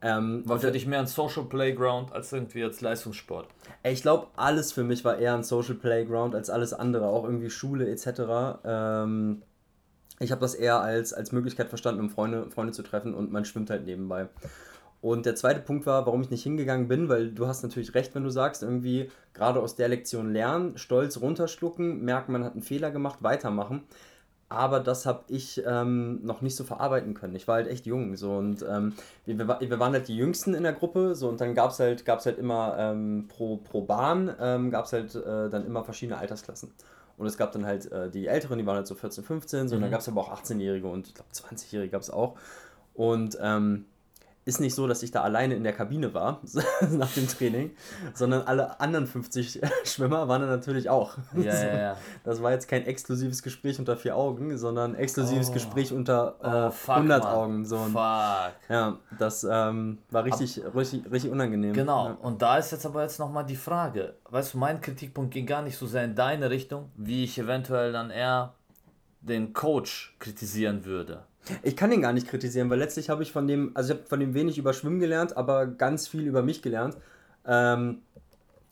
Ähm, 0.00 0.42
War 0.44 0.58
für 0.58 0.70
dich 0.70 0.86
mehr 0.86 1.00
ein 1.00 1.06
Social 1.06 1.44
Playground 1.44 2.12
als 2.12 2.30
irgendwie 2.32 2.60
jetzt 2.60 2.82
Leistungssport. 2.82 3.48
Ich 3.82 4.02
glaube, 4.02 4.26
alles 4.36 4.70
für 4.70 4.84
mich 4.84 5.02
war 5.04 5.16
eher 5.16 5.34
ein 5.34 5.42
Social 5.42 5.74
Playground 5.74 6.34
als 6.34 6.50
alles 6.50 6.74
andere, 6.74 7.06
auch 7.06 7.24
irgendwie 7.24 7.48
Schule 7.48 7.88
etc. 7.88 8.60
Ähm, 8.64 9.42
ich 10.20 10.30
habe 10.30 10.40
das 10.40 10.54
eher 10.54 10.80
als, 10.80 11.12
als 11.12 11.32
Möglichkeit 11.32 11.68
verstanden, 11.68 12.00
um 12.00 12.10
Freunde, 12.10 12.50
Freunde 12.50 12.72
zu 12.72 12.82
treffen 12.82 13.14
und 13.14 13.32
man 13.32 13.44
schwimmt 13.44 13.70
halt 13.70 13.84
nebenbei. 13.84 14.28
Und 15.00 15.26
der 15.26 15.34
zweite 15.36 15.60
Punkt 15.60 15.84
war, 15.84 16.06
warum 16.06 16.22
ich 16.22 16.30
nicht 16.30 16.44
hingegangen 16.44 16.88
bin, 16.88 17.10
weil 17.10 17.30
du 17.30 17.46
hast 17.46 17.62
natürlich 17.62 17.94
recht, 17.94 18.14
wenn 18.14 18.24
du 18.24 18.30
sagst, 18.30 18.62
irgendwie 18.62 19.10
gerade 19.34 19.60
aus 19.60 19.76
der 19.76 19.88
Lektion 19.88 20.32
lernen, 20.32 20.78
Stolz 20.78 21.20
runterschlucken, 21.20 22.02
merken, 22.04 22.32
man 22.32 22.42
hat 22.44 22.52
einen 22.54 22.62
Fehler 22.62 22.90
gemacht, 22.90 23.22
weitermachen. 23.22 23.82
Aber 24.48 24.78
das 24.80 25.04
habe 25.06 25.24
ich 25.28 25.62
ähm, 25.66 26.24
noch 26.24 26.40
nicht 26.42 26.54
so 26.54 26.64
verarbeiten 26.64 27.14
können. 27.14 27.34
Ich 27.34 27.48
war 27.48 27.56
halt 27.56 27.66
echt 27.66 27.86
jung 27.86 28.16
so 28.16 28.36
und 28.36 28.64
ähm, 28.68 28.92
wir, 29.24 29.38
wir, 29.38 29.48
wa- 29.48 29.58
wir 29.60 29.80
waren 29.80 29.92
halt 29.94 30.06
die 30.06 30.16
Jüngsten 30.16 30.54
in 30.54 30.62
der 30.62 30.74
Gruppe 30.74 31.14
so 31.14 31.28
und 31.28 31.40
dann 31.40 31.54
gab 31.54 31.70
es 31.70 31.80
halt, 31.80 32.04
gab's 32.04 32.26
halt 32.26 32.38
immer 32.38 32.76
ähm, 32.78 33.26
pro, 33.28 33.56
pro 33.56 33.82
Bahn 33.82 34.32
ähm, 34.40 34.70
gab 34.70 34.84
es 34.84 34.92
halt 34.92 35.14
äh, 35.16 35.50
dann 35.50 35.66
immer 35.66 35.82
verschiedene 35.84 36.18
Altersklassen. 36.18 36.70
Und 37.16 37.26
es 37.26 37.36
gab 37.36 37.52
dann 37.52 37.64
halt 37.64 37.90
äh, 37.92 38.10
die 38.10 38.26
Älteren, 38.26 38.58
die 38.58 38.66
waren 38.66 38.76
halt 38.76 38.86
so 38.86 38.94
14, 38.94 39.24
15, 39.24 39.68
so, 39.68 39.76
und 39.76 39.82
dann 39.82 39.90
gab 39.90 40.00
es 40.00 40.08
aber 40.08 40.20
auch 40.20 40.32
18-Jährige 40.42 40.88
und 40.88 41.06
ich 41.06 41.14
glaube 41.14 41.30
20-Jährige 41.32 41.90
gab 41.90 42.02
es 42.02 42.10
auch. 42.10 42.36
Und 42.94 43.38
ähm, 43.40 43.86
ist 44.46 44.60
nicht 44.60 44.74
so, 44.74 44.86
dass 44.86 45.02
ich 45.02 45.10
da 45.10 45.22
alleine 45.22 45.54
in 45.54 45.64
der 45.64 45.72
Kabine 45.72 46.12
war 46.12 46.40
nach 46.90 47.10
dem 47.14 47.26
Training, 47.28 47.70
sondern 48.12 48.42
alle 48.42 48.78
anderen 48.80 49.06
50 49.06 49.60
Schwimmer 49.84 50.28
waren 50.28 50.42
da 50.42 50.46
natürlich 50.48 50.90
auch. 50.90 51.16
Ja, 51.34 51.42
ja, 51.54 51.76
ja. 51.78 51.96
Das 52.24 52.42
war 52.42 52.50
jetzt 52.52 52.68
kein 52.68 52.84
exklusives 52.84 53.42
Gespräch 53.42 53.78
unter 53.78 53.96
vier 53.96 54.16
Augen, 54.16 54.56
sondern 54.58 54.94
exklusives 54.94 55.48
Oh. 55.50 55.52
Gespräch 55.54 55.92
unter 55.92 56.36
äh, 56.42 56.66
Oh, 56.68 56.70
fuck, 56.70 56.96
100 56.96 57.24
Mann. 57.24 57.32
Augen. 57.32 57.64
So. 57.64 57.78
Fuck. 57.78 57.94
ja, 58.68 58.98
das 59.18 59.46
ähm, 59.50 59.98
war 60.10 60.24
richtig, 60.24 60.60
richtig, 60.74 61.10
richtig 61.10 61.30
unangenehm. 61.30 61.72
Genau, 61.72 62.08
Ja. 62.08 62.12
und 62.20 62.42
da 62.42 62.58
ist 62.58 62.70
jetzt 62.72 62.84
aber 62.86 63.02
jetzt 63.02 63.18
nochmal 63.18 63.44
die 63.46 63.56
Frage. 63.56 64.14
Weißt 64.30 64.54
du, 64.54 64.58
mein 64.58 64.80
Kritikpunkt 64.80 65.32
ging 65.32 65.46
gar 65.46 65.62
nicht 65.62 65.76
so 65.78 65.86
sehr 65.86 66.04
in 66.04 66.14
deine 66.14 66.50
Richtung, 66.50 66.90
wie 66.96 67.24
ich 67.24 67.38
eventuell 67.38 67.92
dann 67.92 68.10
eher 68.10 68.54
den 69.20 69.54
Coach 69.54 70.14
kritisieren 70.18 70.84
würde. 70.84 71.24
Ich 71.62 71.76
kann 71.76 71.92
ihn 71.92 72.02
gar 72.02 72.12
nicht 72.12 72.28
kritisieren, 72.28 72.70
weil 72.70 72.78
letztlich 72.78 73.10
habe 73.10 73.22
ich 73.22 73.32
von 73.32 73.46
dem, 73.46 73.72
also 73.74 73.92
ich 73.92 73.98
habe 73.98 74.08
von 74.08 74.20
dem 74.20 74.34
wenig 74.34 74.58
über 74.58 74.72
Schwimmen 74.72 74.98
gelernt, 74.98 75.36
aber 75.36 75.66
ganz 75.66 76.08
viel 76.08 76.26
über 76.26 76.42
mich 76.42 76.62
gelernt. 76.62 76.96
Ähm, 77.46 77.98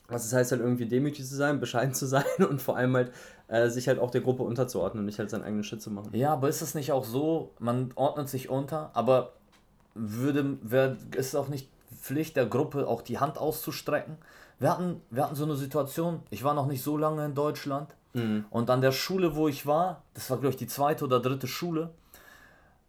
was 0.07 0.25
es 0.25 0.33
heißt 0.33 0.51
halt 0.51 0.61
irgendwie 0.61 0.85
demütig 0.85 1.25
zu 1.25 1.35
sein, 1.35 1.59
bescheiden 1.59 1.93
zu 1.93 2.05
sein 2.05 2.23
und 2.49 2.61
vor 2.61 2.77
allem 2.77 2.95
halt 2.95 3.11
äh, 3.47 3.69
sich 3.69 3.87
halt 3.87 3.99
auch 3.99 4.11
der 4.11 4.21
Gruppe 4.21 4.43
unterzuordnen 4.43 5.01
und 5.01 5.05
nicht 5.05 5.19
halt 5.19 5.29
seinen 5.29 5.43
eigenen 5.43 5.63
Shit 5.63 5.81
zu 5.81 5.91
machen. 5.91 6.09
Ja, 6.13 6.33
aber 6.33 6.49
ist 6.49 6.61
es 6.61 6.75
nicht 6.75 6.91
auch 6.91 7.05
so, 7.05 7.51
man 7.59 7.91
ordnet 7.95 8.29
sich 8.29 8.49
unter, 8.49 8.91
aber 8.93 9.33
würde, 9.95 10.57
wär, 10.61 10.97
ist 11.15 11.27
es 11.27 11.35
auch 11.35 11.49
nicht 11.49 11.69
Pflicht 12.01 12.35
der 12.35 12.47
Gruppe, 12.47 12.87
auch 12.87 13.01
die 13.01 13.19
Hand 13.19 13.37
auszustrecken? 13.37 14.17
Wir 14.59 14.71
hatten, 14.71 15.01
wir 15.09 15.23
hatten 15.23 15.35
so 15.35 15.43
eine 15.43 15.55
Situation, 15.55 16.21
ich 16.29 16.43
war 16.43 16.53
noch 16.53 16.67
nicht 16.67 16.83
so 16.83 16.97
lange 16.97 17.25
in 17.25 17.35
Deutschland 17.35 17.89
und 18.51 18.69
an 18.69 18.81
der 18.81 18.91
Schule, 18.91 19.35
wo 19.35 19.47
ich 19.47 19.65
war, 19.65 20.03
das 20.13 20.29
war 20.29 20.37
glaube 20.37 20.51
ich 20.51 20.57
die 20.57 20.67
zweite 20.67 21.03
oder 21.03 21.19
dritte 21.19 21.47
Schule, 21.47 21.89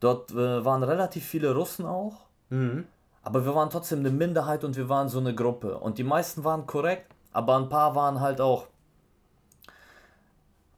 dort 0.05 0.31
äh, 0.33 0.65
waren 0.65 0.83
relativ 0.83 1.25
viele 1.25 1.55
Russen 1.55 1.87
auch, 1.87 2.27
Mhm. 2.51 2.87
aber 3.23 3.45
wir 3.47 3.55
waren 3.55 3.71
trotzdem 3.71 4.01
eine 4.01 4.11
Minderheit 4.11 4.63
und 4.65 4.77
wir 4.77 4.89
waren 4.89 5.09
so 5.09 5.19
eine 5.19 5.35
Gruppe 5.35 5.79
und 5.79 5.99
die 5.99 6.05
meisten 6.05 6.45
waren 6.45 6.67
korrekt, 6.67 7.11
aber 7.33 7.57
ein 7.57 7.69
paar 7.69 7.95
waren 7.95 8.21
halt 8.21 8.41
auch, 8.41 8.67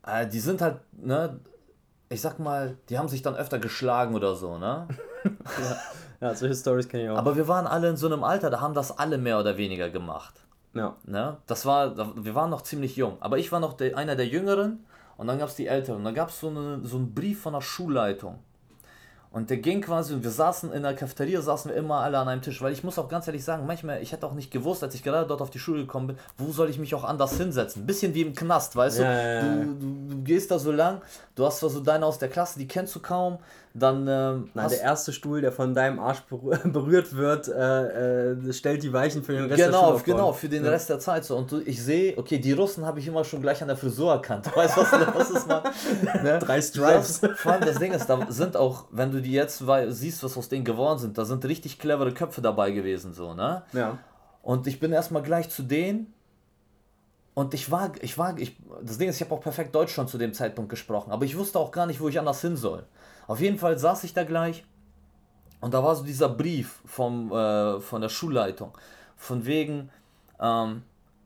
äh, 0.07 0.27
die 0.27 0.41
sind 0.41 0.61
halt, 0.63 0.79
ne, 0.93 1.41
ich 2.09 2.21
sag 2.21 2.39
mal, 2.39 2.77
die 2.89 2.99
haben 2.99 3.09
sich 3.09 3.23
dann 3.23 3.35
öfter 3.35 3.59
geschlagen 3.59 4.15
oder 4.15 4.35
so, 4.37 4.59
ne? 4.59 4.87
Ja, 6.19 6.35
solche 6.35 6.55
Stories 6.55 6.89
kenne 6.89 7.05
ich 7.05 7.11
auch. 7.11 7.19
Aber 7.19 7.37
wir 7.37 7.47
waren 7.47 7.67
alle 7.67 7.91
in 7.91 7.97
so 7.99 8.07
einem 8.07 8.25
Alter, 8.25 8.49
da 8.49 8.61
haben 8.63 8.73
das 8.73 8.97
alle 8.99 9.19
mehr 9.19 9.39
oder 9.39 9.59
weniger 9.59 9.91
gemacht. 9.91 10.35
ja. 10.73 10.95
Ne? 11.05 11.37
Das 11.47 11.67
war, 11.67 11.95
wir 12.25 12.35
waren 12.35 12.49
noch 12.49 12.63
ziemlich 12.63 12.97
jung. 12.97 13.19
Aber 13.21 13.37
ich 13.37 13.53
war 13.53 13.61
noch 13.61 13.75
der, 13.75 13.99
einer 13.99 14.17
der 14.17 14.27
Jüngeren 14.27 14.87
und 15.19 15.27
dann 15.27 15.39
gab 15.39 15.51
es 15.51 15.57
die 15.57 15.67
Älteren. 15.67 15.99
Und 15.99 16.05
dann 16.05 16.15
gab 16.15 16.31
es 16.31 16.41
so, 16.41 16.49
eine, 16.49 16.81
so 16.87 16.97
einen 16.97 17.13
Brief 17.13 17.43
von 17.43 17.53
der 17.53 17.61
Schulleitung. 17.61 18.39
Und 19.37 19.51
der 19.51 19.59
ging 19.59 19.83
quasi, 19.83 20.15
und 20.15 20.25
wir 20.25 20.31
saßen 20.31 20.73
in 20.73 20.83
der 20.83 20.95
Cafeteria, 20.95 21.43
saßen 21.43 21.71
wir 21.71 21.77
immer 21.77 21.97
alle 21.97 22.17
an 22.17 22.27
einem 22.27 22.41
Tisch. 22.41 22.63
Weil 22.63 22.73
ich 22.73 22.83
muss 22.83 22.99
auch 22.99 23.09
ganz 23.11 23.27
ehrlich 23.27 23.45
sagen, 23.45 23.67
manchmal, 23.67 24.01
ich 24.01 24.13
hätte 24.13 24.25
auch 24.27 24.33
nicht 24.33 24.51
gewusst, 24.51 24.83
als 24.83 24.95
ich 24.95 25.03
gerade 25.03 25.27
dort 25.27 25.43
auf 25.43 25.51
die 25.51 25.59
Schule 25.59 25.83
gekommen 25.83 26.07
bin, 26.07 26.17
wo 26.39 26.53
soll 26.53 26.71
ich 26.71 26.79
mich 26.79 26.95
auch 26.95 27.05
anders 27.05 27.37
hinsetzen. 27.37 27.85
Bisschen 27.87 28.15
wie 28.15 28.23
im 28.23 28.35
Knast, 28.35 28.75
weißt 28.77 29.01
Ja, 29.01 29.05
du? 29.05 29.11
ja, 29.11 29.33
ja. 29.35 29.41
Du, 29.43 29.75
du? 29.75 30.15
Du 30.17 30.23
gehst 30.23 30.51
da 30.51 30.59
so 30.59 30.73
lang, 30.73 31.03
du 31.35 31.45
hast 31.45 31.59
zwar 31.61 31.69
so 31.69 31.81
deine 31.81 32.07
aus 32.07 32.19
der 32.19 32.31
Klasse, 32.31 32.59
die 32.59 32.67
kennst 32.67 32.95
du 32.97 33.01
kaum. 33.01 33.37
Dann 33.79 34.07
ähm, 34.09 34.49
Nein, 34.55 34.71
der 34.71 34.81
erste 34.81 35.13
Stuhl, 35.13 35.43
der 35.43 35.53
von 35.53 35.75
deinem 35.75 35.99
Arsch 36.01 36.23
berü- 36.31 36.67
berührt 36.73 37.15
wird, 37.15 37.47
äh, 37.49 38.31
äh, 38.33 38.53
stellt 38.55 38.83
die 38.83 38.91
Weichen 38.91 39.23
für 39.23 39.33
den 39.35 39.45
Rest 39.45 39.59
der 39.59 39.67
Genau, 39.67 39.81
Schulaufbahn. 39.89 40.15
genau, 40.17 40.33
für 40.33 40.49
den. 40.49 40.65
Rest 40.67 40.89
der 40.89 40.99
Zeit 40.99 41.27
so. 41.27 41.37
Und 41.37 41.53
du, 41.53 41.61
ich 41.61 41.85
sehe, 41.85 42.17
okay, 42.17 42.39
die 42.39 42.53
Russen 42.53 42.87
habe 42.87 43.01
ich 43.01 43.07
immer 43.07 43.23
schon 43.23 43.43
gleich 43.43 43.61
an 43.61 43.69
der 43.69 43.77
Frisur 43.77 44.13
erkannt. 44.13 44.47
Weißt 44.57 44.79
du, 44.79 44.81
was 44.81 45.15
los 45.15 45.31
ist, 45.31 45.47
Mann? 45.47 45.63
Ne? 46.25 46.39
Drei 46.39 46.63
Stripes. 46.63 47.21
Vor 47.37 47.53
allem 47.53 47.67
das 47.67 47.79
Ding 47.79 47.93
ist, 47.93 48.07
da 48.07 48.19
sind 48.31 48.57
auch, 48.57 48.87
wenn 48.93 49.13
du 49.13 49.21
die 49.21 49.26
jetzt 49.33 49.67
wei- 49.67 49.91
siehst, 49.91 50.23
was 50.23 50.37
aus 50.37 50.49
denen 50.49 50.65
geworden 50.65 50.99
sind, 50.99 51.19
da 51.19 51.25
sind 51.25 51.45
richtig 51.45 51.79
clevere 51.79 52.13
Köpfe 52.13 52.41
dabei 52.43 52.71
gewesen, 52.71 53.13
so, 53.15 53.35
ne? 53.35 53.63
Ja. 53.73 53.99
Und 54.43 54.67
ich 54.67 54.79
bin 54.81 54.93
erstmal 54.93 55.23
gleich 55.23 55.51
zu 55.51 55.63
denen. 55.63 56.13
Und 57.35 57.53
ich 57.53 57.71
war, 57.71 57.93
ich 58.01 58.17
war, 58.17 58.39
ich, 58.39 58.57
das 58.83 58.97
Ding 58.97 59.09
ist, 59.11 59.17
ich 59.17 59.23
habe 59.27 59.35
auch 59.35 59.43
perfekt 59.43 59.75
Deutsch 59.75 59.93
schon 59.93 60.09
zu 60.09 60.17
dem 60.17 60.33
Zeitpunkt 60.33 60.71
gesprochen, 60.71 61.11
aber 61.11 61.25
ich 61.27 61.37
wusste 61.37 61.59
auch 61.59 61.71
gar 61.71 61.85
nicht, 61.87 62.01
wo 62.01 62.09
ich 62.09 62.19
anders 62.19 62.41
hin 62.41 62.57
soll. 62.57 62.85
Auf 63.27 63.41
jeden 63.41 63.59
Fall 63.59 63.79
saß 63.79 64.05
ich 64.05 64.15
da 64.15 64.25
gleich 64.25 64.65
und 65.61 65.75
da 65.75 65.83
war 65.85 65.95
so 65.97 66.03
dieser 66.05 66.31
Brief 66.31 66.81
vom, 66.87 67.31
äh, 67.33 67.79
von 67.81 68.01
der 68.01 68.09
Schulleitung, 68.09 68.71
von 69.17 69.45
wegen, 69.45 69.91
ähm, 70.41 70.83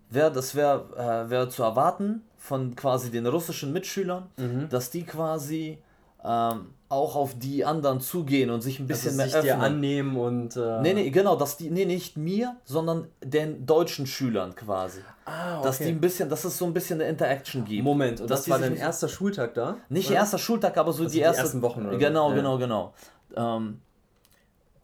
wär, 0.09 0.31
das 0.31 0.57
wäre 0.57 0.87
äh, 1.27 1.31
wär 1.31 1.49
zu 1.49 1.63
erwarten 1.63 2.23
von 2.39 2.75
quasi 2.75 3.11
den 3.13 3.27
russischen 3.27 3.73
Mitschülern, 3.73 4.27
dass 4.69 4.91
die 4.91 5.05
quasi 5.05 5.79
ähm, 6.25 6.75
auch 6.89 7.15
auf 7.15 7.39
die 7.39 7.65
anderen 7.65 8.01
zugehen 8.01 8.51
und 8.51 8.63
sich 8.63 8.81
ein 8.81 8.87
bisschen 8.89 9.11
Also 9.11 9.17
mehr 9.19 9.27
sich 9.43 9.53
öffnen. 9.53 9.61
annehmen 9.65 10.17
und. 10.17 10.57
Äh, 10.57 10.81
Nee, 10.83 10.95
nee, 10.95 11.11
genau, 11.11 11.37
dass 11.37 11.57
die, 11.57 11.71
nee, 11.71 11.85
nicht 11.85 12.17
mir, 12.17 12.57
sondern 12.65 13.07
den 13.23 13.65
deutschen 13.65 14.07
Schülern 14.07 14.55
quasi. 14.55 15.01
Ah, 15.25 15.63
Dass 15.63 15.79
die 15.79 15.85
ein 15.85 16.01
bisschen, 16.01 16.29
dass 16.29 16.45
es 16.45 16.59
so 16.59 16.65
ein 16.65 16.75
bisschen 16.75 17.01
eine 17.01 17.09
Interaction 17.09 17.65
gibt. 17.65 17.85
Moment, 17.85 18.21
und 18.21 18.29
das 18.31 18.43
die 18.45 18.51
war 18.51 18.59
dein 18.59 18.75
erster 18.77 19.09
Schultag 19.09 19.55
da? 19.55 19.77
Nicht 19.89 20.09
oder? 20.09 20.17
erster 20.17 20.39
Schultag, 20.39 20.77
aber 20.77 20.93
so 20.93 21.05
die, 21.05 21.11
die 21.13 21.19
erste, 21.21 21.43
ersten 21.43 21.63
Wochen 21.63 21.87
oder. 21.87 21.97
Genau, 21.97 22.31
Ja. 22.31 22.35
genau, 22.35 22.59
genau. 22.59 22.95
Ähm, 23.37 23.81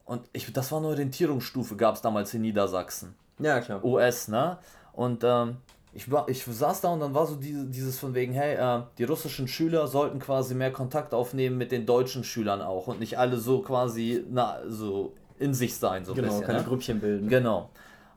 und 0.04 0.22
ich, 0.32 0.52
das 0.52 0.70
war 0.70 0.78
eine 0.78 0.86
Orientierungsstufe, 0.88 1.74
gab 1.74 1.96
es 1.96 2.02
damals 2.02 2.32
in 2.34 2.42
Niedersachsen. 2.42 3.16
Ja, 3.40 3.58
klar. 3.60 3.84
US, 3.84 4.28
ne? 4.28 4.58
Und 4.92 5.24
ähm, 5.24 5.56
ich, 5.96 6.10
war, 6.10 6.28
ich 6.28 6.44
saß 6.44 6.82
da 6.82 6.88
und 6.90 7.00
dann 7.00 7.14
war 7.14 7.26
so 7.26 7.36
diese, 7.36 7.64
dieses 7.64 7.98
von 7.98 8.14
wegen, 8.14 8.32
hey, 8.34 8.54
äh, 8.54 8.82
die 8.98 9.04
russischen 9.04 9.48
Schüler 9.48 9.86
sollten 9.86 10.18
quasi 10.18 10.54
mehr 10.54 10.70
Kontakt 10.70 11.14
aufnehmen 11.14 11.56
mit 11.56 11.72
den 11.72 11.86
deutschen 11.86 12.22
Schülern 12.22 12.60
auch 12.60 12.86
und 12.86 13.00
nicht 13.00 13.18
alle 13.18 13.38
so 13.38 13.60
quasi, 13.62 14.24
na, 14.30 14.58
so 14.68 15.14
in 15.38 15.54
sich 15.54 15.74
sein, 15.74 16.04
so 16.04 16.12
ein 16.12 16.16
Genau, 16.16 16.28
bisschen. 16.28 16.44
keine 16.44 16.58
ne? 16.58 16.64
Grüppchen 16.64 17.00
bilden. 17.00 17.28
Genau. 17.28 17.70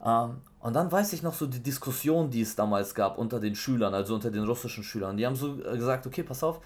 Ähm, 0.05 0.41
und 0.59 0.73
dann 0.73 0.91
weiß 0.91 1.13
ich 1.13 1.23
noch 1.23 1.33
so 1.33 1.47
die 1.47 1.61
Diskussion, 1.61 2.29
die 2.29 2.41
es 2.41 2.55
damals 2.55 2.93
gab 2.93 3.17
unter 3.17 3.39
den 3.39 3.55
Schülern, 3.55 3.93
also 3.93 4.13
unter 4.13 4.29
den 4.29 4.43
russischen 4.43 4.83
Schülern. 4.83 5.15
Die 5.15 5.25
haben 5.25 5.35
so 5.35 5.57
äh, 5.59 5.77
gesagt, 5.77 6.05
okay, 6.05 6.23
pass 6.23 6.43
auf, 6.43 6.59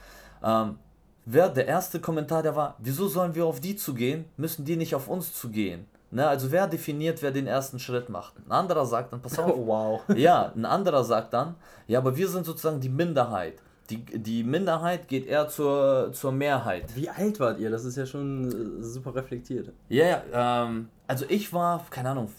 ähm, 0.43 0.77
wer 1.25 1.49
der 1.49 1.67
erste 1.67 1.99
Kommentar, 1.99 2.41
der 2.41 2.55
war, 2.55 2.75
wieso 2.79 3.07
sollen 3.07 3.35
wir 3.35 3.45
auf 3.45 3.59
die 3.59 3.75
zugehen? 3.75 4.25
Müssen 4.37 4.65
die 4.65 4.77
nicht 4.77 4.95
auf 4.95 5.07
uns 5.07 5.33
zugehen? 5.33 5.85
Ne, 6.13 6.27
also 6.27 6.51
wer 6.51 6.67
definiert, 6.67 7.21
wer 7.23 7.31
den 7.31 7.47
ersten 7.47 7.79
Schritt 7.79 8.07
macht? 8.09 8.33
Ein 8.45 8.51
anderer 8.51 8.85
sagt 8.85 9.11
dann, 9.13 9.21
pass 9.21 9.39
auf, 9.39 9.51
Oh, 9.55 9.65
wow. 9.65 10.01
ja, 10.15 10.51
ein 10.55 10.65
anderer 10.65 11.03
sagt 11.03 11.33
dann, 11.33 11.55
ja, 11.87 11.97
aber 11.99 12.15
wir 12.15 12.27
sind 12.27 12.45
sozusagen 12.45 12.79
die 12.79 12.89
Minderheit. 12.89 13.55
Die, 13.89 13.97
die 13.97 14.43
Minderheit 14.43 15.07
geht 15.07 15.25
eher 15.25 15.47
zur, 15.49 16.11
zur 16.13 16.31
Mehrheit. 16.31 16.95
Wie 16.95 17.09
alt 17.09 17.39
wart 17.39 17.59
ihr? 17.59 17.69
Das 17.71 17.83
ist 17.83 17.97
ja 17.97 18.05
schon 18.05 18.79
äh, 18.79 18.83
super 18.83 19.13
reflektiert. 19.15 19.71
Ja, 19.89 20.05
ja, 20.05 20.63
ähm, 20.65 20.89
also 21.07 21.25
ich 21.27 21.51
war, 21.51 21.83
keine 21.89 22.11
Ahnung, 22.11 22.29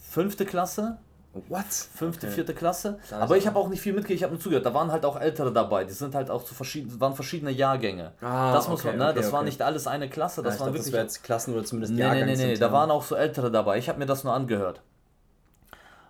fünfte 0.00 0.46
Klasse, 0.46 0.96
What? 1.48 1.64
fünfte, 1.94 2.26
Okay. 2.26 2.34
vierte 2.36 2.54
Klasse. 2.54 2.98
Da 3.10 3.18
Aber 3.18 3.36
ich 3.36 3.46
habe 3.46 3.58
auch 3.58 3.68
nicht 3.68 3.80
viel 3.80 3.92
mitgekriegt, 3.92 4.18
ich 4.18 4.22
habe 4.22 4.32
nur 4.34 4.40
zugehört. 4.40 4.64
Da 4.64 4.72
waren 4.72 4.92
halt 4.92 5.04
auch 5.04 5.18
Ältere 5.20 5.52
dabei, 5.52 5.84
die 5.84 5.92
sind 5.92 6.14
halt 6.14 6.30
auch 6.30 6.44
zu 6.44 6.54
verschiedenen, 6.54 7.00
waren 7.00 7.14
verschiedene 7.14 7.50
Jahrgänge. 7.50 8.12
Ah, 8.20 8.52
das 8.52 8.68
muss 8.68 8.80
okay, 8.80 8.90
man, 8.90 8.98
ne? 8.98 9.04
okay, 9.10 9.20
das 9.20 9.32
war 9.32 9.42
nicht 9.42 9.60
alles 9.60 9.86
eine 9.86 10.08
Klasse, 10.08 10.40
Ja, 10.40 10.44
das 10.44 10.54
ich 10.54 10.60
waren 10.60 10.68
das 10.68 10.74
wirklich. 10.76 10.92
wäre 10.94 11.02
jetzt 11.02 11.22
Klassen 11.24 11.52
oder 11.54 11.64
zumindest 11.64 11.92
nee, 11.92 12.02
nee, 12.02 12.08
nee, 12.08 12.14
nee, 12.14 12.20
Jahrgangsintern. 12.20 12.60
da 12.60 12.72
waren 12.72 12.90
auch 12.90 13.02
so 13.02 13.16
Ältere 13.16 13.50
dabei. 13.50 13.78
Ich 13.78 13.88
habe 13.88 13.98
mir 13.98 14.06
das 14.06 14.22
nur 14.24 14.32
angehört. 14.32 14.80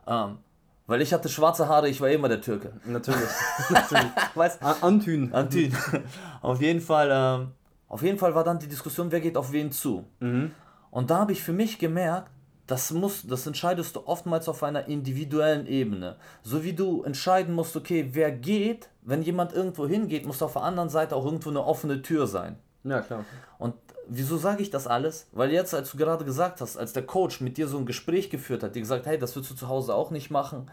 Ähm, 0.06 0.38
weil 0.87 1.00
ich 1.00 1.14
hatte 1.14 1.28
schwarze 1.30 1.68
Haare, 1.68 1.88
ich 1.88 2.00
war 2.00 2.10
immer 2.10 2.28
der 2.28 2.40
Türke. 2.42 2.72
Natürlich. 2.84 3.20
Natürlich. 3.70 4.04
Weißt 4.34 4.62
Antün. 4.82 5.32
Antin. 5.32 5.74
auf 6.42 6.60
jeden 6.60 6.80
Fall, 6.82 7.08
ähm, 7.10 7.52
auf 7.88 8.02
jeden 8.02 8.18
Fall 8.18 8.34
war 8.34 8.44
dann 8.44 8.58
die 8.58 8.68
Diskussion, 8.68 9.10
wer 9.10 9.20
geht 9.20 9.37
auf 9.38 9.52
wen 9.52 9.72
zu. 9.72 10.04
Mhm. 10.20 10.50
Und 10.90 11.10
da 11.10 11.18
habe 11.18 11.32
ich 11.32 11.42
für 11.42 11.52
mich 11.54 11.78
gemerkt, 11.78 12.30
das 12.66 12.90
muss, 12.92 13.27
das 13.27 13.46
entscheidest 13.46 13.96
du 13.96 14.07
oftmals 14.07 14.48
auf 14.48 14.62
einer 14.62 14.87
individuellen 14.88 15.66
Ebene. 15.66 16.16
So 16.42 16.64
wie 16.64 16.72
du 16.72 17.03
entscheiden 17.03 17.55
musst, 17.55 17.77
okay, 17.77 18.09
wer 18.12 18.33
geht, 18.33 18.88
wenn 19.03 19.22
jemand 19.22 19.53
irgendwo 19.53 19.87
hingeht, 19.87 20.27
muss 20.27 20.42
auf 20.42 20.55
der 20.55 20.62
anderen 20.62 20.88
Seite 20.88 21.14
auch 21.14 21.24
irgendwo 21.24 21.50
eine 21.50 21.64
offene 21.64 22.00
Tür 22.00 22.27
sein. 22.27 22.57
Ja, 22.85 23.00
klar. 23.00 23.24
Und 23.59 23.74
wieso 24.09 24.37
sage 24.38 24.62
ich 24.62 24.70
das 24.70 24.87
alles? 24.87 25.29
Weil 25.33 25.50
jetzt, 25.50 25.74
als 25.74 25.90
du 25.90 25.98
gerade 25.98 26.24
gesagt 26.24 26.61
hast, 26.61 26.77
als 26.77 26.92
der 26.92 27.05
Coach 27.05 27.40
mit 27.40 27.57
dir 27.59 27.68
so 27.68 27.79
ein 27.79 27.87
Gespräch 27.87 28.31
geführt 28.31 28.62
hat, 28.62 28.74
dir 28.74 28.81
gesagt, 28.81 29.07
hey, 29.07 29.18
das 29.18 29.37
würdest 29.37 29.53
du 29.53 29.57
zu 29.57 29.68
Hause 29.68 29.94
auch 29.94 30.11
nicht 30.11 30.31
machen, 30.31 30.70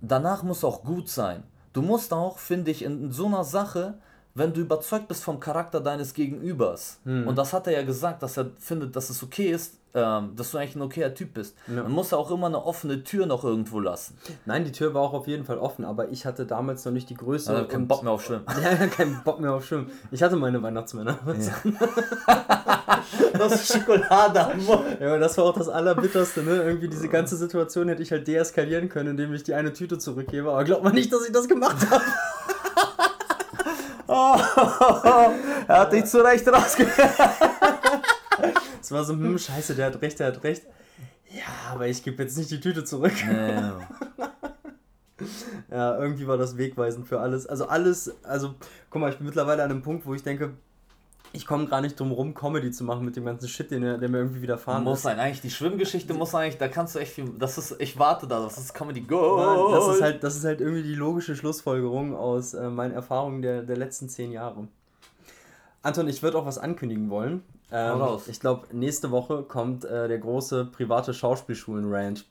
danach 0.00 0.42
muss 0.42 0.64
auch 0.64 0.82
gut 0.82 1.08
sein. 1.08 1.44
Du 1.72 1.82
musst 1.82 2.12
auch, 2.12 2.38
finde 2.38 2.70
ich, 2.70 2.82
in 2.82 3.12
so 3.12 3.26
einer 3.26 3.44
Sache, 3.44 3.98
wenn 4.36 4.52
du 4.52 4.60
überzeugt 4.60 5.08
bist 5.08 5.24
vom 5.24 5.40
Charakter 5.40 5.80
deines 5.80 6.14
Gegenübers, 6.14 6.98
und 7.04 7.34
das 7.36 7.52
hat 7.52 7.66
er 7.66 7.72
ja 7.72 7.82
gesagt, 7.82 8.22
dass 8.22 8.36
er 8.36 8.50
findet, 8.58 8.94
dass 8.94 9.10
es 9.10 9.22
okay 9.22 9.50
ist, 9.50 9.74
ähm, 9.94 10.32
dass 10.36 10.50
du 10.50 10.58
eigentlich 10.58 10.76
ein 10.76 10.82
okayer 10.82 11.14
Typ 11.14 11.32
bist, 11.32 11.56
dann 11.66 11.90
muss 11.90 12.12
er 12.12 12.18
auch 12.18 12.30
immer 12.30 12.48
eine 12.48 12.62
offene 12.62 13.02
Tür 13.02 13.24
noch 13.24 13.44
irgendwo 13.44 13.80
lassen. 13.80 14.18
Nein, 14.44 14.64
die 14.64 14.72
Tür 14.72 14.92
war 14.92 15.00
auch 15.00 15.14
auf 15.14 15.26
jeden 15.26 15.44
Fall 15.46 15.56
offen, 15.58 15.86
aber 15.86 16.10
ich 16.10 16.26
hatte 16.26 16.44
damals 16.44 16.84
noch 16.84 16.92
nicht 16.92 17.08
die 17.08 17.14
Größe. 17.14 17.50
Also 17.50 17.64
keinen 17.66 17.82
und- 17.82 17.88
Bock 17.88 18.02
mehr 18.02 18.12
auf 18.12 18.22
Schwimmen. 18.24 18.44
Ja, 18.62 18.72
ja, 18.74 18.86
keinen 18.88 19.22
Bock 19.24 19.40
mehr 19.40 19.54
auf 19.54 19.64
Schwimmen. 19.66 19.90
Ich 20.10 20.22
hatte 20.22 20.36
meine 20.36 20.62
Weihnachtsmänner. 20.62 21.18
Das 23.38 23.52
ist 23.54 23.72
Schokolade. 23.72 24.38
Ja, 25.00 25.06
aber 25.08 25.18
das 25.18 25.36
war 25.38 25.44
auch 25.44 25.56
das 25.56 25.68
Allerbitterste, 25.68 26.42
ne? 26.42 26.62
Irgendwie 26.62 26.88
diese 26.88 27.08
ganze 27.08 27.36
Situation 27.36 27.88
hätte 27.88 28.02
ich 28.02 28.10
halt 28.10 28.26
deeskalieren 28.26 28.88
können, 28.88 29.10
indem 29.10 29.32
ich 29.34 29.42
die 29.44 29.54
eine 29.54 29.72
Tüte 29.72 29.98
zurückgebe. 29.98 30.50
Aber 30.50 30.64
glaubt 30.64 30.82
man 30.82 30.94
nicht, 30.94 31.12
dass 31.12 31.24
ich 31.26 31.32
das 31.32 31.46
gemacht 31.46 31.76
habe. 31.90 32.02
er 35.68 35.80
hat 35.80 35.92
dich 35.92 36.04
zu 36.06 36.24
Recht 36.24 36.46
rausgehört. 36.48 36.96
Es 38.82 38.92
war 38.92 39.02
so, 39.02 39.14
hm, 39.14 39.36
scheiße, 39.36 39.74
der 39.74 39.86
hat 39.86 40.00
recht, 40.00 40.20
der 40.20 40.28
hat 40.28 40.44
recht. 40.44 40.62
Ja, 41.28 41.72
aber 41.72 41.88
ich 41.88 42.04
gebe 42.04 42.22
jetzt 42.22 42.36
nicht 42.36 42.52
die 42.52 42.60
Tüte 42.60 42.84
zurück. 42.84 43.14
Ja. 43.26 43.80
Ja, 45.68 45.98
irgendwie 46.00 46.28
war 46.28 46.36
das 46.36 46.56
wegweisend 46.56 47.08
für 47.08 47.18
alles. 47.18 47.46
Also 47.46 47.66
alles, 47.66 48.14
also 48.24 48.54
guck 48.90 49.00
mal, 49.00 49.10
ich 49.10 49.16
bin 49.16 49.26
mittlerweile 49.26 49.64
an 49.64 49.70
einem 49.70 49.82
Punkt, 49.82 50.06
wo 50.06 50.14
ich 50.14 50.22
denke, 50.22 50.54
ich 51.36 51.46
komme 51.46 51.66
gar 51.66 51.80
nicht 51.80 51.98
drum 52.00 52.12
rum, 52.12 52.34
Comedy 52.34 52.70
zu 52.70 52.84
machen 52.84 53.04
mit 53.04 53.16
dem 53.16 53.24
ganzen 53.24 53.48
Shit, 53.48 53.70
den, 53.70 53.82
der 53.82 54.08
mir 54.08 54.18
irgendwie 54.18 54.42
widerfahren 54.42 54.84
Muss 54.84 54.98
ist. 54.98 55.02
sein, 55.04 55.18
eigentlich 55.18 55.40
die 55.42 55.50
Schwimmgeschichte 55.50 56.14
muss 56.14 56.34
eigentlich, 56.34 56.58
da 56.58 56.68
kannst 56.68 56.94
du 56.94 56.98
echt 56.98 57.12
viel, 57.12 57.28
das 57.38 57.58
ist, 57.58 57.76
ich 57.80 57.98
warte 57.98 58.26
da, 58.26 58.42
das 58.42 58.58
ist 58.58 58.74
Comedy 58.74 59.02
Go. 59.02 59.70
Das 59.70 59.96
ist, 59.96 60.02
halt, 60.02 60.24
das 60.24 60.36
ist 60.36 60.44
halt 60.44 60.60
irgendwie 60.60 60.82
die 60.82 60.94
logische 60.94 61.36
Schlussfolgerung 61.36 62.16
aus 62.16 62.54
äh, 62.54 62.68
meinen 62.68 62.92
Erfahrungen 62.94 63.42
der, 63.42 63.62
der 63.62 63.76
letzten 63.76 64.08
zehn 64.08 64.32
Jahre. 64.32 64.68
Anton, 65.82 66.08
ich 66.08 66.22
würde 66.22 66.38
auch 66.38 66.46
was 66.46 66.58
ankündigen 66.58 67.10
wollen. 67.10 67.42
Ähm, 67.70 68.00
ich 68.26 68.40
glaube, 68.40 68.66
nächste 68.72 69.10
Woche 69.10 69.42
kommt 69.42 69.84
äh, 69.84 70.08
der 70.08 70.18
große 70.18 70.66
private 70.66 71.14
Schauspielschulen-Ranch. 71.14 72.24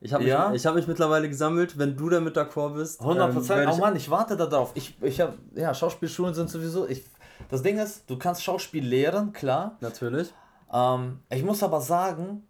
Ich 0.00 0.12
habe 0.12 0.22
mich, 0.24 0.30
Ja? 0.32 0.52
ich 0.52 0.66
hab 0.66 0.74
mich 0.74 0.86
mittlerweile 0.86 1.28
gesammelt. 1.28 1.78
Wenn 1.78 1.96
du 1.96 2.10
damit 2.10 2.36
d'accord 2.36 2.74
bist, 2.74 3.00
100 3.00 3.28
ähm, 3.28 3.34
Prozent. 3.34 3.58
werd 3.60 3.68
oh 3.70 3.74
ich- 3.74 3.80
Mann, 3.80 3.96
ich 3.96 4.10
warte 4.10 4.36
da 4.36 4.46
drauf. 4.46 4.72
Ich, 4.74 4.96
ich 5.00 5.20
habe, 5.20 5.32
ja, 5.54 5.72
Schauspielschulen 5.72 6.34
sind 6.34 6.50
sowieso, 6.50 6.86
ich, 6.86 7.04
das 7.50 7.62
Ding 7.62 7.78
ist, 7.78 8.08
du 8.08 8.18
kannst 8.18 8.42
Schauspiel 8.42 8.84
lehren, 8.86 9.32
klar. 9.32 9.76
Natürlich. 9.80 10.32
Ähm, 10.72 11.20
ich 11.30 11.42
muss 11.42 11.62
aber 11.62 11.80
sagen, 11.80 12.46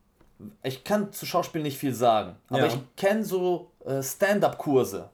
ich 0.62 0.84
kann 0.84 1.12
zu 1.12 1.26
Schauspiel 1.26 1.62
nicht 1.62 1.78
viel 1.78 1.95
sagen. 1.95 2.36
Aber 2.49 2.61
Ja. 2.61 2.66
ich 2.66 2.78
kenne 2.97 3.24
so 3.24 3.70
äh, 3.84 4.03
Stand-up-Kurse. 4.03 5.11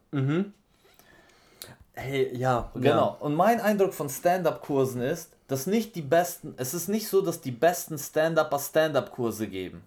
Hey, 1.93 2.37
ja. 2.37 2.71
Genau. 2.75 3.17
Und 3.21 3.35
mein 3.35 3.61
Eindruck 3.61 3.93
von 3.95 4.09
Stand-up-Kursen 4.09 5.03
ist, 5.03 5.31
dass 5.49 5.67
nicht 5.67 5.95
die 5.97 6.03
besten, 6.03 6.55
es 6.57 6.75
ist 6.75 6.89
nicht 6.89 7.09
so, 7.09 7.21
dass 7.21 7.41
die 7.41 7.51
besten 7.51 7.99
Stand-Upper 7.99 8.59
Stand-up-Kurse 8.59 9.49
geben. 9.49 9.83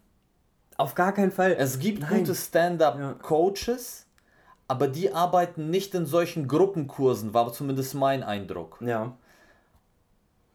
Auf 0.78 0.96
gar 0.96 1.14
keinen 1.14 1.32
Fall. 1.32 1.56
Es 1.58 1.80
gibt 1.80 2.02
Nein. 2.02 2.20
gute 2.20 2.36
Stand-up-Coaches, 2.36 4.06
aber 4.68 4.88
die 4.88 5.14
arbeiten 5.14 5.70
nicht 5.70 5.94
in 5.96 6.06
solchen 6.06 6.48
Gruppenkursen, 6.48 7.34
war 7.34 7.52
zumindest 7.54 7.94
mein 7.96 8.24
Eindruck. 8.24 8.78
Ja. 8.82 9.14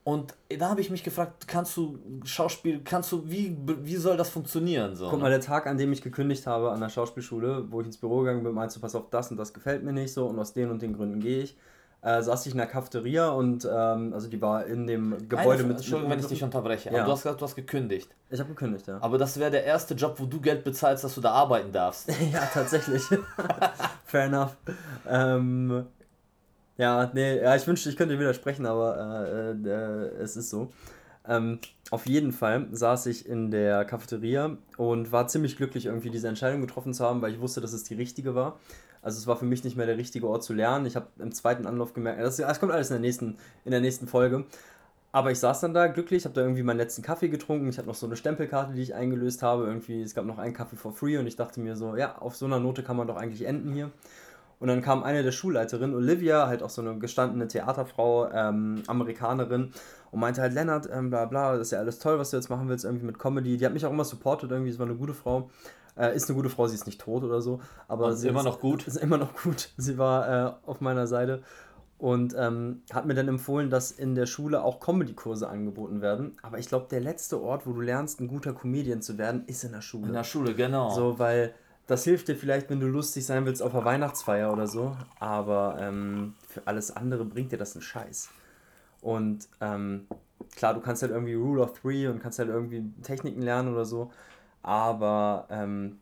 Und 0.09 0.33
da 0.59 0.71
habe 0.71 0.81
ich 0.81 0.89
mich 0.89 1.05
gefragt, 1.05 1.47
kannst 1.47 1.77
du 1.77 1.99
Schauspiel, 2.25 2.81
kannst 2.83 3.13
du, 3.13 3.29
wie, 3.29 3.55
wie 3.83 3.97
soll 3.97 4.17
das 4.17 4.31
funktionieren? 4.31 4.97
So, 4.97 5.05
Guck 5.05 5.19
ne? 5.19 5.25
mal, 5.25 5.31
der 5.31 5.43
Tag, 5.43 5.67
an 5.67 5.77
dem 5.77 5.93
ich 5.93 6.01
gekündigt 6.01 6.47
habe 6.47 6.71
an 6.71 6.81
der 6.81 6.89
Schauspielschule, 6.89 7.71
wo 7.71 7.83
ich 7.83 7.87
ins 7.89 7.99
Büro 7.99 8.21
gegangen 8.21 8.43
bin, 8.43 8.55
meinst 8.55 8.75
du, 8.75 8.81
pass 8.81 8.95
auf, 8.95 9.11
das 9.11 9.31
und 9.31 9.37
das 9.37 9.53
gefällt 9.53 9.85
mir 9.85 9.93
nicht 9.93 10.15
so 10.15 10.25
und 10.25 10.39
aus 10.39 10.55
den 10.55 10.71
und 10.71 10.81
den 10.81 10.95
Gründen 10.95 11.21
gehe 11.21 11.43
ich. 11.43 11.59
Äh, 12.01 12.23
saß 12.23 12.47
ich 12.47 12.53
in 12.53 12.59
der 12.59 12.69
Cafeteria 12.69 13.29
und 13.29 13.69
ähm, 13.71 14.15
also 14.15 14.29
die 14.29 14.41
war 14.41 14.65
in 14.65 14.87
dem 14.87 15.29
Gebäude 15.29 15.51
Eine, 15.51 15.63
mit. 15.65 15.77
Entschuldigung, 15.77 16.11
wenn 16.11 16.21
ich 16.21 16.27
dich 16.27 16.43
unterbreche, 16.43 16.89
aber 16.89 16.99
Ja. 17.01 17.05
du 17.05 17.13
hast 17.13 17.25
gesagt, 17.25 17.43
du 17.43 17.45
hast 17.45 17.57
gekündigt. 17.57 18.09
Ich 18.31 18.41
habe 18.41 18.49
gekündigt, 18.49 18.87
ja. 18.87 18.97
Aber 19.03 19.19
das 19.19 19.39
wäre 19.39 19.51
der 19.51 19.65
erste 19.65 19.93
Job, 19.93 20.15
wo 20.17 20.25
du 20.25 20.41
Geld 20.41 20.65
bezahlst, 20.65 21.05
dass 21.05 21.17
du 21.17 21.21
da 21.21 21.33
arbeiten 21.33 21.71
darfst. 21.71 22.09
ja, 22.33 22.49
tatsächlich. 22.51 23.03
Fair 24.07 24.25
enough. 24.25 24.57
Ähm, 25.07 25.85
ja, 26.79 27.11
nee, 27.13 27.41
ja, 27.43 27.57
ich 27.57 27.67
wünschte, 27.67 27.91
ich 27.91 27.97
könnte 27.97 28.19
widersprechen, 28.19 28.65
aber 28.65 29.27
äh, 29.29 29.51
äh, 29.51 30.23
es 30.23 30.37
ist 30.37 30.51
so. 30.51 30.73
Ähm, 31.27 31.59
auf 31.91 32.07
jeden 32.07 32.33
Fall 32.33 32.69
saß 32.71 33.07
ich 33.07 33.29
in 33.29 33.51
der 33.51 33.85
Cafeteria 33.85 34.57
und 34.77 35.13
war 35.13 35.27
ziemlich 35.29 35.57
glücklich, 35.57 35.87
irgendwie 35.87 36.11
diese 36.11 36.29
Entscheidung 36.29 36.61
getroffen 36.61 36.95
zu 36.95 37.05
haben, 37.05 37.21
weil 37.21 37.33
ich 37.33 37.41
wusste, 37.41 37.61
dass 37.61 37.73
es 37.73 37.85
die 37.85 37.95
richtige 37.95 38.35
war. 38.35 38.59
Also 39.03 39.19
es 39.19 39.27
war 39.27 39.37
für 39.37 39.45
mich 39.45 39.65
nicht 39.65 39.77
mehr 39.77 39.87
der 39.87 39.99
richtige 39.99 40.27
Ort 40.29 40.43
zu 40.43 40.55
lernen. 40.55 40.87
Ich 40.87 40.97
habe 40.97 41.09
im 41.19 41.33
zweiten 41.33 41.67
Anlauf 41.67 41.93
gemerkt, 41.95 42.21
das, 42.21 42.37
das 42.37 42.61
kommt 42.61 42.73
alles 42.73 42.91
in 42.91 42.95
der 42.95 43.01
nächsten, 43.01 43.37
in 43.65 43.73
der 43.73 43.81
nächsten 43.81 44.07
Folge. 44.07 44.45
Aber 45.11 45.31
ich 45.31 45.39
saß 45.39 45.61
dann 45.61 45.75
da 45.75 45.87
glücklich, 45.87 46.25
habe 46.25 46.35
da 46.35 46.43
irgendwie 46.43 46.63
meinen 46.63 46.77
letzten 46.77 47.03
Kaffee 47.03 47.29
getrunken. 47.29 47.69
Ich 47.69 47.79
hatte 47.79 47.89
noch 47.89 47.95
so 47.95 48.07
eine 48.07 48.17
Stempelkarte, 48.17 48.75
die 48.75 48.83
ich 48.83 48.95
eingelöst 48.95 49.43
habe. 49.43 49.65
Irgendwie, 49.65 50.03
es 50.03 50.15
gab 50.15 50.27
noch 50.27 50.39
einen 50.39 50.55
Kaffee 50.55 50.77
for 50.77 50.93
free 50.93 51.17
und 51.19 51.27
ich 51.27 51.37
dachte 51.37 51.61
mir 51.61 51.77
so, 51.77 51.97
ja, 51.97 52.19
auf 52.19 52.37
so 52.37 52.47
einer 52.47 52.61
Note 52.61 52.83
kann 52.83 52.97
man 52.97 53.07
doch 53.07 53.17
eigentlich 53.17 53.47
enden 53.47 53.73
hier. 53.73 53.91
Und 54.61 54.69
dann 54.69 54.83
kam 54.83 55.03
eine 55.03 55.23
der 55.23 55.33
Schulleiterinnen, 55.33 55.95
Olivia, 55.95 56.49
halt 56.49 56.63
auch 56.63 56.71
so 56.71 56.83
eine 56.83 56.99
gestandene 56.99 57.47
Theaterfrau, 57.47 58.31
ähm, 58.33 58.83
Amerikanerin, 58.87 59.73
und 60.11 60.21
meinte 60.21 60.41
halt, 60.41 60.55
Lennart, 60.55 60.89
ähm, 60.93 61.11
bla 61.11 61.27
bla, 61.27 61.53
das 61.53 61.69
ist 61.69 61.71
ja 61.73 61.79
alles 61.79 61.99
toll, 61.99 62.19
was 62.19 62.31
du 62.31 62.37
jetzt 62.37 62.49
machen 62.49 62.69
willst, 62.69 62.85
irgendwie 62.85 63.07
mit 63.07 63.19
Comedy. 63.19 63.57
Die 63.57 63.67
hat 63.67 63.73
mich 63.73 63.85
auch 63.85 63.93
immer 63.93 64.05
supportet, 64.05 64.51
irgendwie, 64.51 64.73
sie 64.73 64.79
war 64.79 64.87
eine 64.87 64.97
gute 64.97 65.15
Frau. 65.15 65.51
Äh, 65.97 66.15
ist 66.15 66.29
eine 66.29 66.37
gute 66.37 66.49
Frau, 66.49 66.67
sie 66.67 66.77
ist 66.77 66.87
nicht 66.87 67.01
tot 67.01 67.25
oder 67.25 67.41
so, 67.41 67.61
aber 67.89 68.07
Und 68.07 68.17
sie 68.17 68.29
immer 68.29 68.41
ist, 68.41 68.47
noch 68.47 68.61
gut. 68.61 68.87
Ist 68.87 68.97
immer 68.97 69.19
noch 69.19 69.35
gut. 69.43 69.71
Sie 69.77 69.99
war 69.99 70.29
äh, 70.47 70.53
auf 70.65 70.81
meiner 70.81 71.07
Seite 71.07 71.43
und 71.99 72.35
ähm, 72.39 72.83
hat 72.93 73.07
mir 73.07 73.15
dann 73.15 73.27
empfohlen, 73.27 73.71
dass 73.71 73.91
in 73.91 74.15
der 74.15 74.27
Schule 74.27 74.63
auch 74.63 74.79
Comedy-Kurse 74.79 75.49
angeboten 75.49 76.01
werden. 76.01 76.37
Aber 76.43 76.59
ich 76.59 76.69
glaube, 76.69 76.87
der 76.89 77.01
letzte 77.01 77.43
Ort, 77.43 77.67
wo 77.67 77.73
du 77.73 77.81
lernst, 77.81 78.21
ein 78.21 78.29
guter 78.29 78.53
Comedian 78.53 79.03
zu 79.03 79.19
werden, 79.19 79.43
ist 79.47 79.65
in 79.65 79.73
der 79.73 79.81
Schule. 79.81 80.07
In 80.07 80.13
der 80.13 80.25
Schule, 80.25 80.55
genau. 80.55 80.91
So, 80.91 81.19
weil 81.19 81.53
das 81.89 82.05
hilft 82.05 82.29
dir 82.29 82.37
vielleicht, 82.37 82.69
wenn 82.71 82.81
du 82.81 82.87
lustig 82.87 83.25
sein 83.27 83.47
willst 83.47 83.63
auf 83.63 83.75
einer 83.75 83.85
Weihnachtsfeier 83.85 84.53
oder 84.53 84.67
so. 84.67 84.95
Aber 85.19 85.79
ähm, 85.81 86.35
für 86.47 86.65
alles 86.67 86.95
andere 86.95 87.25
bringt 87.25 87.51
dir 87.51 87.57
das 87.57 87.75
einen 87.75 87.83
Scheiß. 87.83 88.29
Und 89.01 89.49
ähm, 89.63 90.07
klar, 90.55 90.75
du 90.75 90.81
kannst 90.81 91.01
halt 91.01 91.13
irgendwie 91.13 91.35
Rule 91.35 91.63
of 91.63 91.81
Three 91.81 92.07
und 92.07 92.21
kannst 92.21 92.39
halt 92.39 92.51
irgendwie 92.51 92.85
Techniken 93.03 93.41
lernen 93.41 93.73
oder 93.73 93.87
so. 93.87 94.13
Aber 94.63 95.47
ähm, 95.51 95.99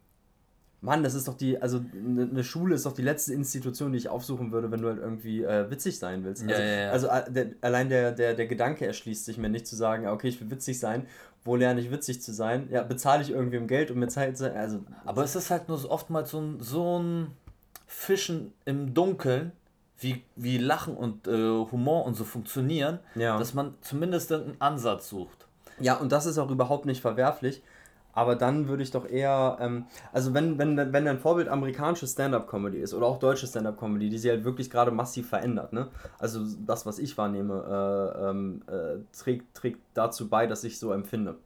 Mann, 0.80 1.04
das 1.04 1.14
ist 1.14 1.28
doch 1.28 1.36
die, 1.36 1.62
also 1.62 1.80
eine 1.94 2.22
eine 2.22 2.42
Schule 2.42 2.74
ist 2.74 2.84
doch 2.84 2.92
die 2.92 3.02
letzte 3.02 3.32
Institution, 3.32 3.92
die 3.92 3.98
ich 3.98 4.08
aufsuchen 4.08 4.50
würde, 4.50 4.72
wenn 4.72 4.82
du 4.82 4.88
halt 4.88 4.98
irgendwie 4.98 5.44
äh, 5.44 5.70
witzig 5.70 6.00
sein 6.00 6.24
willst. 6.24 6.42
Ja, 6.42 6.56
also, 6.56 6.62
ja, 6.62 6.80
ja. 6.80 6.90
also 6.90 7.06
äh, 7.08 7.32
der, 7.32 7.46
allein 7.60 7.88
der, 7.88 8.10
der, 8.10 8.34
der 8.34 8.46
Gedanke 8.46 8.86
erschließt 8.86 9.24
sich 9.24 9.38
mir 9.38 9.48
nicht 9.48 9.68
zu 9.68 9.76
sagen, 9.76 10.02
ja, 10.02 10.12
okay, 10.12 10.28
ich 10.28 10.40
will 10.40 10.50
witzig 10.50 10.80
sein. 10.80 11.06
Wo 11.46 11.56
lerne 11.56 11.80
ich 11.80 11.90
witzig 11.90 12.20
zu 12.20 12.32
sein? 12.34 12.68
Ja, 12.70 12.82
bezahle 12.82 13.22
ich 13.22 13.30
irgendwem 13.30 13.66
Geld, 13.68 13.90
um 13.90 13.98
mir 13.98 14.08
Zeit 14.08 14.36
zu. 14.36 14.52
Also, 14.54 14.80
Aber 15.06 15.24
es 15.24 15.34
ist 15.36 15.50
halt 15.50 15.68
nur 15.68 15.78
so 15.78 15.90
oftmals 15.90 16.30
so 16.30 16.40
ein, 16.40 16.60
so 16.60 16.98
ein 16.98 17.28
Fischen 17.86 18.52
im 18.64 18.92
Dunkeln, 18.92 19.52
wie, 19.98 20.22
wie 20.34 20.58
Lachen 20.58 20.96
und 20.96 21.26
äh, 21.26 21.30
Humor 21.32 22.04
und 22.04 22.14
so 22.14 22.24
funktionieren, 22.24 22.98
Ja. 23.14 23.38
dass 23.38 23.54
man 23.54 23.74
zumindest 23.80 24.30
einen 24.32 24.56
Ansatz 24.60 25.08
sucht. 25.08 25.46
Ja, 25.80 25.94
und 25.96 26.12
das 26.12 26.26
ist 26.26 26.36
auch 26.38 26.50
überhaupt 26.50 26.84
nicht 26.84 27.00
verwerflich. 27.00 27.62
Aber 28.16 28.34
dann 28.34 28.66
würde 28.66 28.82
ich 28.82 28.90
doch 28.90 29.08
eher, 29.08 29.58
ähm, 29.60 29.84
also 30.12 30.32
wenn, 30.34 30.58
wenn, 30.58 30.76
wenn 30.76 31.04
dein 31.04 31.18
Vorbild 31.18 31.48
amerikanische 31.48 32.06
Stand-Up-Comedy 32.06 32.78
ist 32.78 32.94
oder 32.94 33.06
auch 33.06 33.18
deutsche 33.18 33.46
Stand-Up-Comedy, 33.46 34.08
die 34.08 34.18
sich 34.18 34.30
halt 34.30 34.42
wirklich 34.44 34.70
gerade 34.70 34.90
massiv 34.90 35.28
verändert, 35.28 35.72
ne? 35.74 35.88
Also 36.18 36.40
das, 36.66 36.86
was 36.86 36.98
ich 36.98 37.16
wahrnehme, 37.18 38.14
äh, 38.18 38.30
ähm, 38.30 38.62
äh, 38.68 38.96
trägt, 39.16 39.54
trägt 39.54 39.80
dazu 39.94 40.28
bei, 40.28 40.46
dass 40.46 40.64
ich 40.64 40.78
so 40.78 40.92
empfinde. 40.92 41.36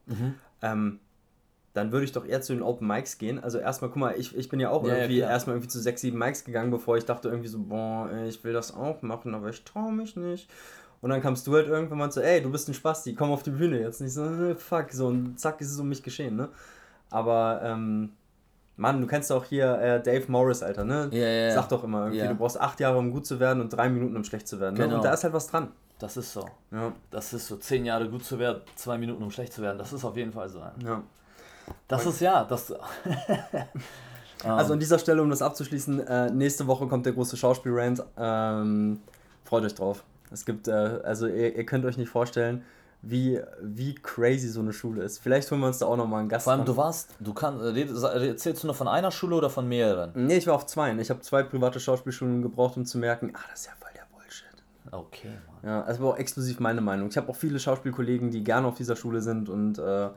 Ähm, 0.63 1.01
dann 1.73 1.93
würde 1.93 2.05
ich 2.05 2.13
doch 2.13 2.27
eher 2.27 2.41
zu 2.41 2.53
den 2.53 2.63
Open 2.63 2.87
Mics 2.87 3.19
gehen. 3.19 3.39
Also 3.39 3.59
erstmal, 3.59 3.91
guck 3.91 3.99
mal, 3.99 4.15
ich, 4.19 4.37
ich 4.37 4.49
bin 4.49 4.59
ja 4.59 4.71
auch 4.71 4.83
Ja, 4.85 4.91
ja, 4.91 4.97
irgendwie 5.03 5.19
klar. 5.19 5.31
erstmal 5.31 5.57
irgendwie 5.57 5.69
zu 5.69 5.81
sechs, 5.81 6.01
sieben 6.01 6.19
Mics 6.19 6.45
gegangen, 6.45 6.71
bevor 6.71 6.97
ich 6.97 7.05
dachte 7.05 7.29
irgendwie 7.29 7.49
so, 7.49 7.59
boah, 7.61 8.11
ich 8.27 8.43
will 8.43 8.53
das 8.53 8.75
auch 8.75 9.03
machen, 9.03 9.35
aber 9.35 9.51
ich 9.51 9.63
traue 9.65 9.93
mich 9.93 10.17
nicht. 10.17 10.51
Und 11.03 11.11
dann 11.11 11.21
kamst 11.23 11.47
du 11.47 11.55
halt 11.55 11.67
irgendwann 11.67 11.99
mal 11.99 12.13
so, 12.13 12.21
ey, 12.21 12.43
du 12.43 12.51
bist 12.51 12.69
ein 12.69 12.75
Spasti, 12.75 13.15
komm 13.15 13.31
auf 13.33 13.43
die 13.43 13.51
Bühne 13.51 13.81
jetzt. 13.81 14.01
Nicht 14.01 14.13
so, 14.13 14.25
äh, 14.25 14.55
fuck, 14.55 14.93
so 14.93 15.07
und 15.07 15.39
zack, 15.41 15.61
ist 15.61 15.71
es 15.73 15.79
um 15.81 15.89
mich 15.89 16.03
geschehen, 16.03 16.37
ne? 16.37 16.49
Aber, 17.11 17.61
ähm, 17.65 18.13
Mann, 18.77 19.01
du 19.01 19.07
kennst 19.07 19.31
doch 19.31 19.45
hier 19.45 19.79
äh, 19.79 20.03
Dave 20.03 20.25
Morris, 20.31 20.63
Alter, 20.63 20.85
ne? 20.85 21.09
Ja, 21.13 21.19
ja, 21.19 21.29
ja. 21.49 21.55
Sag 21.55 21.69
doch 21.71 21.85
immer 21.85 22.01
irgendwie, 22.05 22.19
Ja. 22.21 22.29
du 22.29 22.35
brauchst 22.35 22.61
acht 22.61 22.81
Jahre, 22.81 22.99
um 22.99 23.11
gut 23.13 23.27
zu 23.27 23.39
werden 23.41 23.61
und 23.61 23.71
drei 23.71 23.89
Minuten, 23.89 24.17
um 24.17 24.25
schlecht 24.25 24.47
zu 24.49 24.61
werden. 24.61 24.75
Ne? 24.77 24.85
Genau. 24.85 24.97
Und 24.97 25.05
da 25.05 25.13
ist 25.15 25.25
halt 25.25 25.33
was 25.33 25.47
dran. 25.49 25.69
Das 25.99 26.17
ist 26.17 26.33
so. 26.33 26.47
Ja, 26.71 26.93
Das 27.11 27.33
ist 27.35 27.47
so. 27.47 27.57
Zehn 27.57 27.85
Jahre 27.85 28.09
gut 28.09 28.25
zu 28.25 28.39
werden, 28.39 28.63
zwei 28.77 28.97
Minuten 28.97 29.23
um 29.23 29.31
schlecht 29.31 29.53
zu 29.53 29.61
werden. 29.61 29.77
Das 29.79 29.93
ist 29.93 30.03
auf 30.05 30.17
jeden 30.17 30.33
Fall 30.33 30.49
so. 30.49 30.61
ja. 30.61 31.03
Das 31.89 32.05
ist 32.07 32.21
ja, 32.21 32.45
das. 32.45 32.73
Also 34.43 34.73
an 34.73 34.81
dieser 34.81 34.99
Stelle, 34.99 35.21
um 35.23 35.29
das 35.29 35.43
abzuschließen, 35.43 36.01
äh, 36.07 36.31
nächste 36.31 36.67
Woche 36.67 36.87
kommt 36.87 37.05
der 37.05 37.13
große 37.13 37.37
Schauspiel-Rant. 37.37 38.03
Ähm, 38.17 39.01
freut 39.45 39.65
euch 39.65 39.75
drauf. 39.75 40.03
Es 40.31 40.45
gibt, 40.45 40.69
äh, 40.69 40.73
also 40.73 41.27
ihr, 41.27 41.57
ihr 41.57 41.67
könnt 41.67 41.85
euch 41.85 41.97
nicht 41.97 42.11
vorstellen, 42.11 42.63
wie, 43.03 43.41
wie 43.63 43.95
crazy 43.95 44.49
so 44.49 44.61
eine 44.61 44.73
Schule 44.73 45.03
ist. 45.03 45.19
Vielleicht 45.19 45.51
holen 45.51 45.61
wir 45.61 45.69
uns 45.69 45.79
da 45.79 45.87
auch 45.87 45.97
nochmal 45.97 46.21
einen 46.21 46.29
Gast. 46.29 46.45
Vor 46.45 46.53
allem, 46.53 46.61
ran. 46.61 46.67
du 46.67 46.77
warst, 46.77 47.11
du 47.19 47.33
kannst, 47.33 47.65
erzählst 47.65 48.63
du 48.63 48.67
nur 48.67 48.75
von 48.75 48.89
einer 48.89 49.11
Schule 49.11 49.37
oder 49.37 49.49
von 49.49 49.67
mehreren? 49.69 50.11
Nee, 50.15 50.37
ich 50.37 50.47
war 50.47 50.55
auf 50.55 50.67
zwei. 50.67 50.95
Ich 50.97 51.11
habe 51.11 51.21
zwei 51.21 51.43
private 51.43 51.81
Schauspielschulen 51.81 52.43
gebraucht, 52.43 52.77
um 52.77 52.85
zu 52.85 52.99
merken, 52.99 53.33
ah, 53.35 53.41
das 53.51 53.61
ist 53.61 53.67
ja 53.67 53.73
voll 53.81 53.91
der 53.95 54.05
Bullshit. 54.13 54.47
Okay, 54.91 55.29
Mann. 55.63 55.73
Ja, 55.73 55.83
das 55.83 56.01
war 56.01 56.11
auch 56.11 56.19
exklusiv 56.19 56.61
meine 56.61 56.81
Meinung. 56.83 57.09
Ich 57.09 57.17
habe 57.17 57.29
auch 57.31 57.37
viele 57.37 57.59
Schauspielkollegen, 57.59 58.31
die 58.31 58.45
gerne 58.45 58.67
auf 58.67 58.77
dieser 58.77 58.97
Schule 58.97 59.23
sind 59.23 59.49
und 59.49 59.79
äh, 59.79 60.11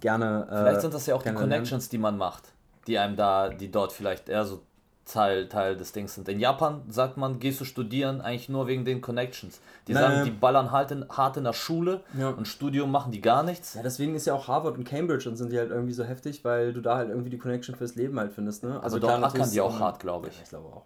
gerne. 0.00 0.48
Äh, 0.50 0.56
Vielleicht 0.58 0.80
sind 0.80 0.94
das 0.94 1.06
ja 1.06 1.14
auch 1.14 1.22
die 1.22 1.26
gerne 1.26 1.38
lernen. 1.38 1.52
Connections, 1.52 1.88
die 1.88 1.98
man 1.98 2.18
macht, 2.18 2.52
die 2.88 2.98
einem 2.98 3.14
da, 3.14 3.48
die 3.48 3.70
dort 3.70 3.92
vielleicht 3.92 4.28
eher 4.28 4.44
so 4.44 4.62
Teil, 5.04 5.48
Teil 5.48 5.76
des 5.76 5.92
Dings 5.92 6.14
sind. 6.14 6.28
In 6.28 6.40
Japan 6.40 6.82
sagt 6.88 7.16
man, 7.16 7.38
gehst 7.38 7.60
du 7.60 7.64
studieren 7.64 8.20
eigentlich 8.20 8.48
nur 8.48 8.66
wegen 8.66 8.84
den 8.84 9.00
Connections. 9.00 9.60
Die 9.86 9.92
Nein, 9.92 10.02
sagen, 10.02 10.24
die 10.24 10.30
ballern 10.30 10.72
halt 10.72 10.90
in, 10.92 11.06
hart 11.10 11.36
in 11.36 11.44
der 11.44 11.52
Schule 11.52 12.00
Ja. 12.18 12.30
und 12.30 12.48
Studium 12.48 12.90
machen 12.90 13.12
die 13.12 13.20
gar 13.20 13.42
nichts. 13.42 13.74
Ja, 13.74 13.82
deswegen 13.82 14.14
ist 14.14 14.26
ja 14.26 14.34
auch 14.34 14.48
Harvard 14.48 14.76
und 14.78 14.84
Cambridge 14.84 15.28
und 15.28 15.36
sind 15.36 15.52
die 15.52 15.58
halt 15.58 15.70
irgendwie 15.70 15.92
so 15.92 16.04
heftig, 16.04 16.44
weil 16.44 16.72
du 16.72 16.80
da 16.80 16.96
halt 16.96 17.10
irgendwie 17.10 17.30
die 17.30 17.38
Connection 17.38 17.74
fürs 17.74 17.94
Leben 17.96 18.18
halt 18.18 18.32
findest, 18.32 18.64
ne? 18.64 18.82
Also 18.82 18.98
dort 18.98 19.20
natürlich 19.20 19.42
ackern 19.42 19.52
die 19.52 19.60
auch 19.60 19.78
hart, 19.78 20.00
glaube 20.00 20.28
ich. 20.28 20.40
Ich 20.42 20.48
glaube 20.48 20.68
auch. 20.68 20.82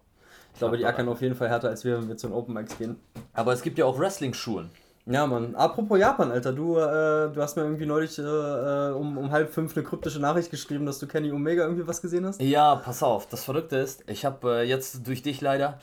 Ich 0.53 0.59
glaube, 0.59 0.77
die 0.77 0.87
ackern 0.87 1.09
auf 1.09 1.23
jeden 1.23 1.37
Fall 1.37 1.49
härter, 1.49 1.69
als 1.69 1.85
wir, 1.85 1.99
wenn 2.01 2.09
wir 2.09 2.17
zu 2.17 2.27
den 2.27 2.35
Open 2.35 2.53
Mics 2.55 2.77
gehen. 2.77 2.97
Aber 3.33 3.53
es 3.53 3.63
gibt 3.63 3.79
ja 3.79 3.85
auch 3.85 3.97
Wrestling-Schulen. 3.99 4.71
Ja, 5.11 5.27
Mann. 5.27 5.55
Apropos 5.55 5.99
Japan, 5.99 6.31
Alter, 6.31 6.53
du, 6.53 6.77
äh, 6.77 7.33
du 7.33 7.37
hast 7.41 7.57
mir 7.57 7.63
irgendwie 7.63 7.87
neulich 7.87 8.19
äh, 8.19 8.23
äh, 8.23 8.93
um, 8.93 9.17
um 9.17 9.31
halb 9.31 9.53
fünf 9.53 9.75
eine 9.75 9.85
kryptische 9.85 10.21
Nachricht 10.21 10.51
geschrieben, 10.51 10.85
dass 10.85 10.99
du 10.99 11.07
Kenny 11.07 11.33
Omega 11.33 11.63
irgendwie 11.63 11.87
was 11.87 12.03
gesehen 12.03 12.27
hast. 12.27 12.43
Ja, 12.43 12.77
pass 12.77 13.03
auf, 13.03 13.27
das 13.27 13.43
Verrückte 13.43 13.77
ist, 13.77 14.05
ich 14.07 14.27
habe 14.27 14.61
äh, 14.61 14.63
jetzt 14.65 15.07
durch 15.07 15.23
dich 15.23 15.41
leider, 15.41 15.79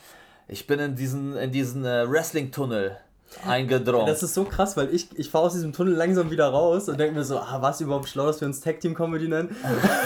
ich 0.46 0.68
bin 0.68 0.78
in 0.78 0.94
diesen, 0.94 1.36
in 1.36 1.50
diesen 1.50 1.84
äh, 1.84 2.08
Wrestling-Tunnel 2.08 2.98
eingedrungen. 3.44 4.06
Das 4.06 4.22
ist 4.22 4.34
so 4.34 4.44
krass, 4.44 4.76
weil 4.76 4.94
ich, 4.94 5.08
ich 5.18 5.28
fahre 5.28 5.46
aus 5.46 5.54
diesem 5.54 5.72
Tunnel 5.72 5.94
langsam 5.94 6.30
wieder 6.30 6.48
raus 6.48 6.88
und 6.88 6.98
denke 6.98 7.16
mir 7.16 7.24
so, 7.24 7.38
ah, 7.38 7.58
was 7.60 7.80
überhaupt 7.80 8.08
schlau, 8.08 8.26
dass 8.26 8.40
wir 8.40 8.46
uns 8.46 8.60
Tag 8.60 8.78
Team 8.80 8.94
Comedy 8.94 9.26
nennen. 9.26 9.54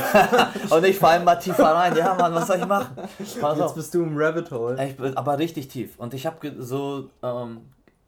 und 0.71 0.85
ich 0.85 0.99
fahre 0.99 1.21
immer 1.21 1.39
tiefer 1.39 1.75
rein. 1.75 1.95
Ja, 1.95 2.15
Mann, 2.15 2.35
was 2.35 2.47
soll 2.47 2.57
ich 2.57 2.67
machen? 2.67 2.97
Pass 2.97 3.37
Jetzt 3.39 3.43
auf. 3.45 3.75
bist 3.75 3.93
du 3.93 4.03
im 4.03 4.17
Rabbit 4.17 4.51
Hole. 4.51 4.83
Ich, 4.83 5.17
aber 5.17 5.39
richtig 5.39 5.69
tief. 5.69 5.99
Und 5.99 6.15
ich 6.15 6.25
habe 6.27 6.55
so 6.59 7.11
ähm, 7.23 7.61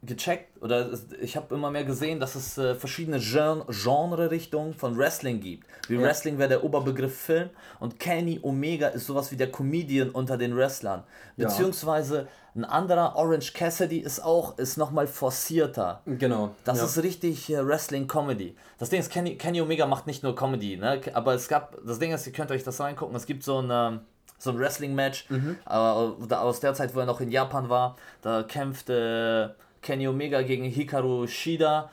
gecheckt 0.05 0.61
oder 0.61 0.91
ich 1.21 1.37
habe 1.37 1.55
immer 1.55 1.71
mehr 1.71 1.85
gesehen, 1.85 2.19
dass 2.19 2.35
es 2.35 2.59
äh, 2.59 2.75
verschiedene 2.75 3.21
Gen 3.21 3.63
Genre-Richtungen 3.69 4.75
von 4.75 4.99
Wrestling 4.99 5.41
gibt. 5.41 5.67
Wie 5.89 5.95
ja. 5.95 6.03
Wrestling 6.03 6.39
wäre 6.39 6.49
der 6.49 6.65
Oberbegriff 6.65 7.17
Film 7.17 7.51
und 7.79 8.01
Kenny 8.01 8.41
Omega 8.43 8.89
ist 8.89 9.07
sowas 9.07 9.31
wie 9.31 9.37
der 9.37 9.53
Comedian 9.53 10.11
unter 10.11 10.37
den 10.37 10.57
Wrestlern. 10.57 11.05
Beziehungsweise 11.37 12.27
ein 12.55 12.65
anderer 12.65 13.15
Orange 13.15 13.53
Cassidy 13.53 13.99
ist 13.99 14.21
auch 14.21 14.59
ist 14.59 14.77
nochmal 14.77 15.07
forcierter. 15.07 16.03
Genau. 16.05 16.55
Das 16.65 16.79
ja. 16.79 16.85
ist 16.85 17.03
richtig 17.03 17.49
äh, 17.51 17.65
Wrestling-Comedy. 17.65 18.57
Das 18.79 18.91
Ding 18.91 18.99
ist, 18.99 19.11
Kenny, 19.11 19.37
Kenny 19.37 19.61
Omega 19.61 19.87
macht 19.87 20.09
nicht 20.09 20.25
nur 20.25 20.35
Comedy, 20.35 20.77
ne? 20.77 21.01
aber 21.15 21.35
es 21.35 21.47
gab, 21.47 21.77
das 21.87 22.01
Ding 22.01 22.13
ist, 22.13 22.27
ihr 22.27 22.33
könnt 22.33 22.51
euch 22.51 22.65
das 22.65 22.81
reingucken, 22.81 23.15
es 23.15 23.27
gibt 23.27 23.45
so 23.45 23.61
ein 23.61 23.69
ähm, 23.71 24.01
so 24.43 24.51
ein 24.51 24.59
Wrestling-Match 24.59 25.31
mhm. 25.31 25.57
äh, 25.65 25.71
aus 25.71 26.59
der 26.59 26.75
Zeit, 26.75 26.95
wo 26.97 27.01
er 27.01 27.07
noch 27.07 27.21
in 27.21 27.31
Japan 27.31 27.69
war. 27.69 27.97
Da 28.23 28.43
kämpfte 28.43 29.55
Kenny 29.83 30.09
Omega 30.09 30.43
gegen 30.43 30.65
Hikaru 30.65 31.27
Shida 31.27 31.91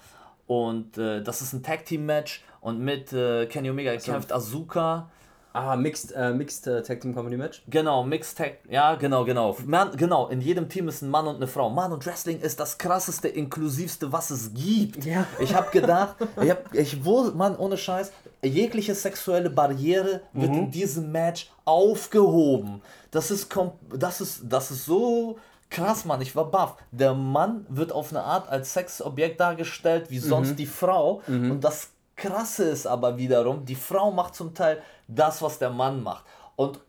und 0.47 0.97
äh, 0.97 1.21
das 1.21 1.41
ist 1.41 1.53
ein 1.53 1.63
Tag 1.63 1.85
Team 1.85 2.05
Match 2.05 2.43
und 2.61 2.79
mit 2.79 3.11
äh, 3.11 3.45
Kenny 3.47 3.69
Omega 3.69 3.99
so. 3.99 4.11
kämpft 4.11 4.31
Asuka. 4.31 5.09
Ah, 5.51 5.75
Mixed, 5.75 6.11
äh, 6.11 6.31
Mixed 6.31 6.67
äh, 6.67 6.83
Tag 6.83 7.01
Team 7.01 7.13
Comedy 7.15 7.35
Match? 7.35 7.63
Genau, 7.67 8.03
Mixed 8.03 8.37
Tag, 8.37 8.59
ja, 8.69 8.93
genau, 8.95 9.25
genau. 9.25 9.57
Man, 9.65 9.97
genau, 9.97 10.27
in 10.27 10.41
jedem 10.41 10.69
Team 10.69 10.87
ist 10.87 11.01
ein 11.01 11.09
Mann 11.09 11.25
und 11.25 11.37
eine 11.37 11.47
Frau. 11.47 11.71
Mann 11.71 11.91
und 11.91 12.05
Wrestling 12.05 12.39
ist 12.39 12.59
das 12.59 12.77
krasseste, 12.77 13.27
inklusivste, 13.27 14.11
was 14.11 14.29
es 14.29 14.53
gibt. 14.53 15.05
Ja. 15.05 15.25
Ich 15.39 15.55
habe 15.55 15.71
gedacht, 15.71 16.17
ich, 16.41 16.51
hab, 16.51 16.73
ich 16.75 17.03
wo, 17.03 17.23
Mann, 17.31 17.55
ohne 17.57 17.77
Scheiß, 17.77 18.11
jegliche 18.43 18.93
sexuelle 18.93 19.49
Barriere 19.49 20.21
wird 20.33 20.51
mhm. 20.51 20.57
in 20.59 20.71
diesem 20.71 21.11
Match 21.11 21.49
aufgehoben. 21.65 22.81
Das 23.09 23.31
ist, 23.31 23.49
das 23.91 24.21
ist, 24.21 24.41
das 24.47 24.69
ist 24.69 24.85
so 24.85 25.39
krass, 25.69 26.05
Mann, 26.05 26.21
ich 26.21 26.35
war 26.35 26.49
baff. 26.49 26.75
Der 26.91 27.13
Mann 27.13 27.65
wird 27.69 27.91
auf 27.91 28.11
eine 28.11 28.23
Art 28.23 28.49
als 28.49 28.73
Sexobjekt 28.73 29.39
dargestellt 29.39 30.09
wie 30.09 30.19
sonst 30.19 30.51
mhm. 30.51 30.55
die 30.55 30.65
Frau. 30.65 31.21
Mhm. 31.27 31.51
Und 31.51 31.63
das 31.63 31.89
Krasse 32.15 32.65
ist 32.65 32.85
aber 32.85 33.17
wiederum, 33.17 33.65
die 33.65 33.75
Frau 33.75 34.11
macht 34.11 34.35
zum 34.35 34.53
Teil 34.53 34.81
das, 35.07 35.41
was 35.41 35.59
der 35.59 35.69
Mann 35.69 36.03
macht. 36.03 36.25
Und 36.55 36.79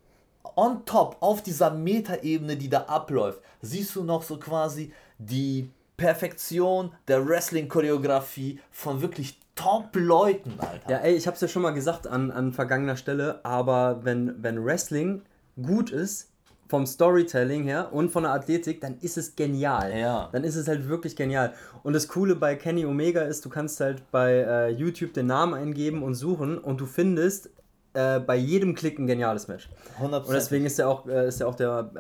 on 0.57 0.85
top, 0.85 1.17
auf 1.21 1.43
dieser 1.43 1.71
Metaebene, 1.71 2.57
die 2.57 2.69
da 2.69 2.83
abläuft, 2.83 3.41
siehst 3.63 3.95
du 3.95 4.03
noch 4.03 4.23
so 4.23 4.39
quasi 4.39 4.93
die 5.19 5.71
Perfektion 5.97 6.93
der 7.09 7.27
Wrestling-Choreografie 7.29 8.59
von 8.71 9.03
wirklich 9.03 9.39
Top-Leuten, 9.55 10.59
Alter. 10.59 10.91
Ja, 10.91 10.99
ey, 10.99 11.15
ich 11.15 11.27
hab's 11.27 11.43
ja 11.43 11.49
schon 11.49 11.61
mal 11.61 11.75
gesagt 11.75 12.07
an, 12.07 12.31
an 12.31 12.55
vergangener 12.55 12.97
Stelle, 12.97 13.45
aber 13.45 14.01
wenn, 14.03 14.43
wenn 14.43 14.65
Wrestling 14.65 15.23
gut 15.61 15.91
ist, 15.91 16.30
vom 16.71 16.87
Storytelling 16.87 17.65
her 17.65 17.93
und 17.93 18.11
von 18.11 18.23
der 18.23 18.33
Athletik, 18.33 18.81
dann 18.81 18.97
ist 19.01 19.19
es 19.19 19.35
genial. 19.35 19.93
Ja. 19.95 20.29
Dann 20.33 20.45
ist 20.45 20.55
es 20.55 20.69
halt 20.69 20.89
wirklich 20.89 21.17
genial. 21.17 21.53
Und 21.83 21.93
das 21.95 22.07
Coole 22.07 22.37
bei 22.37 22.55
Kenny 22.55 22.87
Omega 22.87 23.23
ist, 23.23 23.45
du 23.45 23.51
kannst 23.51 23.81
halt 23.81 24.09
bei 24.13 24.33
äh, 24.33 24.69
YouTube 24.69 25.13
den 25.13 25.27
Namen 25.27 25.55
eingeben 25.55 26.03
und 26.03 26.15
suchen 26.15 26.59
und 26.59 26.81
du 26.81 26.87
findest 26.87 27.51
äh, 27.93 28.21
bei 28.21 28.37
jedem 28.37 28.75
Klick 28.75 28.99
ein 28.99 29.07
geniales 29.07 29.49
Match. 29.49 29.69
100%. 30.01 30.27
Und 30.27 30.33
deswegen 30.33 30.65
ist 30.65 30.79
er 30.79 30.89
auch, 30.89 31.07
äh, 31.07 31.29
ist 31.29 31.41
er 31.41 31.49
auch 31.49 31.57
der, 31.57 31.91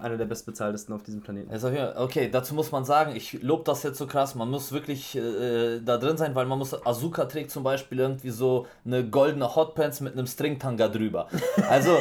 äh, 0.00 0.04
einer 0.04 0.16
der 0.16 0.24
bestbezahltesten 0.24 0.94
auf 0.94 1.02
diesem 1.02 1.20
Planeten. 1.20 1.50
Okay, 1.96 2.28
dazu 2.30 2.54
muss 2.54 2.72
man 2.72 2.84
sagen, 2.84 3.14
ich 3.14 3.42
lobe 3.42 3.62
das 3.64 3.82
jetzt 3.82 3.98
so 3.98 4.06
krass, 4.06 4.34
man 4.34 4.50
muss 4.50 4.72
wirklich 4.72 5.16
äh, 5.16 5.80
da 5.80 5.98
drin 5.98 6.16
sein, 6.16 6.34
weil 6.34 6.46
man 6.46 6.58
muss, 6.58 6.74
Azuka 6.86 7.26
trägt 7.26 7.50
zum 7.50 7.62
Beispiel 7.62 8.00
irgendwie 8.00 8.30
so 8.30 8.66
eine 8.84 9.08
goldene 9.08 9.54
Hotpants 9.54 10.00
mit 10.00 10.14
einem 10.14 10.26
Stringtanga 10.26 10.88
drüber. 10.88 11.28
Also... 11.68 11.96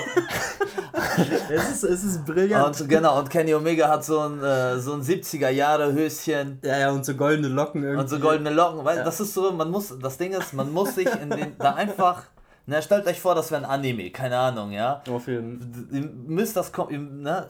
es, 1.50 1.72
ist, 1.72 1.84
es 1.84 2.04
ist 2.04 2.26
brillant. 2.26 2.80
Und, 2.80 2.90
genau, 2.90 3.20
und 3.20 3.30
Kenny 3.30 3.54
Omega 3.54 3.88
hat 3.88 4.04
so 4.06 4.20
ein, 4.20 4.44
äh, 4.44 4.80
so 4.80 4.94
ein 4.94 5.02
70er-Jahre-Höschen. 5.02 6.60
Ja, 6.64 6.78
ja, 6.78 6.92
und 6.92 7.06
so 7.06 7.16
goldene 7.16 7.48
Locken 7.48 7.84
irgendwie. 7.84 8.02
Und 8.02 8.10
so 8.10 8.20
goldene 8.20 8.50
Locken, 8.50 8.84
weil 8.86 8.98
ja. 8.98 9.04
das 9.04 9.20
ist 9.20 9.34
so, 9.34 9.52
man 9.52 9.72
muss, 9.72 9.94
das 10.02 10.18
Ding 10.18 10.34
ist, 10.34 10.54
man 10.54 10.72
muss 10.72 10.96
sich 10.96 11.08
in 11.22 11.30
den, 11.30 11.58
da 11.58 11.74
einfach 11.74 12.24
na, 12.68 12.82
stellt 12.82 13.06
euch 13.06 13.20
vor, 13.20 13.36
das 13.36 13.52
wäre 13.52 13.64
ein 13.64 13.70
Anime, 13.70 14.10
keine 14.10 14.38
Ahnung, 14.38 14.72
ja. 14.72 15.02
Auf 15.10 15.28
jeden 15.28 15.88
Ihr 15.92 16.02
müsst 16.02 16.56
das 16.56 16.72
kommen, 16.72 17.22
ne? 17.22 17.50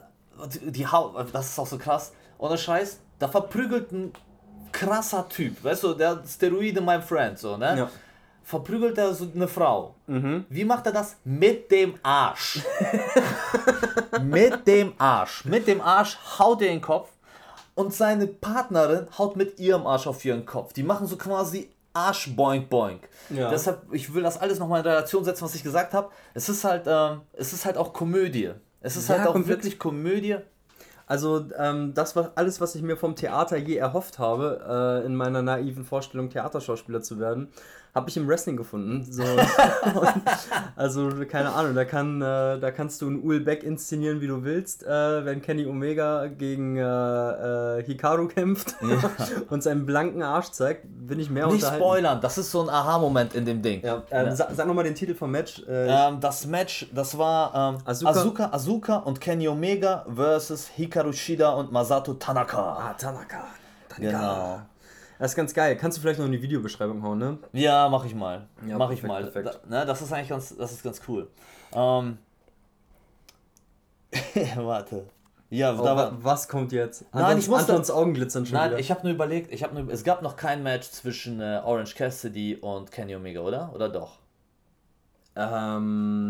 Die 0.63 0.85
Haut, 0.85 1.15
das 1.33 1.49
ist 1.49 1.59
auch 1.59 1.67
so 1.67 1.77
krass. 1.77 2.11
Ohne 2.37 2.57
Scheiß, 2.57 2.99
da 3.19 3.29
verprügelt 3.29 3.91
ein 3.93 4.11
krasser 4.73 5.29
Typ, 5.29 5.63
weißt 5.63 5.83
du, 5.83 5.93
der 5.93 6.21
Steroide, 6.27 6.81
mein 6.81 7.01
Friend, 7.01 7.39
so, 7.39 7.55
ne? 7.55 7.77
Ja. 7.77 7.89
Verprügelt 8.43 8.97
er 8.97 9.13
so 9.13 9.27
eine 9.33 9.47
Frau. 9.47 9.95
Mhm. 10.05 10.45
Wie 10.49 10.65
macht 10.65 10.85
er 10.85 10.91
das? 10.91 11.15
Mit 11.23 11.71
dem 11.71 11.95
Arsch. 12.03 12.59
mit 14.21 14.67
dem 14.67 14.93
Arsch. 14.99 15.45
Mit 15.45 15.65
dem 15.65 15.81
Arsch 15.81 16.17
haut 16.37 16.61
er 16.61 16.67
den 16.67 16.81
Kopf 16.81 17.09
und 17.73 17.93
seine 17.93 18.27
Partnerin 18.27 19.07
haut 19.17 19.35
mit 19.35 19.59
ihrem 19.59 19.87
Arsch 19.87 20.05
auf 20.05 20.23
ihren 20.23 20.45
Kopf. 20.45 20.73
Die 20.73 20.83
machen 20.83 21.07
so 21.07 21.17
quasi 21.17 21.69
Arsch 21.95 22.35
boink 22.35 22.69
boink. 22.69 23.07
Ja. 23.29 23.49
Deshalb, 23.49 23.81
ich 23.91 24.13
will 24.13 24.21
das 24.21 24.37
alles 24.37 24.59
nochmal 24.59 24.81
in 24.81 24.87
Relation 24.87 25.23
setzen, 25.23 25.45
was 25.45 25.55
ich 25.55 25.63
gesagt 25.63 25.93
habe. 25.93 26.09
Es 26.33 26.49
ist 26.49 26.63
halt, 26.63 26.83
ähm, 26.87 27.21
es 27.33 27.53
ist 27.53 27.65
halt 27.65 27.77
auch 27.77 27.93
Komödie. 27.93 28.51
Es 28.81 28.97
ist 28.97 29.09
ja, 29.09 29.17
halt 29.17 29.27
auch 29.27 29.33
komplett. 29.33 29.57
wirklich 29.57 29.79
Komödie. 29.79 30.37
Also 31.07 31.45
ähm, 31.57 31.93
das 31.93 32.15
war 32.15 32.31
alles, 32.35 32.59
was 32.59 32.75
ich 32.75 32.81
mir 32.81 32.97
vom 32.97 33.15
Theater 33.15 33.57
je 33.57 33.75
erhofft 33.75 34.19
habe, 34.19 35.01
äh, 35.03 35.05
in 35.05 35.15
meiner 35.15 35.41
naiven 35.41 35.85
Vorstellung 35.85 36.29
Theaterschauspieler 36.29 37.01
zu 37.01 37.19
werden, 37.19 37.49
habe 37.95 38.09
ich 38.09 38.17
im 38.17 38.27
Wrestling 38.27 38.57
gefunden. 38.57 39.07
So, 39.09 39.23
also 40.75 41.11
keine 41.29 41.53
Ahnung, 41.53 41.75
da, 41.75 41.85
kann, 41.85 42.21
äh, 42.21 42.59
da 42.59 42.71
kannst 42.71 43.01
du 43.01 43.07
einen 43.07 43.23
Uhl 43.23 43.39
Beck 43.39 43.63
inszenieren, 43.63 44.19
wie 44.19 44.27
du 44.27 44.43
willst, 44.43 44.83
äh, 44.83 45.23
wenn 45.23 45.41
Kenny 45.41 45.65
Omega 45.65 46.27
gegen 46.27 46.75
äh, 46.75 47.79
äh, 47.79 47.83
Hikaru 47.83 48.27
kämpft 48.27 48.75
ja. 48.81 49.09
und 49.49 49.63
seinen 49.63 49.85
blanken 49.85 50.21
Arsch 50.21 50.51
zeigt, 50.51 50.83
bin 50.85 51.19
ich 51.19 51.29
mehr 51.29 51.47
Nicht 51.47 51.65
spoilern, 51.65 52.19
das 52.19 52.37
ist 52.37 52.51
so 52.51 52.63
ein 52.63 52.69
Aha-Moment 52.69 53.33
in 53.33 53.45
dem 53.45 53.61
Ding. 53.61 53.81
Ja, 53.81 54.03
äh, 54.09 54.25
ja. 54.25 54.35
Sag, 54.35 54.49
sag 54.53 54.67
nochmal 54.67 54.83
den 54.83 54.95
Titel 54.95 55.15
vom 55.15 55.31
Match. 55.31 55.63
Ähm, 55.65 56.19
das 56.19 56.45
Match, 56.45 56.87
das 56.93 57.17
war 57.17 57.75
ähm, 57.75 57.81
Asuka. 57.85 58.11
Asuka, 58.11 58.49
Asuka 58.51 58.95
und 58.97 59.21
Kenny 59.21 59.47
Omega 59.47 60.05
versus 60.13 60.67
Hikaru 60.67 61.13
Shida 61.13 61.51
und 61.51 61.71
Masato 61.71 62.13
Tanaka. 62.15 62.57
Ah, 62.59 62.93
Tanaka. 62.97 63.45
Tanaka. 63.87 64.17
Genau. 64.17 64.61
Das 65.19 65.31
ist 65.31 65.35
ganz 65.35 65.53
geil. 65.53 65.77
Kannst 65.77 65.97
du 65.97 66.01
vielleicht 66.01 66.19
noch 66.19 66.25
in 66.25 66.33
die 66.33 66.41
Videobeschreibung 66.41 67.03
hauen, 67.03 67.17
ne? 67.17 67.37
Ja, 67.53 67.87
mach 67.89 68.03
ich 68.05 68.15
mal. 68.15 68.47
Ja, 68.67 68.77
mach 68.77 68.87
perfekt, 68.87 69.03
ich 69.03 69.07
mal. 69.07 69.23
Perfekt. 69.23 69.59
Da, 69.69 69.79
ne, 69.79 69.85
das 69.85 70.01
ist 70.01 70.11
eigentlich 70.11 70.29
ganz, 70.29 70.55
das 70.57 70.71
ist 70.73 70.83
ganz 70.83 71.01
cool. 71.07 71.29
Ähm, 71.73 72.17
warte. 74.55 75.07
Ja, 75.49 75.73
oh, 75.79 75.83
da 75.83 75.95
war, 75.95 76.23
was 76.23 76.47
kommt 76.49 76.71
jetzt? 76.71 77.05
Nein, 77.13 77.23
Antons, 77.23 77.43
ich 77.43 77.49
muss 77.49 77.59
Antons 77.61 77.91
Augen 77.91 78.13
glitzern 78.13 78.45
schon 78.45 78.57
Nein, 78.57 78.71
wieder. 78.71 78.79
ich 78.79 78.89
habe 78.91 79.03
nur 79.03 79.13
überlegt, 79.13 79.53
ich 79.53 79.63
habe 79.63 79.79
nur, 79.79 79.93
es 79.93 80.03
gab 80.03 80.21
noch 80.21 80.35
kein 80.35 80.63
Match 80.63 80.89
zwischen 80.89 81.39
äh, 81.39 81.61
Orange 81.63 81.95
Cassidy 81.95 82.55
und 82.55 82.91
Kenny 82.91 83.15
Omega, 83.15 83.39
oder? 83.41 83.71
Oder 83.73 83.87
doch? 83.89 84.19
Ähm, 85.35 86.25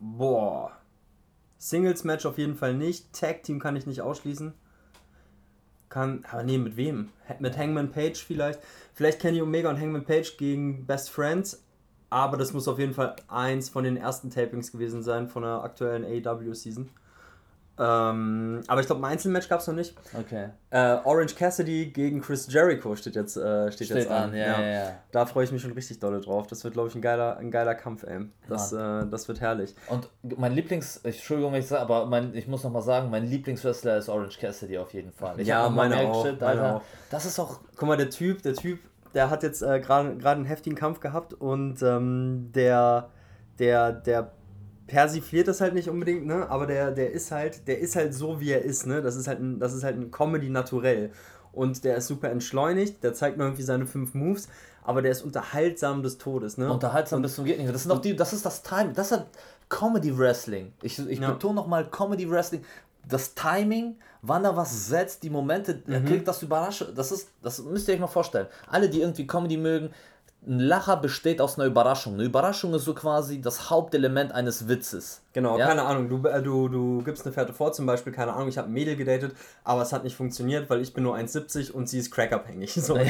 boah. 0.00 0.72
Singles 1.56 2.04
Match 2.04 2.26
auf 2.26 2.36
jeden 2.36 2.56
Fall 2.56 2.74
nicht. 2.74 3.12
Tag 3.12 3.42
Team 3.42 3.58
kann 3.60 3.76
ich 3.76 3.86
nicht 3.86 4.02
ausschließen 4.02 4.52
kann, 5.94 6.24
aber 6.28 6.42
nee, 6.42 6.58
mit 6.58 6.76
wem? 6.76 7.10
Mit 7.38 7.56
Hangman 7.56 7.92
Page 7.92 8.22
vielleicht. 8.22 8.58
Vielleicht 8.94 9.20
Kenny 9.20 9.40
Omega 9.40 9.70
und 9.70 9.80
Hangman 9.80 10.04
Page 10.04 10.36
gegen 10.36 10.86
Best 10.86 11.08
Friends. 11.08 11.64
Aber 12.10 12.36
das 12.36 12.52
muss 12.52 12.66
auf 12.66 12.80
jeden 12.80 12.94
Fall 12.94 13.14
eins 13.28 13.68
von 13.68 13.84
den 13.84 13.96
ersten 13.96 14.28
Tapings 14.28 14.72
gewesen 14.72 15.04
sein 15.04 15.28
von 15.28 15.42
der 15.44 15.62
aktuellen 15.62 16.04
AEW-Season. 16.04 16.90
Ähm, 17.76 18.62
aber 18.68 18.80
ich 18.80 18.86
glaube, 18.86 19.04
ein 19.04 19.12
Einzelmatch 19.12 19.48
gab 19.48 19.60
es 19.60 19.66
noch 19.66 19.74
nicht. 19.74 19.94
Okay. 20.18 20.50
Äh, 20.70 20.98
Orange 21.04 21.34
Cassidy 21.34 21.86
gegen 21.86 22.20
Chris 22.20 22.46
Jericho 22.52 22.94
steht 22.94 23.16
jetzt, 23.16 23.36
äh, 23.36 23.72
steht, 23.72 23.88
steht 23.88 23.98
jetzt 23.98 24.10
an. 24.10 24.30
an. 24.30 24.36
Ja, 24.36 24.60
ja. 24.60 24.72
Ja, 24.72 24.98
Da 25.10 25.26
freue 25.26 25.44
ich 25.44 25.50
mich 25.50 25.62
schon 25.62 25.72
richtig 25.72 25.98
dolle 25.98 26.20
drauf. 26.20 26.46
Das 26.46 26.62
wird, 26.62 26.74
glaube 26.74 26.88
ich, 26.88 26.94
ein 26.94 27.02
geiler, 27.02 27.36
ein 27.36 27.50
geiler 27.50 27.74
Kampf, 27.74 28.04
ey. 28.04 28.26
Das, 28.48 28.72
äh, 28.72 29.06
das 29.06 29.26
wird 29.26 29.40
herrlich. 29.40 29.74
Und 29.88 30.08
mein 30.22 30.52
Lieblings, 30.52 30.98
Entschuldigung, 30.98 31.52
wenn 31.52 31.60
ich 31.60 31.66
sage, 31.66 31.82
aber 31.82 32.06
mein, 32.06 32.34
ich 32.34 32.46
muss 32.46 32.62
nochmal 32.62 32.82
sagen, 32.82 33.10
mein 33.10 33.26
Lieblingswrestler 33.26 33.96
ist 33.96 34.08
Orange 34.08 34.38
Cassidy 34.38 34.78
auf 34.78 34.94
jeden 34.94 35.10
Fall. 35.10 35.40
Ich 35.40 35.48
ja, 35.48 35.68
meine 35.68 35.96
auch, 35.96 36.24
Shit, 36.24 36.40
meine 36.40 36.76
auch. 36.76 36.82
Das 37.10 37.24
ist 37.26 37.40
auch. 37.40 37.60
Guck 37.76 37.88
mal, 37.88 37.96
der 37.96 38.10
Typ, 38.10 38.42
der 38.42 38.54
Typ, 38.54 38.78
der 39.14 39.30
hat 39.30 39.42
jetzt 39.42 39.62
äh, 39.62 39.80
gerade 39.80 40.28
einen 40.30 40.44
heftigen 40.44 40.76
Kampf 40.76 41.00
gehabt 41.00 41.34
und 41.34 41.82
ähm, 41.82 42.50
der, 42.54 43.10
der, 43.58 43.92
der 43.92 44.32
persifliert 44.86 45.48
das 45.48 45.60
halt 45.60 45.74
nicht 45.74 45.88
unbedingt, 45.88 46.26
ne? 46.26 46.48
Aber 46.50 46.66
der, 46.66 46.90
der 46.90 47.10
ist 47.12 47.30
halt, 47.30 47.66
der 47.68 47.78
ist 47.78 47.96
halt 47.96 48.14
so, 48.14 48.40
wie 48.40 48.50
er 48.50 48.62
ist, 48.62 48.86
ne? 48.86 49.00
Das 49.02 49.16
ist 49.16 49.26
halt 49.26 49.40
ein, 49.40 49.58
das 49.58 49.72
ist 49.72 49.82
halt 49.84 49.96
ein 49.96 50.10
Comedy 50.10 50.48
naturell. 50.50 51.10
und 51.52 51.84
der 51.84 51.96
ist 51.98 52.08
super 52.08 52.30
entschleunigt, 52.30 53.04
der 53.04 53.14
zeigt 53.14 53.36
nur 53.38 53.46
irgendwie 53.46 53.62
seine 53.62 53.86
fünf 53.86 54.12
Moves, 54.14 54.48
aber 54.82 55.02
der 55.02 55.12
ist 55.12 55.22
unterhaltsam 55.22 56.02
des 56.02 56.18
Todes, 56.18 56.58
ne? 56.58 56.70
Unterhaltsam 56.72 57.22
bis 57.22 57.36
zum 57.36 57.44
geht 57.44 57.58
nicht 57.58 57.64
mehr. 57.66 57.72
Das 57.72 57.84
sind 57.84 57.92
auch 57.92 58.00
die, 58.00 58.16
das 58.16 58.32
ist 58.32 58.44
das 58.44 58.62
Timing, 58.64 58.92
das 58.92 59.12
ist 59.12 59.22
Comedy 59.68 60.18
Wrestling. 60.18 60.72
Ich, 60.82 60.98
ich 60.98 61.20
Ja. 61.20 61.30
betone 61.30 61.54
nochmal 61.54 61.88
Comedy 61.88 62.28
Wrestling. 62.28 62.64
Das 63.08 63.34
Timing, 63.34 63.96
wann 64.22 64.44
er 64.44 64.56
was 64.56 64.88
setzt, 64.88 65.22
die 65.22 65.30
Momente, 65.30 65.80
er 65.86 66.00
Mhm. 66.00 66.06
kriegt 66.06 66.26
das 66.26 66.42
Überraschung. 66.42 66.88
Das 66.96 67.12
ist, 67.12 67.28
das 67.42 67.62
müsst 67.62 67.86
ihr 67.86 67.94
euch 67.94 68.00
mal 68.00 68.06
vorstellen. 68.08 68.46
Alle, 68.66 68.88
die 68.88 69.00
irgendwie 69.02 69.26
Comedy 69.26 69.56
mögen, 69.56 69.90
ein 70.46 70.58
Lacher 70.60 70.96
besteht 70.98 71.40
aus 71.40 71.58
einer 71.58 71.66
Überraschung. 71.66 72.14
Eine 72.14 72.24
Überraschung 72.24 72.74
ist 72.74 72.84
so 72.84 72.94
quasi 72.94 73.40
das 73.40 73.70
Hauptelement 73.70 74.32
eines 74.32 74.68
Witzes. 74.68 75.22
Genau, 75.32 75.58
Ja? 75.58 75.66
keine 75.66 75.82
Ahnung, 75.82 76.08
du, 76.08 76.28
äh, 76.28 76.42
du, 76.42 76.68
du 76.68 77.02
gibst 77.02 77.24
eine 77.26 77.32
Fährte 77.32 77.52
vor, 77.52 77.72
zum 77.72 77.86
Beispiel, 77.86 78.12
keine 78.12 78.32
Ahnung, 78.34 78.48
ich 78.48 78.58
habe 78.58 78.68
ein 78.68 78.72
Mädel 78.72 78.94
gedatet, 78.96 79.32
aber 79.64 79.82
es 79.82 79.92
hat 79.92 80.04
nicht 80.04 80.14
funktioniert, 80.16 80.68
weil 80.70 80.80
ich 80.80 80.92
bin 80.94 81.02
nur 81.04 81.16
1,70 81.16 81.72
und 81.72 81.88
sie 81.88 81.98
ist 81.98 82.10
crackabhängig. 82.10 82.74
So, 82.82 82.94
Ahnung, 82.94 83.08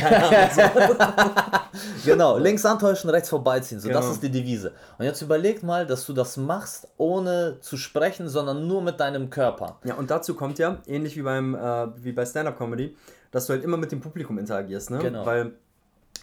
so. 0.54 0.62
Genau, 2.04 2.38
links 2.38 2.64
antäuschen, 2.64 3.10
rechts 3.10 3.28
vorbeiziehen. 3.28 3.80
So, 3.80 3.88
das 3.88 4.00
Genau. 4.02 4.12
ist 4.12 4.22
die 4.22 4.30
Devise. 4.30 4.72
Und 4.98 5.04
jetzt 5.04 5.20
überleg 5.22 5.62
mal, 5.62 5.86
dass 5.86 6.06
du 6.06 6.12
das 6.12 6.36
machst, 6.36 6.88
ohne 6.96 7.58
zu 7.60 7.76
sprechen, 7.76 8.28
sondern 8.28 8.66
nur 8.66 8.82
mit 8.82 9.00
deinem 9.00 9.30
Körper. 9.30 9.78
Ja, 9.84 9.94
und 9.94 10.10
dazu 10.10 10.34
kommt 10.34 10.58
ja, 10.58 10.78
ähnlich 10.86 11.16
wie, 11.16 11.22
beim, 11.22 11.54
äh, 11.54 11.86
wie 11.96 12.12
bei 12.12 12.24
Stand-Up-Comedy, 12.24 12.96
dass 13.30 13.46
du 13.46 13.54
halt 13.54 13.64
immer 13.64 13.76
mit 13.76 13.90
dem 13.90 14.00
Publikum 14.00 14.38
interagierst, 14.38 14.90
ne? 14.90 14.98
Genau. 14.98 15.26
Weil 15.26 15.52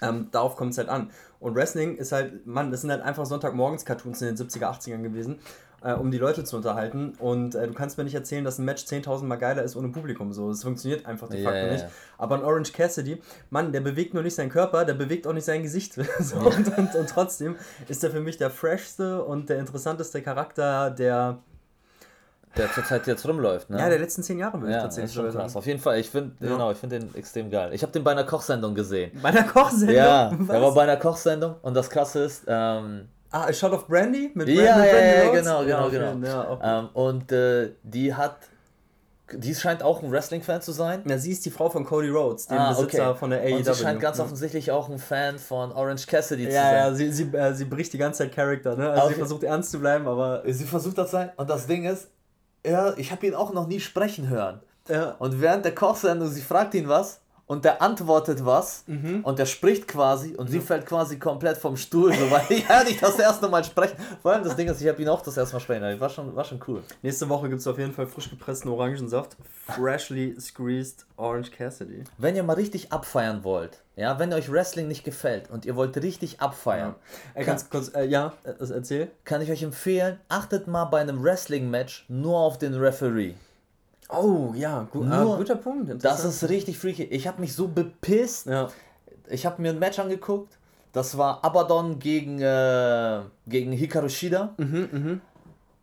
ähm, 0.01 0.27
darauf 0.31 0.55
kommt 0.55 0.71
es 0.71 0.77
halt 0.77 0.89
an. 0.89 1.11
Und 1.39 1.55
Wrestling 1.55 1.97
ist 1.97 2.11
halt, 2.11 2.45
Mann, 2.45 2.71
das 2.71 2.81
sind 2.81 2.91
halt 2.91 3.01
einfach 3.01 3.25
Sonntagmorgens-Cartoons 3.25 4.21
in 4.21 4.35
den 4.35 4.37
70er, 4.37 4.65
80ern 4.65 5.01
gewesen, 5.01 5.39
äh, 5.83 5.93
um 5.93 6.11
die 6.11 6.17
Leute 6.17 6.43
zu 6.43 6.55
unterhalten. 6.57 7.13
Und 7.19 7.55
äh, 7.55 7.67
du 7.67 7.73
kannst 7.73 7.97
mir 7.97 8.03
nicht 8.03 8.13
erzählen, 8.13 8.43
dass 8.43 8.59
ein 8.59 8.65
Match 8.65 8.83
10.000 8.83 9.23
Mal 9.23 9.37
geiler 9.37 9.63
ist 9.63 9.75
ohne 9.75 9.89
Publikum. 9.89 10.33
So, 10.33 10.49
das 10.49 10.63
funktioniert 10.63 11.05
einfach 11.05 11.29
de 11.29 11.43
facto 11.43 11.65
ja, 11.65 11.71
nicht. 11.71 11.83
ja. 11.83 11.89
Aber 12.17 12.35
ein 12.35 12.43
Orange 12.43 12.71
Cassidy, 12.73 13.21
Mann, 13.49 13.71
der 13.71 13.81
bewegt 13.81 14.13
nur 14.13 14.23
nicht 14.23 14.35
seinen 14.35 14.49
Körper, 14.49 14.85
der 14.85 14.93
bewegt 14.93 15.25
auch 15.25 15.33
nicht 15.33 15.45
sein 15.45 15.63
Gesicht. 15.63 15.93
so, 16.19 16.37
und, 16.37 16.77
und, 16.77 16.95
und 16.95 17.09
trotzdem 17.09 17.55
ist 17.87 18.03
er 18.03 18.11
für 18.11 18.21
mich 18.21 18.37
der 18.37 18.51
freshste 18.51 19.23
und 19.23 19.49
der 19.49 19.59
interessanteste 19.59 20.21
Charakter 20.21 20.91
der, 20.91 21.39
Der 22.57 22.71
zurzeit 22.73 23.07
jetzt 23.07 23.25
rumläuft. 23.27 23.69
Ne? 23.69 23.79
ja, 23.79 23.87
der 23.87 23.99
letzten 23.99 24.23
zehn 24.23 24.37
Jahre, 24.37 24.59
würde 24.59 24.71
ich 24.71 24.75
Ja, 24.75 24.83
das 24.83 24.95
tatsächlich 24.95 25.13
schon 25.13 25.31
krass. 25.31 25.55
Auf 25.55 25.65
jeden 25.65 25.79
Fall, 25.79 25.99
ich 25.99 26.09
finde 26.09 26.31
Ja. 26.41 26.49
genau, 26.51 26.71
ich 26.71 26.77
finde 26.77 26.99
den 26.99 27.15
extrem 27.15 27.49
geil. 27.49 27.73
Ich 27.73 27.81
habe 27.81 27.91
den 27.93 28.03
bei 28.03 28.11
einer 28.11 28.25
Kochsendung 28.25 28.75
gesehen. 28.75 29.11
Bei 29.21 29.29
einer 29.29 29.43
Kochsendung? 29.43 29.95
Ja, 29.95 30.31
Was? 30.37 30.47
der 30.47 30.61
war 30.61 30.73
bei 30.73 30.83
einer 30.83 30.97
Kochsendung 30.97 31.55
und 31.61 31.73
das 31.73 31.89
krasse 31.89 32.23
ist, 32.25 32.43
ähm, 32.47 33.07
Ah, 33.33 33.45
A 33.45 33.53
Shot 33.53 33.71
of 33.71 33.87
Brandy? 33.87 34.29
Mit 34.33 34.49
ja, 34.49 34.73
Brand- 34.75 34.81
mit 34.81 34.91
ja, 34.91 34.91
Brandy 34.91 35.15
ja, 35.15 35.23
Rhodes? 35.29 35.41
genau, 35.43 35.63
genau, 35.63 35.83
auf 35.85 35.91
genau. 36.19 36.59
Ja, 36.61 36.79
ähm, 36.79 36.89
und 36.93 37.31
äh, 37.31 37.71
die 37.83 38.13
hat, 38.13 38.35
die 39.33 39.55
scheint 39.55 39.81
auch 39.83 40.03
ein 40.03 40.11
Wrestling-Fan 40.11 40.61
zu 40.61 40.73
sein. 40.73 41.03
ja, 41.07 41.17
sie 41.17 41.31
ist 41.31 41.45
die 41.45 41.49
Frau 41.51 41.69
von 41.69 41.85
Cody 41.85 42.09
Rhodes, 42.09 42.47
dem 42.47 42.57
Ah, 42.57 42.71
Besitzer 42.73 43.11
okay. 43.11 43.19
von 43.19 43.29
der 43.29 43.39
AEW. 43.39 43.55
Und 43.55 43.65
sie 43.65 43.75
scheint 43.75 44.01
ganz 44.01 44.17
ja. 44.17 44.25
offensichtlich 44.25 44.69
auch 44.71 44.89
ein 44.89 44.99
Fan 44.99 45.39
von 45.39 45.71
Orange 45.71 46.05
Cassidy 46.07 46.49
zu 46.49 46.53
Ja, 46.53 46.61
sein. 46.63 46.75
ja, 46.75 46.93
sie, 46.93 47.11
sie, 47.13 47.23
äh, 47.33 47.53
sie 47.53 47.63
bricht 47.63 47.93
die 47.93 47.97
ganze 47.97 48.23
Zeit 48.25 48.35
Charakter, 48.35 48.75
ne? 48.75 48.89
Also 48.89 49.03
Auf- 49.03 49.07
sie 49.09 49.15
versucht 49.15 49.43
ernst 49.43 49.71
zu 49.71 49.79
bleiben, 49.79 50.05
aber. 50.09 50.43
Sie 50.47 50.65
versucht 50.65 50.97
das 50.97 51.11
sein 51.11 51.31
und 51.37 51.49
das 51.49 51.65
Ding 51.65 51.85
ist, 51.85 52.09
er, 52.63 52.97
ich 52.97 53.11
habe 53.11 53.25
ihn 53.27 53.35
auch 53.35 53.53
noch 53.53 53.67
nie 53.67 53.79
sprechen 53.79 54.29
hören. 54.29 54.61
Ja. 54.87 55.15
Und 55.19 55.41
während 55.41 55.65
der 55.65 55.75
Kochsendung, 55.75 56.27
sie 56.29 56.41
fragt 56.41 56.73
ihn 56.73 56.87
was 56.87 57.20
und 57.51 57.65
der 57.65 57.81
antwortet 57.81 58.45
was 58.45 58.83
Mhm. 58.87 59.21
und 59.23 59.37
der 59.39 59.45
spricht 59.45 59.87
quasi 59.87 60.35
und 60.35 60.47
sie 60.49 60.61
fällt 60.61 60.85
quasi 60.85 61.19
komplett 61.19 61.57
vom 61.57 61.75
Stuhl, 61.75 62.13
so 62.13 62.31
weil 62.31 62.43
ich 62.49 62.67
ja 62.67 62.83
nicht 62.83 63.01
das 63.03 63.19
erste 63.19 63.49
Mal 63.49 63.63
sprechen. 63.63 63.97
Vor 64.21 64.31
allem 64.31 64.43
das 64.45 64.55
Ding 64.55 64.67
ist, 64.69 64.79
ich 64.81 64.87
habe 64.87 65.01
ihn 65.01 65.09
auch 65.09 65.21
das 65.21 65.35
erste 65.35 65.55
Mal 65.55 65.59
sprechen. 65.59 65.99
War 65.99 66.09
schon, 66.09 66.33
war 66.35 66.45
schon 66.45 66.61
cool. 66.67 66.81
Nächste 67.01 67.27
Woche 67.27 67.49
gibt 67.49 67.59
es 67.61 67.67
auf 67.67 67.77
jeden 67.77 67.93
Fall 67.93 68.07
frisch 68.07 68.29
gepressten 68.29 68.71
Orangensaft. 68.71 69.35
Freshly 69.75 70.35
squeezed 70.39 71.05
Orange 71.17 71.51
Cassidy. 71.51 72.03
Wenn 72.17 72.35
ihr 72.35 72.43
mal 72.43 72.53
richtig 72.53 72.91
abfeiern 72.93 73.43
wollt, 73.43 73.79
ja, 73.95 74.17
wenn 74.19 74.31
euch 74.33 74.51
Wrestling 74.51 74.87
nicht 74.87 75.03
gefällt 75.03 75.49
und 75.49 75.65
ihr 75.65 75.75
wollt 75.75 75.95
richtig 76.01 76.39
abfeiern, 76.41 76.95
Ey, 77.33 77.45
ganz 77.45 77.69
kurz, 77.69 77.91
äh, 77.95 78.05
ja, 78.05 78.33
äh, 78.43 78.53
erzähl. 78.73 79.11
kann 79.25 79.41
ich 79.41 79.51
euch 79.51 79.63
empfehlen, 79.63 80.19
achtet 80.29 80.67
mal 80.67 80.85
bei 80.85 81.01
einem 81.01 81.21
Wrestling-Match 81.23 82.05
nur 82.07 82.37
auf 82.39 82.57
den 82.57 82.73
Referee. 82.75 83.33
Oh, 84.11 84.53
ja, 84.55 84.87
gu 84.91 85.03
ah, 85.03 85.23
Nur- 85.23 85.37
guter 85.37 85.55
Punkt. 85.55 86.03
Das 86.03 86.25
ist 86.25 86.47
richtig 86.49 86.77
freaky. 86.77 87.03
Ich 87.03 87.27
habe 87.27 87.39
mich 87.41 87.53
so 87.55 87.67
bepisst. 87.67 88.47
Ja. 88.47 88.69
Ich 89.29 89.45
habe 89.45 89.61
mir 89.61 89.69
ein 89.71 89.79
Match 89.79 89.99
angeguckt. 89.99 90.57
Das 90.93 91.17
war 91.17 91.43
Abaddon 91.43 91.99
gegen, 91.99 92.41
äh, 92.41 93.21
gegen 93.47 93.71
Hikaru 93.71 94.09
Shida. 94.09 94.53
Mhm, 94.57 95.21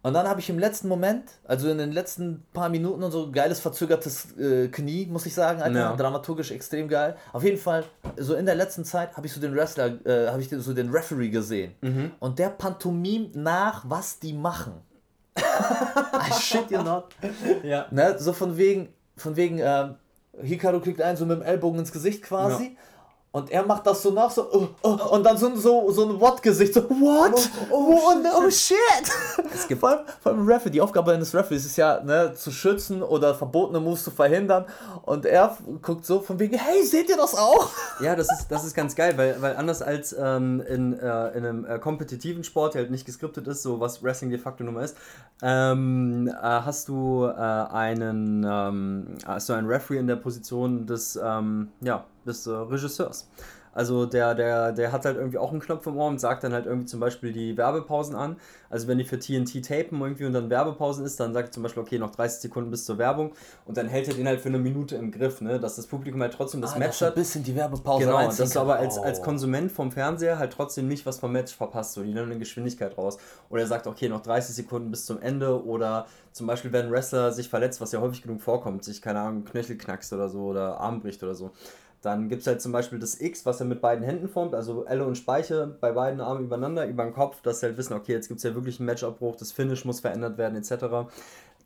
Und 0.02 0.12
dann 0.14 0.28
habe 0.28 0.38
ich 0.40 0.50
im 0.50 0.58
letzten 0.58 0.86
Moment, 0.86 1.24
also 1.44 1.70
in 1.70 1.78
den 1.78 1.92
letzten 1.92 2.44
paar 2.52 2.68
Minuten 2.68 3.02
und 3.02 3.10
so, 3.10 3.32
geiles 3.32 3.58
verzögertes 3.58 4.36
äh, 4.38 4.68
Knie, 4.68 5.06
muss 5.06 5.24
ich 5.26 5.34
sagen, 5.34 5.62
Alter. 5.62 5.78
Ja. 5.78 5.96
Dramaturgisch 5.96 6.50
extrem 6.50 6.88
geil. 6.88 7.16
Auf 7.32 7.42
jeden 7.42 7.56
Fall, 7.58 7.84
so 8.18 8.34
in 8.34 8.44
der 8.44 8.54
letzten 8.54 8.84
Zeit 8.84 9.16
habe 9.16 9.26
ich 9.26 9.32
so 9.32 9.40
den 9.40 9.54
Wrestler, 9.56 9.86
äh, 10.06 10.28
habe 10.28 10.42
ich 10.42 10.50
so 10.50 10.74
den 10.74 10.90
Referee 10.90 11.30
gesehen. 11.30 11.72
Mhm. 11.80 12.10
Und 12.20 12.38
der 12.38 12.50
pantomimt 12.50 13.34
nach, 13.34 13.84
was 13.88 14.18
die 14.18 14.34
machen. 14.34 14.74
I 16.12 16.32
shit 16.32 16.70
you 16.70 16.82
not. 16.82 17.14
Ja. 17.62 17.86
Ne, 17.90 18.18
so 18.18 18.32
von 18.32 18.56
wegen, 18.56 18.88
von 19.16 19.36
wegen, 19.36 19.58
ähm, 19.60 19.96
Hikaru 20.42 20.80
kriegt 20.80 21.00
einen 21.02 21.16
so 21.16 21.26
mit 21.26 21.38
dem 21.38 21.42
Ellbogen 21.42 21.80
ins 21.80 21.92
Gesicht 21.92 22.22
quasi. 22.22 22.76
Und 23.30 23.50
er 23.50 23.64
macht 23.66 23.86
das 23.86 24.02
so 24.02 24.10
nach, 24.10 24.30
so, 24.30 24.48
oh, 24.50 24.68
oh, 24.82 25.14
und 25.14 25.22
dann 25.22 25.36
so, 25.36 25.54
so, 25.54 25.90
so 25.90 26.08
ein 26.08 26.18
What-Gesicht, 26.18 26.72
so, 26.72 26.88
what? 26.88 27.50
Oh, 27.70 27.94
oh, 27.94 28.14
oh 28.38 28.50
shit! 28.50 28.78
Es 29.52 29.68
gibt 29.68 29.80
vor 29.80 29.90
allem, 29.90 30.00
vor 30.20 30.32
allem 30.32 30.46
Referee, 30.46 30.70
die 30.70 30.80
Aufgabe 30.80 31.12
eines 31.12 31.34
Referees 31.34 31.66
ist 31.66 31.76
ja, 31.76 32.02
ne, 32.02 32.32
zu 32.34 32.50
schützen 32.50 33.02
oder 33.02 33.34
verbotene 33.34 33.80
Moves 33.80 34.04
zu 34.04 34.10
verhindern. 34.10 34.64
Und 35.02 35.26
er 35.26 35.58
guckt 35.82 36.06
so 36.06 36.20
von 36.20 36.38
wegen, 36.38 36.56
hey, 36.56 36.82
seht 36.82 37.10
ihr 37.10 37.18
das 37.18 37.34
auch? 37.34 37.70
Ja, 38.00 38.16
das 38.16 38.28
ist, 38.32 38.48
das 38.48 38.64
ist 38.64 38.74
ganz 38.74 38.94
geil, 38.94 39.12
weil, 39.16 39.40
weil 39.42 39.56
anders 39.56 39.82
als 39.82 40.16
ähm, 40.18 40.62
in, 40.66 40.98
äh, 40.98 41.28
in 41.36 41.44
einem 41.44 41.64
äh, 41.66 41.78
kompetitiven 41.78 42.44
Sport, 42.44 42.74
der 42.74 42.82
halt 42.82 42.90
nicht 42.90 43.04
geskriptet 43.04 43.46
ist, 43.46 43.62
so 43.62 43.78
was 43.78 44.02
Wrestling 44.02 44.30
de 44.30 44.38
facto 44.38 44.64
nun 44.64 44.74
mal 44.74 44.84
ist, 44.84 44.96
ähm, 45.42 46.28
äh, 46.28 46.42
hast 46.42 46.88
du 46.88 47.26
äh, 47.26 47.30
einen 47.30 48.44
ähm, 48.48 49.18
hast 49.26 49.48
du 49.48 49.52
einen 49.52 49.68
Referee 49.68 49.98
in 49.98 50.06
der 50.06 50.16
Position 50.16 50.86
des, 50.86 51.18
ähm, 51.22 51.68
ja, 51.80 52.04
des 52.28 52.46
äh, 52.46 52.50
Regisseurs. 52.50 53.28
Also 53.74 54.06
der, 54.06 54.34
der, 54.34 54.72
der 54.72 54.90
hat 54.90 55.04
halt 55.04 55.16
irgendwie 55.16 55.38
auch 55.38 55.52
einen 55.52 55.60
Knopf 55.60 55.86
im 55.86 55.96
Ohr 55.98 56.08
und 56.08 56.18
sagt 56.18 56.42
dann 56.42 56.52
halt 56.52 56.66
irgendwie 56.66 56.86
zum 56.86 56.98
Beispiel 56.98 57.32
die 57.32 57.56
Werbepausen 57.56 58.16
an. 58.16 58.36
Also 58.70 58.88
wenn 58.88 58.98
die 58.98 59.04
für 59.04 59.20
TNT 59.20 59.64
tapen 59.64 60.00
irgendwie 60.00 60.24
und 60.24 60.32
dann 60.32 60.50
Werbepausen 60.50 61.04
ist, 61.04 61.20
dann 61.20 61.32
sagt 61.32 61.50
er 61.50 61.52
zum 61.52 61.62
Beispiel, 61.62 61.82
okay, 61.82 61.98
noch 61.98 62.10
30 62.10 62.40
Sekunden 62.40 62.70
bis 62.72 62.84
zur 62.86 62.98
Werbung 62.98 63.32
und 63.66 63.76
dann 63.76 63.86
hält 63.86 64.08
er 64.08 64.14
den 64.14 64.26
halt 64.26 64.40
für 64.40 64.48
eine 64.48 64.58
Minute 64.58 64.96
im 64.96 65.12
Griff, 65.12 65.40
ne? 65.42 65.60
Dass 65.60 65.76
das 65.76 65.86
Publikum 65.86 66.20
halt 66.22 66.32
trotzdem 66.32 66.60
das 66.60 66.76
Match 66.76 67.00
ein 67.02 67.08
hat. 67.08 67.14
bisschen 67.14 67.44
die 67.44 67.54
Werbepause 67.54 68.06
Genau, 68.06 68.26
dass 68.26 68.50
du 68.50 68.58
aber 68.58 68.76
als, 68.76 68.98
Oh. 68.98 69.02
als 69.02 69.22
Konsument 69.22 69.70
vom 69.70 69.92
Fernseher 69.92 70.38
halt 70.40 70.52
trotzdem 70.54 70.88
nicht 70.88 71.06
was 71.06 71.20
vom 71.20 71.30
Match 71.30 71.54
verpasst, 71.54 71.92
so 71.92 72.02
die 72.02 72.12
nehmen 72.12 72.30
eine 72.30 72.38
Geschwindigkeit 72.38 72.98
raus. 72.98 73.18
Oder 73.48 73.60
er 73.62 73.68
sagt, 73.68 73.86
okay, 73.86 74.08
noch 74.08 74.22
30 74.22 74.56
Sekunden 74.56 74.90
bis 74.90 75.04
zum 75.06 75.20
Ende 75.20 75.64
oder 75.64 76.06
zum 76.32 76.48
Beispiel, 76.48 76.72
wenn 76.72 76.86
ein 76.86 76.92
Wrestler 76.92 77.30
sich 77.32 77.48
verletzt, 77.48 77.80
was 77.80 77.92
ja 77.92 78.00
häufig 78.00 78.22
genug 78.22 78.40
vorkommt, 78.40 78.82
sich, 78.82 79.02
keine 79.02 79.20
Ahnung, 79.20 79.44
Knöchel 79.44 79.76
knackst 79.78 80.12
oder 80.12 80.28
so 80.28 80.40
oder 80.46 80.80
Arm 80.80 81.00
bricht 81.00 81.22
oder 81.22 81.34
so. 81.36 81.52
Dann 82.02 82.28
gibt 82.28 82.42
es 82.42 82.46
halt 82.46 82.60
zum 82.60 82.70
Beispiel 82.70 82.98
das 82.98 83.20
X, 83.20 83.44
was 83.44 83.58
er 83.60 83.66
mit 83.66 83.80
beiden 83.80 84.04
Händen 84.04 84.28
formt, 84.28 84.54
also 84.54 84.84
Elle 84.84 85.04
und 85.04 85.16
Speiche 85.16 85.76
bei 85.80 85.90
beiden 85.92 86.20
Armen 86.20 86.44
übereinander, 86.44 86.86
über 86.86 87.02
den 87.02 87.12
Kopf, 87.12 87.42
dass 87.42 87.60
sie 87.60 87.66
halt 87.66 87.76
wissen, 87.76 87.94
okay, 87.94 88.12
jetzt 88.12 88.28
gibt 88.28 88.38
es 88.38 88.44
ja 88.44 88.54
wirklich 88.54 88.78
einen 88.78 88.86
Matchabbruch, 88.86 89.34
das 89.36 89.50
Finish 89.50 89.84
muss 89.84 90.00
verändert 90.00 90.38
werden, 90.38 90.56
etc. 90.56 91.10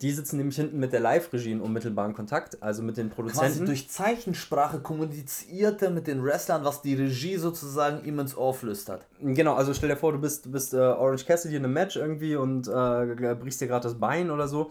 Die 0.00 0.10
sitzen 0.10 0.38
nämlich 0.38 0.56
hinten 0.56 0.80
mit 0.80 0.92
der 0.92 1.00
Live-Regie 1.00 1.52
in 1.52 1.60
unmittelbaren 1.60 2.14
Kontakt, 2.14 2.60
also 2.62 2.82
mit 2.82 2.96
den 2.96 3.10
Quasi 3.10 3.14
Produzenten. 3.14 3.66
durch 3.66 3.88
Zeichensprache 3.88 4.80
kommunizierte 4.80 5.90
mit 5.90 6.06
den 6.06 6.24
Wrestlern, 6.24 6.64
was 6.64 6.82
die 6.82 6.94
Regie 6.94 7.36
sozusagen 7.36 8.04
ihm 8.04 8.18
ins 8.18 8.36
Ohr 8.36 8.54
flüstert. 8.54 9.06
Genau, 9.20 9.54
also 9.54 9.74
stell 9.74 9.90
dir 9.90 9.96
vor, 9.96 10.12
du 10.12 10.18
bist, 10.18 10.46
du 10.46 10.50
bist 10.50 10.74
äh, 10.74 10.78
Orange 10.78 11.24
Cassidy 11.24 11.56
in 11.56 11.64
einem 11.64 11.74
Match 11.74 11.96
irgendwie 11.96 12.34
und 12.34 12.66
äh, 12.66 13.34
brichst 13.34 13.60
dir 13.60 13.68
gerade 13.68 13.84
das 13.84 13.94
Bein 13.94 14.30
oder 14.30 14.48
so. 14.48 14.70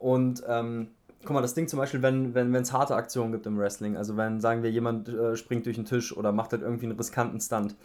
Und 0.00 0.42
ähm, 0.48 0.88
guck 1.24 1.30
mal, 1.30 1.42
das 1.42 1.54
Ding 1.54 1.68
zum 1.68 1.78
Beispiel, 1.78 2.02
wenn 2.02 2.34
wenn 2.34 2.54
es 2.54 2.72
harte 2.72 2.94
Aktionen 2.94 3.32
gibt 3.32 3.46
im 3.46 3.58
Wrestling, 3.58 3.96
also 3.96 4.16
wenn, 4.16 4.40
sagen 4.40 4.62
wir, 4.62 4.70
jemand 4.70 5.08
äh, 5.08 5.36
springt 5.36 5.66
durch 5.66 5.76
den 5.76 5.84
Tisch 5.84 6.16
oder 6.16 6.32
macht 6.32 6.52
halt 6.52 6.62
irgendwie 6.62 6.86
einen 6.86 6.96
riskanten 6.96 7.40
Stunt. 7.40 7.76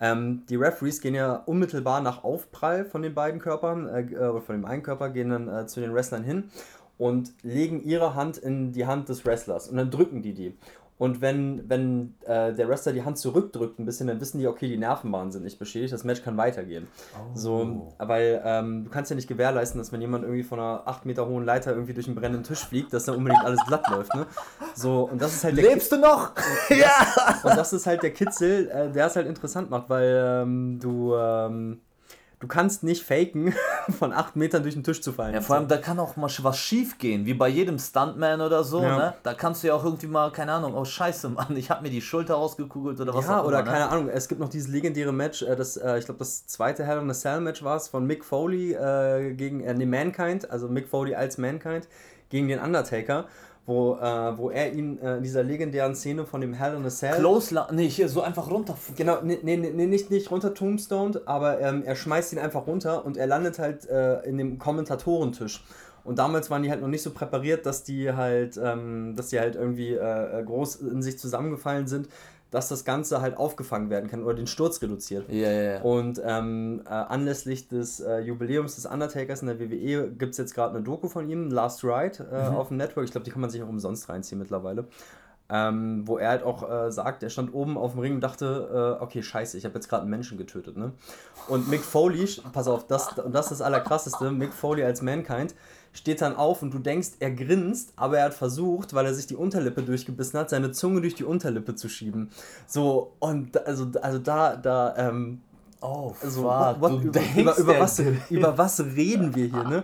Ähm, 0.00 0.44
die 0.48 0.56
Referees 0.56 1.00
gehen 1.00 1.14
ja 1.14 1.34
unmittelbar 1.34 2.00
nach 2.00 2.24
Aufprall 2.24 2.84
von 2.86 3.02
den 3.02 3.14
beiden 3.14 3.40
Körpern, 3.40 3.86
äh, 3.86 4.00
äh, 4.00 4.28
oder 4.28 4.40
von 4.40 4.56
dem 4.56 4.64
einen 4.64 4.82
Körper, 4.82 5.10
gehen 5.10 5.28
dann 5.28 5.48
äh, 5.48 5.66
zu 5.66 5.80
den 5.80 5.94
Wrestlern 5.94 6.24
hin 6.24 6.44
und 6.96 7.32
legen 7.42 7.82
ihre 7.82 8.14
Hand 8.14 8.38
in 8.38 8.72
die 8.72 8.86
Hand 8.86 9.08
des 9.08 9.24
Wrestlers 9.26 9.68
und 9.68 9.76
dann 9.76 9.90
drücken 9.90 10.22
die 10.22 10.32
die. 10.32 10.56
Und 11.00 11.22
wenn, 11.22 11.66
wenn 11.66 12.14
äh, 12.26 12.52
der 12.52 12.68
Wrestler 12.68 12.92
die 12.92 13.02
Hand 13.02 13.16
zurückdrückt 13.16 13.78
ein 13.78 13.86
bisschen, 13.86 14.06
dann 14.06 14.20
wissen 14.20 14.38
die, 14.38 14.46
okay, 14.46 14.68
die 14.68 14.76
Nervenbahnen 14.76 15.32
sind 15.32 15.44
nicht 15.44 15.58
beschädigt, 15.58 15.94
das 15.94 16.04
Match 16.04 16.22
kann 16.22 16.36
weitergehen. 16.36 16.88
So, 17.32 17.88
weil 17.96 18.42
ähm, 18.44 18.84
du 18.84 18.90
kannst 18.90 19.10
ja 19.10 19.16
nicht 19.16 19.26
gewährleisten, 19.26 19.78
dass 19.78 19.92
wenn 19.92 20.02
jemand 20.02 20.24
irgendwie 20.24 20.42
von 20.42 20.60
einer 20.60 20.82
8 20.84 21.06
Meter 21.06 21.26
hohen 21.26 21.46
Leiter 21.46 21.72
irgendwie 21.72 21.94
durch 21.94 22.06
einen 22.06 22.16
brennenden 22.16 22.44
Tisch 22.44 22.66
fliegt, 22.66 22.92
dass 22.92 23.06
dann 23.06 23.16
unbedingt 23.16 23.42
alles 23.42 23.64
glatt 23.66 23.88
läuft, 23.88 24.14
ne? 24.14 24.26
So, 24.74 25.08
und 25.10 25.22
das 25.22 25.34
ist 25.36 25.42
halt 25.42 25.56
Lebst 25.56 25.90
du 25.90 25.96
noch? 25.96 26.32
ja! 26.68 27.40
und 27.44 27.56
das 27.56 27.72
ist 27.72 27.86
halt 27.86 28.02
der 28.02 28.10
Kitzel, 28.10 28.68
äh, 28.68 28.92
der 28.92 29.06
es 29.06 29.16
halt 29.16 29.26
interessant 29.26 29.70
macht, 29.70 29.88
weil 29.88 30.42
ähm, 30.42 30.80
du, 30.82 31.14
ähm, 31.16 31.80
du 32.40 32.46
kannst 32.48 32.82
nicht 32.82 33.04
faken, 33.04 33.54
von 33.98 34.12
acht 34.12 34.34
Metern 34.34 34.62
durch 34.62 34.74
den 34.74 34.82
Tisch 34.82 35.00
zu 35.02 35.12
fallen. 35.12 35.34
Ja, 35.34 35.40
vor 35.40 35.56
allem, 35.56 35.68
da 35.68 35.76
kann 35.76 35.98
auch 35.98 36.16
mal 36.16 36.30
was 36.42 36.58
schief 36.58 36.98
gehen, 36.98 37.26
wie 37.26 37.34
bei 37.34 37.48
jedem 37.48 37.78
Stuntman 37.78 38.40
oder 38.40 38.64
so, 38.64 38.82
Ja. 38.82 38.96
ne? 38.96 39.14
Da 39.22 39.34
kannst 39.34 39.62
du 39.62 39.68
ja 39.68 39.74
auch 39.74 39.84
irgendwie 39.84 40.06
mal, 40.06 40.32
keine 40.32 40.52
Ahnung, 40.52 40.74
oh 40.74 40.84
Scheiße, 40.84 41.28
Mann, 41.28 41.56
ich 41.56 41.70
hab 41.70 41.82
mir 41.82 41.90
die 41.90 42.00
Schulter 42.00 42.36
ausgekugelt 42.36 43.00
oder 43.00 43.14
was 43.14 43.26
Ja, 43.26 43.40
auch 43.40 43.46
oder 43.46 43.60
immer, 43.60 43.70
keine 43.70 43.84
ne? 43.84 43.90
Ahnung, 43.90 44.08
es 44.08 44.26
gibt 44.28 44.40
noch 44.40 44.48
dieses 44.48 44.68
legendäre 44.68 45.12
Match, 45.12 45.42
äh, 45.42 45.54
das, 45.54 45.76
äh, 45.76 45.98
ich 45.98 46.06
glaube, 46.06 46.18
das 46.18 46.46
zweite 46.46 46.84
Hell 46.84 46.98
in 46.98 47.10
a 47.10 47.14
Cell 47.14 47.40
Match 47.40 47.62
war 47.62 47.76
es 47.76 47.88
von 47.88 48.06
Mick 48.06 48.24
Foley 48.24 48.72
äh, 48.72 49.34
gegen 49.34 49.60
äh, 49.62 49.74
nee, 49.74 49.86
Mankind, 49.86 50.50
also 50.50 50.68
Mick 50.68 50.88
Foley 50.88 51.14
als 51.14 51.38
Mankind 51.38 51.88
gegen 52.30 52.48
den 52.48 52.60
Undertaker, 52.60 53.26
wo, 53.66 53.94
äh, 53.94 54.38
wo 54.38 54.50
er 54.50 54.72
ihn 54.72 54.98
äh, 54.98 55.16
in 55.16 55.22
dieser 55.22 55.42
legendären 55.42 55.94
Szene 55.94 56.24
von 56.24 56.40
dem 56.40 56.54
Hell 56.54 56.76
in 56.76 56.84
a 56.84 56.90
Cell. 56.90 57.16
Close, 57.16 57.54
nee, 57.72 57.88
hier 57.88 58.08
so 58.08 58.22
einfach 58.22 58.50
runter. 58.50 58.76
Genau, 58.96 59.18
nee, 59.22 59.38
nee, 59.42 59.56
nee, 59.56 59.86
nicht, 59.86 60.10
nicht 60.10 60.30
runter 60.30 60.54
tombstoned, 60.54 61.28
aber 61.28 61.60
ähm, 61.60 61.82
er 61.84 61.94
schmeißt 61.94 62.32
ihn 62.32 62.38
einfach 62.38 62.66
runter 62.66 63.04
und 63.04 63.16
er 63.16 63.26
landet 63.26 63.58
halt 63.58 63.88
äh, 63.88 64.20
in 64.22 64.38
dem 64.38 64.58
Kommentatorentisch. 64.58 65.64
Und 66.02 66.18
damals 66.18 66.50
waren 66.50 66.62
die 66.62 66.70
halt 66.70 66.80
noch 66.80 66.88
nicht 66.88 67.02
so 67.02 67.10
präpariert, 67.10 67.66
dass 67.66 67.84
die 67.84 68.12
halt, 68.12 68.58
ähm, 68.62 69.14
dass 69.16 69.28
die 69.28 69.38
halt 69.38 69.54
irgendwie 69.54 69.92
äh, 69.94 70.40
äh, 70.40 70.42
groß 70.42 70.76
in 70.76 71.02
sich 71.02 71.18
zusammengefallen 71.18 71.86
sind, 71.86 72.08
dass 72.50 72.68
das 72.68 72.84
Ganze 72.84 73.20
halt 73.20 73.36
aufgefangen 73.36 73.90
werden 73.90 74.10
kann 74.10 74.24
oder 74.24 74.34
den 74.34 74.46
Sturz 74.46 74.82
reduziert. 74.82 75.28
Ja, 75.28 75.50
ja, 75.50 75.62
ja. 75.74 75.82
Und 75.82 76.20
ähm, 76.24 76.82
äh, 76.84 76.88
anlässlich 76.88 77.68
des 77.68 78.00
äh, 78.00 78.18
Jubiläums 78.20 78.74
des 78.74 78.86
Undertakers 78.86 79.42
in 79.42 79.48
der 79.48 79.60
WWE 79.60 80.10
gibt 80.10 80.32
es 80.32 80.38
jetzt 80.38 80.54
gerade 80.54 80.74
eine 80.74 80.84
Doku 80.84 81.08
von 81.08 81.28
ihm, 81.28 81.50
Last 81.50 81.84
Ride, 81.84 82.26
äh, 82.30 82.48
auf 82.48 82.68
dem 82.68 82.76
Network. 82.76 83.04
Ich 83.04 83.12
glaube, 83.12 83.24
die 83.24 83.30
kann 83.30 83.40
man 83.40 83.50
sich 83.50 83.62
auch 83.62 83.68
umsonst 83.68 84.08
reinziehen 84.08 84.38
mittlerweile. 84.38 84.86
Ähm, 85.52 86.06
wo 86.06 86.16
er 86.16 86.28
halt 86.28 86.42
auch 86.44 86.68
äh, 86.70 86.92
sagt, 86.92 87.24
er 87.24 87.28
stand 87.28 87.52
oben 87.52 87.76
auf 87.76 87.92
dem 87.92 88.00
Ring 88.00 88.14
und 88.14 88.20
dachte, 88.20 88.96
äh, 89.00 89.02
okay, 89.02 89.20
scheiße, 89.20 89.58
ich 89.58 89.64
habe 89.64 89.74
jetzt 89.74 89.88
gerade 89.88 90.02
einen 90.02 90.10
Menschen 90.10 90.38
getötet, 90.38 90.76
ne? 90.76 90.92
Und 91.48 91.68
Mick 91.68 91.80
Foley, 91.80 92.24
pass 92.52 92.68
auf, 92.68 92.86
das, 92.86 93.08
das 93.16 93.46
ist 93.46 93.50
das 93.50 93.60
Allerkrasseste, 93.60 94.30
Mick 94.30 94.52
Foley 94.52 94.84
als 94.84 95.02
Mankind 95.02 95.56
steht 95.92 96.20
dann 96.20 96.36
auf 96.36 96.62
und 96.62 96.72
du 96.72 96.78
denkst, 96.78 97.10
er 97.18 97.30
grinst, 97.32 97.92
aber 97.96 98.18
er 98.18 98.26
hat 98.26 98.34
versucht, 98.34 98.94
weil 98.94 99.06
er 99.06 99.14
sich 99.14 99.26
die 99.26 99.36
Unterlippe 99.36 99.82
durchgebissen 99.82 100.38
hat, 100.38 100.50
seine 100.50 100.70
Zunge 100.72 101.00
durch 101.00 101.14
die 101.16 101.24
Unterlippe 101.24 101.74
zu 101.74 101.88
schieben. 101.88 102.30
So, 102.66 103.12
und 103.18 103.56
da- 103.56 103.60
also, 103.60 103.88
also 104.00 104.18
da, 104.18 104.56
da, 104.56 104.94
ähm, 104.96 105.40
Oh, 105.82 106.12
also, 106.22 106.42
fuck, 106.42 106.82
what, 106.82 106.92
what, 106.92 107.02
über, 107.38 107.56
über, 107.58 107.80
was, 107.80 107.98
über 108.28 108.58
was 108.58 108.80
reden 108.80 109.34
wir 109.34 109.46
hier, 109.46 109.64
ne? 109.64 109.82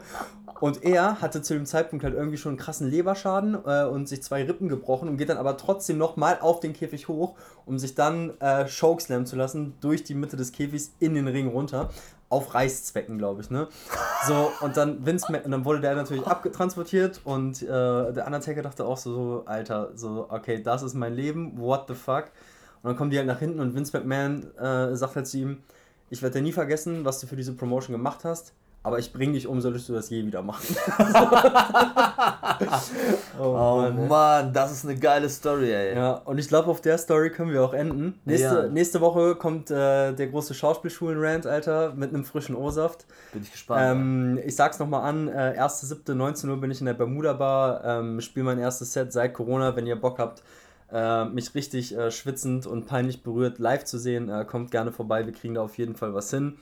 Und 0.61 0.83
er 0.85 1.21
hatte 1.21 1.43
zu 1.43 1.55
dem 1.55 1.67
Zeitpunkt 1.67 2.05
halt 2.05 2.15
irgendwie 2.15 2.39
schon 2.39 2.51
einen 2.51 2.59
krassen 2.59 2.89
Leberschaden 2.89 3.59
äh, 3.67 3.85
und 3.85 4.09
sich 4.09 4.23
zwei 4.23 4.45
Rippen 4.45 4.69
gebrochen 4.69 5.09
und 5.09 5.17
geht 5.17 5.29
dann 5.29 5.37
aber 5.37 5.57
trotzdem 5.57 5.99
nochmal 5.99 6.39
auf 6.41 6.61
den 6.61 6.73
Käfig 6.73 7.09
hoch, 7.09 7.35
um 7.67 7.79
sich 7.79 7.95
dann 7.95 8.33
äh, 8.41 8.67
chokeslammen 8.67 9.27
zu 9.27 9.37
lassen 9.37 9.75
durch 9.81 10.05
die 10.05 10.15
Mitte 10.15 10.37
des 10.37 10.53
Käfigs 10.53 10.93
in 10.99 11.15
den 11.15 11.29
Ring 11.29 11.49
runter. 11.49 11.91
Auf 12.29 12.55
Reißzwecken, 12.55 13.19
glaube 13.19 13.43
ich, 13.43 13.51
ne? 13.51 13.69
So, 14.27 14.51
und 14.61 14.77
dann 14.77 15.07
Vince 15.07 15.27
und 15.29 15.49
dann 15.49 15.65
wurde 15.65 15.81
der 15.81 15.95
natürlich 15.95 16.27
abgetransportiert 16.27 17.21
und 17.23 17.63
äh, 17.63 17.67
der 17.67 18.27
Undertaker 18.27 18.63
dachte 18.63 18.85
auch 18.85 18.97
so, 18.97 19.15
so, 19.15 19.43
Alter, 19.47 19.91
so, 19.95 20.27
okay, 20.29 20.61
das 20.61 20.83
ist 20.83 20.95
mein 20.95 21.15
Leben, 21.15 21.57
what 21.57 21.85
the 21.87 21.95
fuck? 21.95 22.25
Und 22.83 22.89
dann 22.91 22.97
kommen 22.97 23.11
die 23.11 23.19
halt 23.19 23.29
nach 23.29 23.39
hinten 23.39 23.61
und 23.61 23.77
Vince 23.77 23.97
McMahon 23.97 24.43
äh, 24.57 24.97
sagt 24.97 25.15
halt 25.15 25.29
zu 25.29 25.39
ihm, 25.39 25.59
ich 26.11 26.21
werde 26.21 26.39
dir 26.39 26.43
nie 26.43 26.53
vergessen, 26.53 27.05
was 27.05 27.21
du 27.21 27.29
für 27.29 27.37
diese 27.37 27.53
Promotion 27.53 27.93
gemacht 27.93 28.25
hast, 28.25 28.55
aber 28.87 29.01
ich 29.01 29.13
bring 29.13 29.33
dich 29.33 29.49
um, 29.49 29.61
solltest 29.61 29.89
du 29.89 29.95
das 29.95 30.09
je 30.11 30.25
wieder 30.25 30.43
machen. 30.43 30.77
Oh 33.39 33.53
Mann, 33.53 33.99
ey. 33.99 34.09
Mann, 34.09 34.53
das 34.53 34.73
ist 34.73 34.85
eine 34.85 34.97
geile 34.97 35.29
Story, 35.29 35.73
ey. 35.73 35.95
Ja, 35.97 36.13
und 36.25 36.39
ich 36.39 36.49
glaube, 36.49 36.71
auf 36.71 36.81
der 36.81 36.97
Story 36.97 37.31
können 37.31 37.53
wir 37.53 37.63
auch 37.65 37.75
enden. 37.75 38.19
Nächste, 38.25 38.47
Ja. 38.47 38.69
nächste 38.69 39.01
Woche 39.01 39.35
kommt 39.35 39.71
äh, 39.71 40.13
der 40.13 40.29
große 40.29 40.55
Schauspielschulen-Rant, 40.55 41.47
Alter, 41.47 41.93
mit 41.95 42.15
einem 42.15 42.25
frischen 42.25 42.55
O-Saft. 42.55 43.05
Bin 43.33 43.43
ich 43.43 43.53
gespannt. 43.53 44.01
Ähm, 44.01 44.41
ich 44.45 44.57
sag's 44.57 44.79
nochmal 44.79 45.03
an, 45.03 45.29
äh, 45.29 45.55
1.7. 45.59 46.15
19 46.15 46.49
Uhr 46.49 46.61
bin 46.61 46.71
ich 46.71 46.81
in 46.81 46.87
der 46.87 46.95
Bermuda 46.95 47.35
Bar, 47.35 47.85
ähm, 47.85 48.21
spiele 48.21 48.45
mein 48.47 48.59
erstes 48.59 48.93
Set 48.93 49.13
seit 49.13 49.35
Corona. 49.35 49.77
Wenn 49.77 49.87
ihr 49.87 49.97
Bock 49.97 50.19
habt, 50.19 50.43
äh, 50.93 51.25
mich 51.27 51.55
richtig 51.55 51.97
äh, 51.97 52.11
schwitzend 52.11 52.67
und 52.67 52.87
peinlich 52.87 53.23
berührt 53.23 53.59
live 53.59 53.85
zu 53.85 53.99
sehen, 53.99 54.31
äh, 54.31 54.45
kommt 54.45 54.71
gerne 54.71 54.93
vorbei. 54.93 55.27
Wir 55.27 55.33
kriegen 55.33 55.55
da 55.55 55.63
auf 55.63 55.77
jeden 55.77 55.97
Fall 55.97 56.15
was 56.15 56.31
hin. 56.31 56.57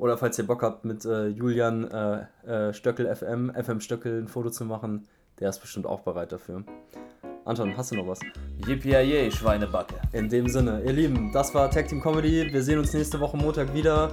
Oder 0.00 0.16
falls 0.16 0.38
ihr 0.38 0.46
Bock 0.46 0.62
habt, 0.62 0.86
mit 0.86 1.04
äh, 1.04 1.26
Julian 1.28 1.86
äh, 1.90 2.48
äh, 2.50 2.72
Stöckel 2.72 3.14
FM, 3.14 3.52
FM 3.52 3.80
Stöckel 3.82 4.22
ein 4.22 4.28
Foto 4.28 4.48
zu 4.48 4.64
machen, 4.64 5.06
der 5.38 5.50
ist 5.50 5.60
bestimmt 5.60 5.86
auch 5.86 6.00
bereit 6.00 6.32
dafür. 6.32 6.64
Anton, 7.44 7.76
hast 7.76 7.90
du 7.90 7.96
noch 7.96 8.06
was? 8.06 8.20
Yippie 8.66 9.30
Schweinebacke. 9.30 9.96
In 10.12 10.30
dem 10.30 10.48
Sinne, 10.48 10.82
ihr 10.84 10.94
Lieben, 10.94 11.30
das 11.32 11.54
war 11.54 11.70
Tag 11.70 11.88
Team 11.88 12.00
Comedy. 12.00 12.50
Wir 12.50 12.62
sehen 12.62 12.78
uns 12.78 12.94
nächste 12.94 13.20
Woche 13.20 13.36
Montag 13.36 13.74
wieder 13.74 14.10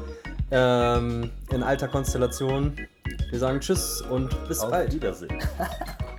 ähm, 0.52 1.32
in 1.52 1.64
alter 1.64 1.88
Konstellation. 1.88 2.74
Wir 3.30 3.40
sagen 3.40 3.62
Tschüss 3.62 4.02
und 4.02 4.30
bis 4.50 4.60
Auf 4.60 4.72
bald. 4.72 4.94
Wiedersehen. 4.94 5.40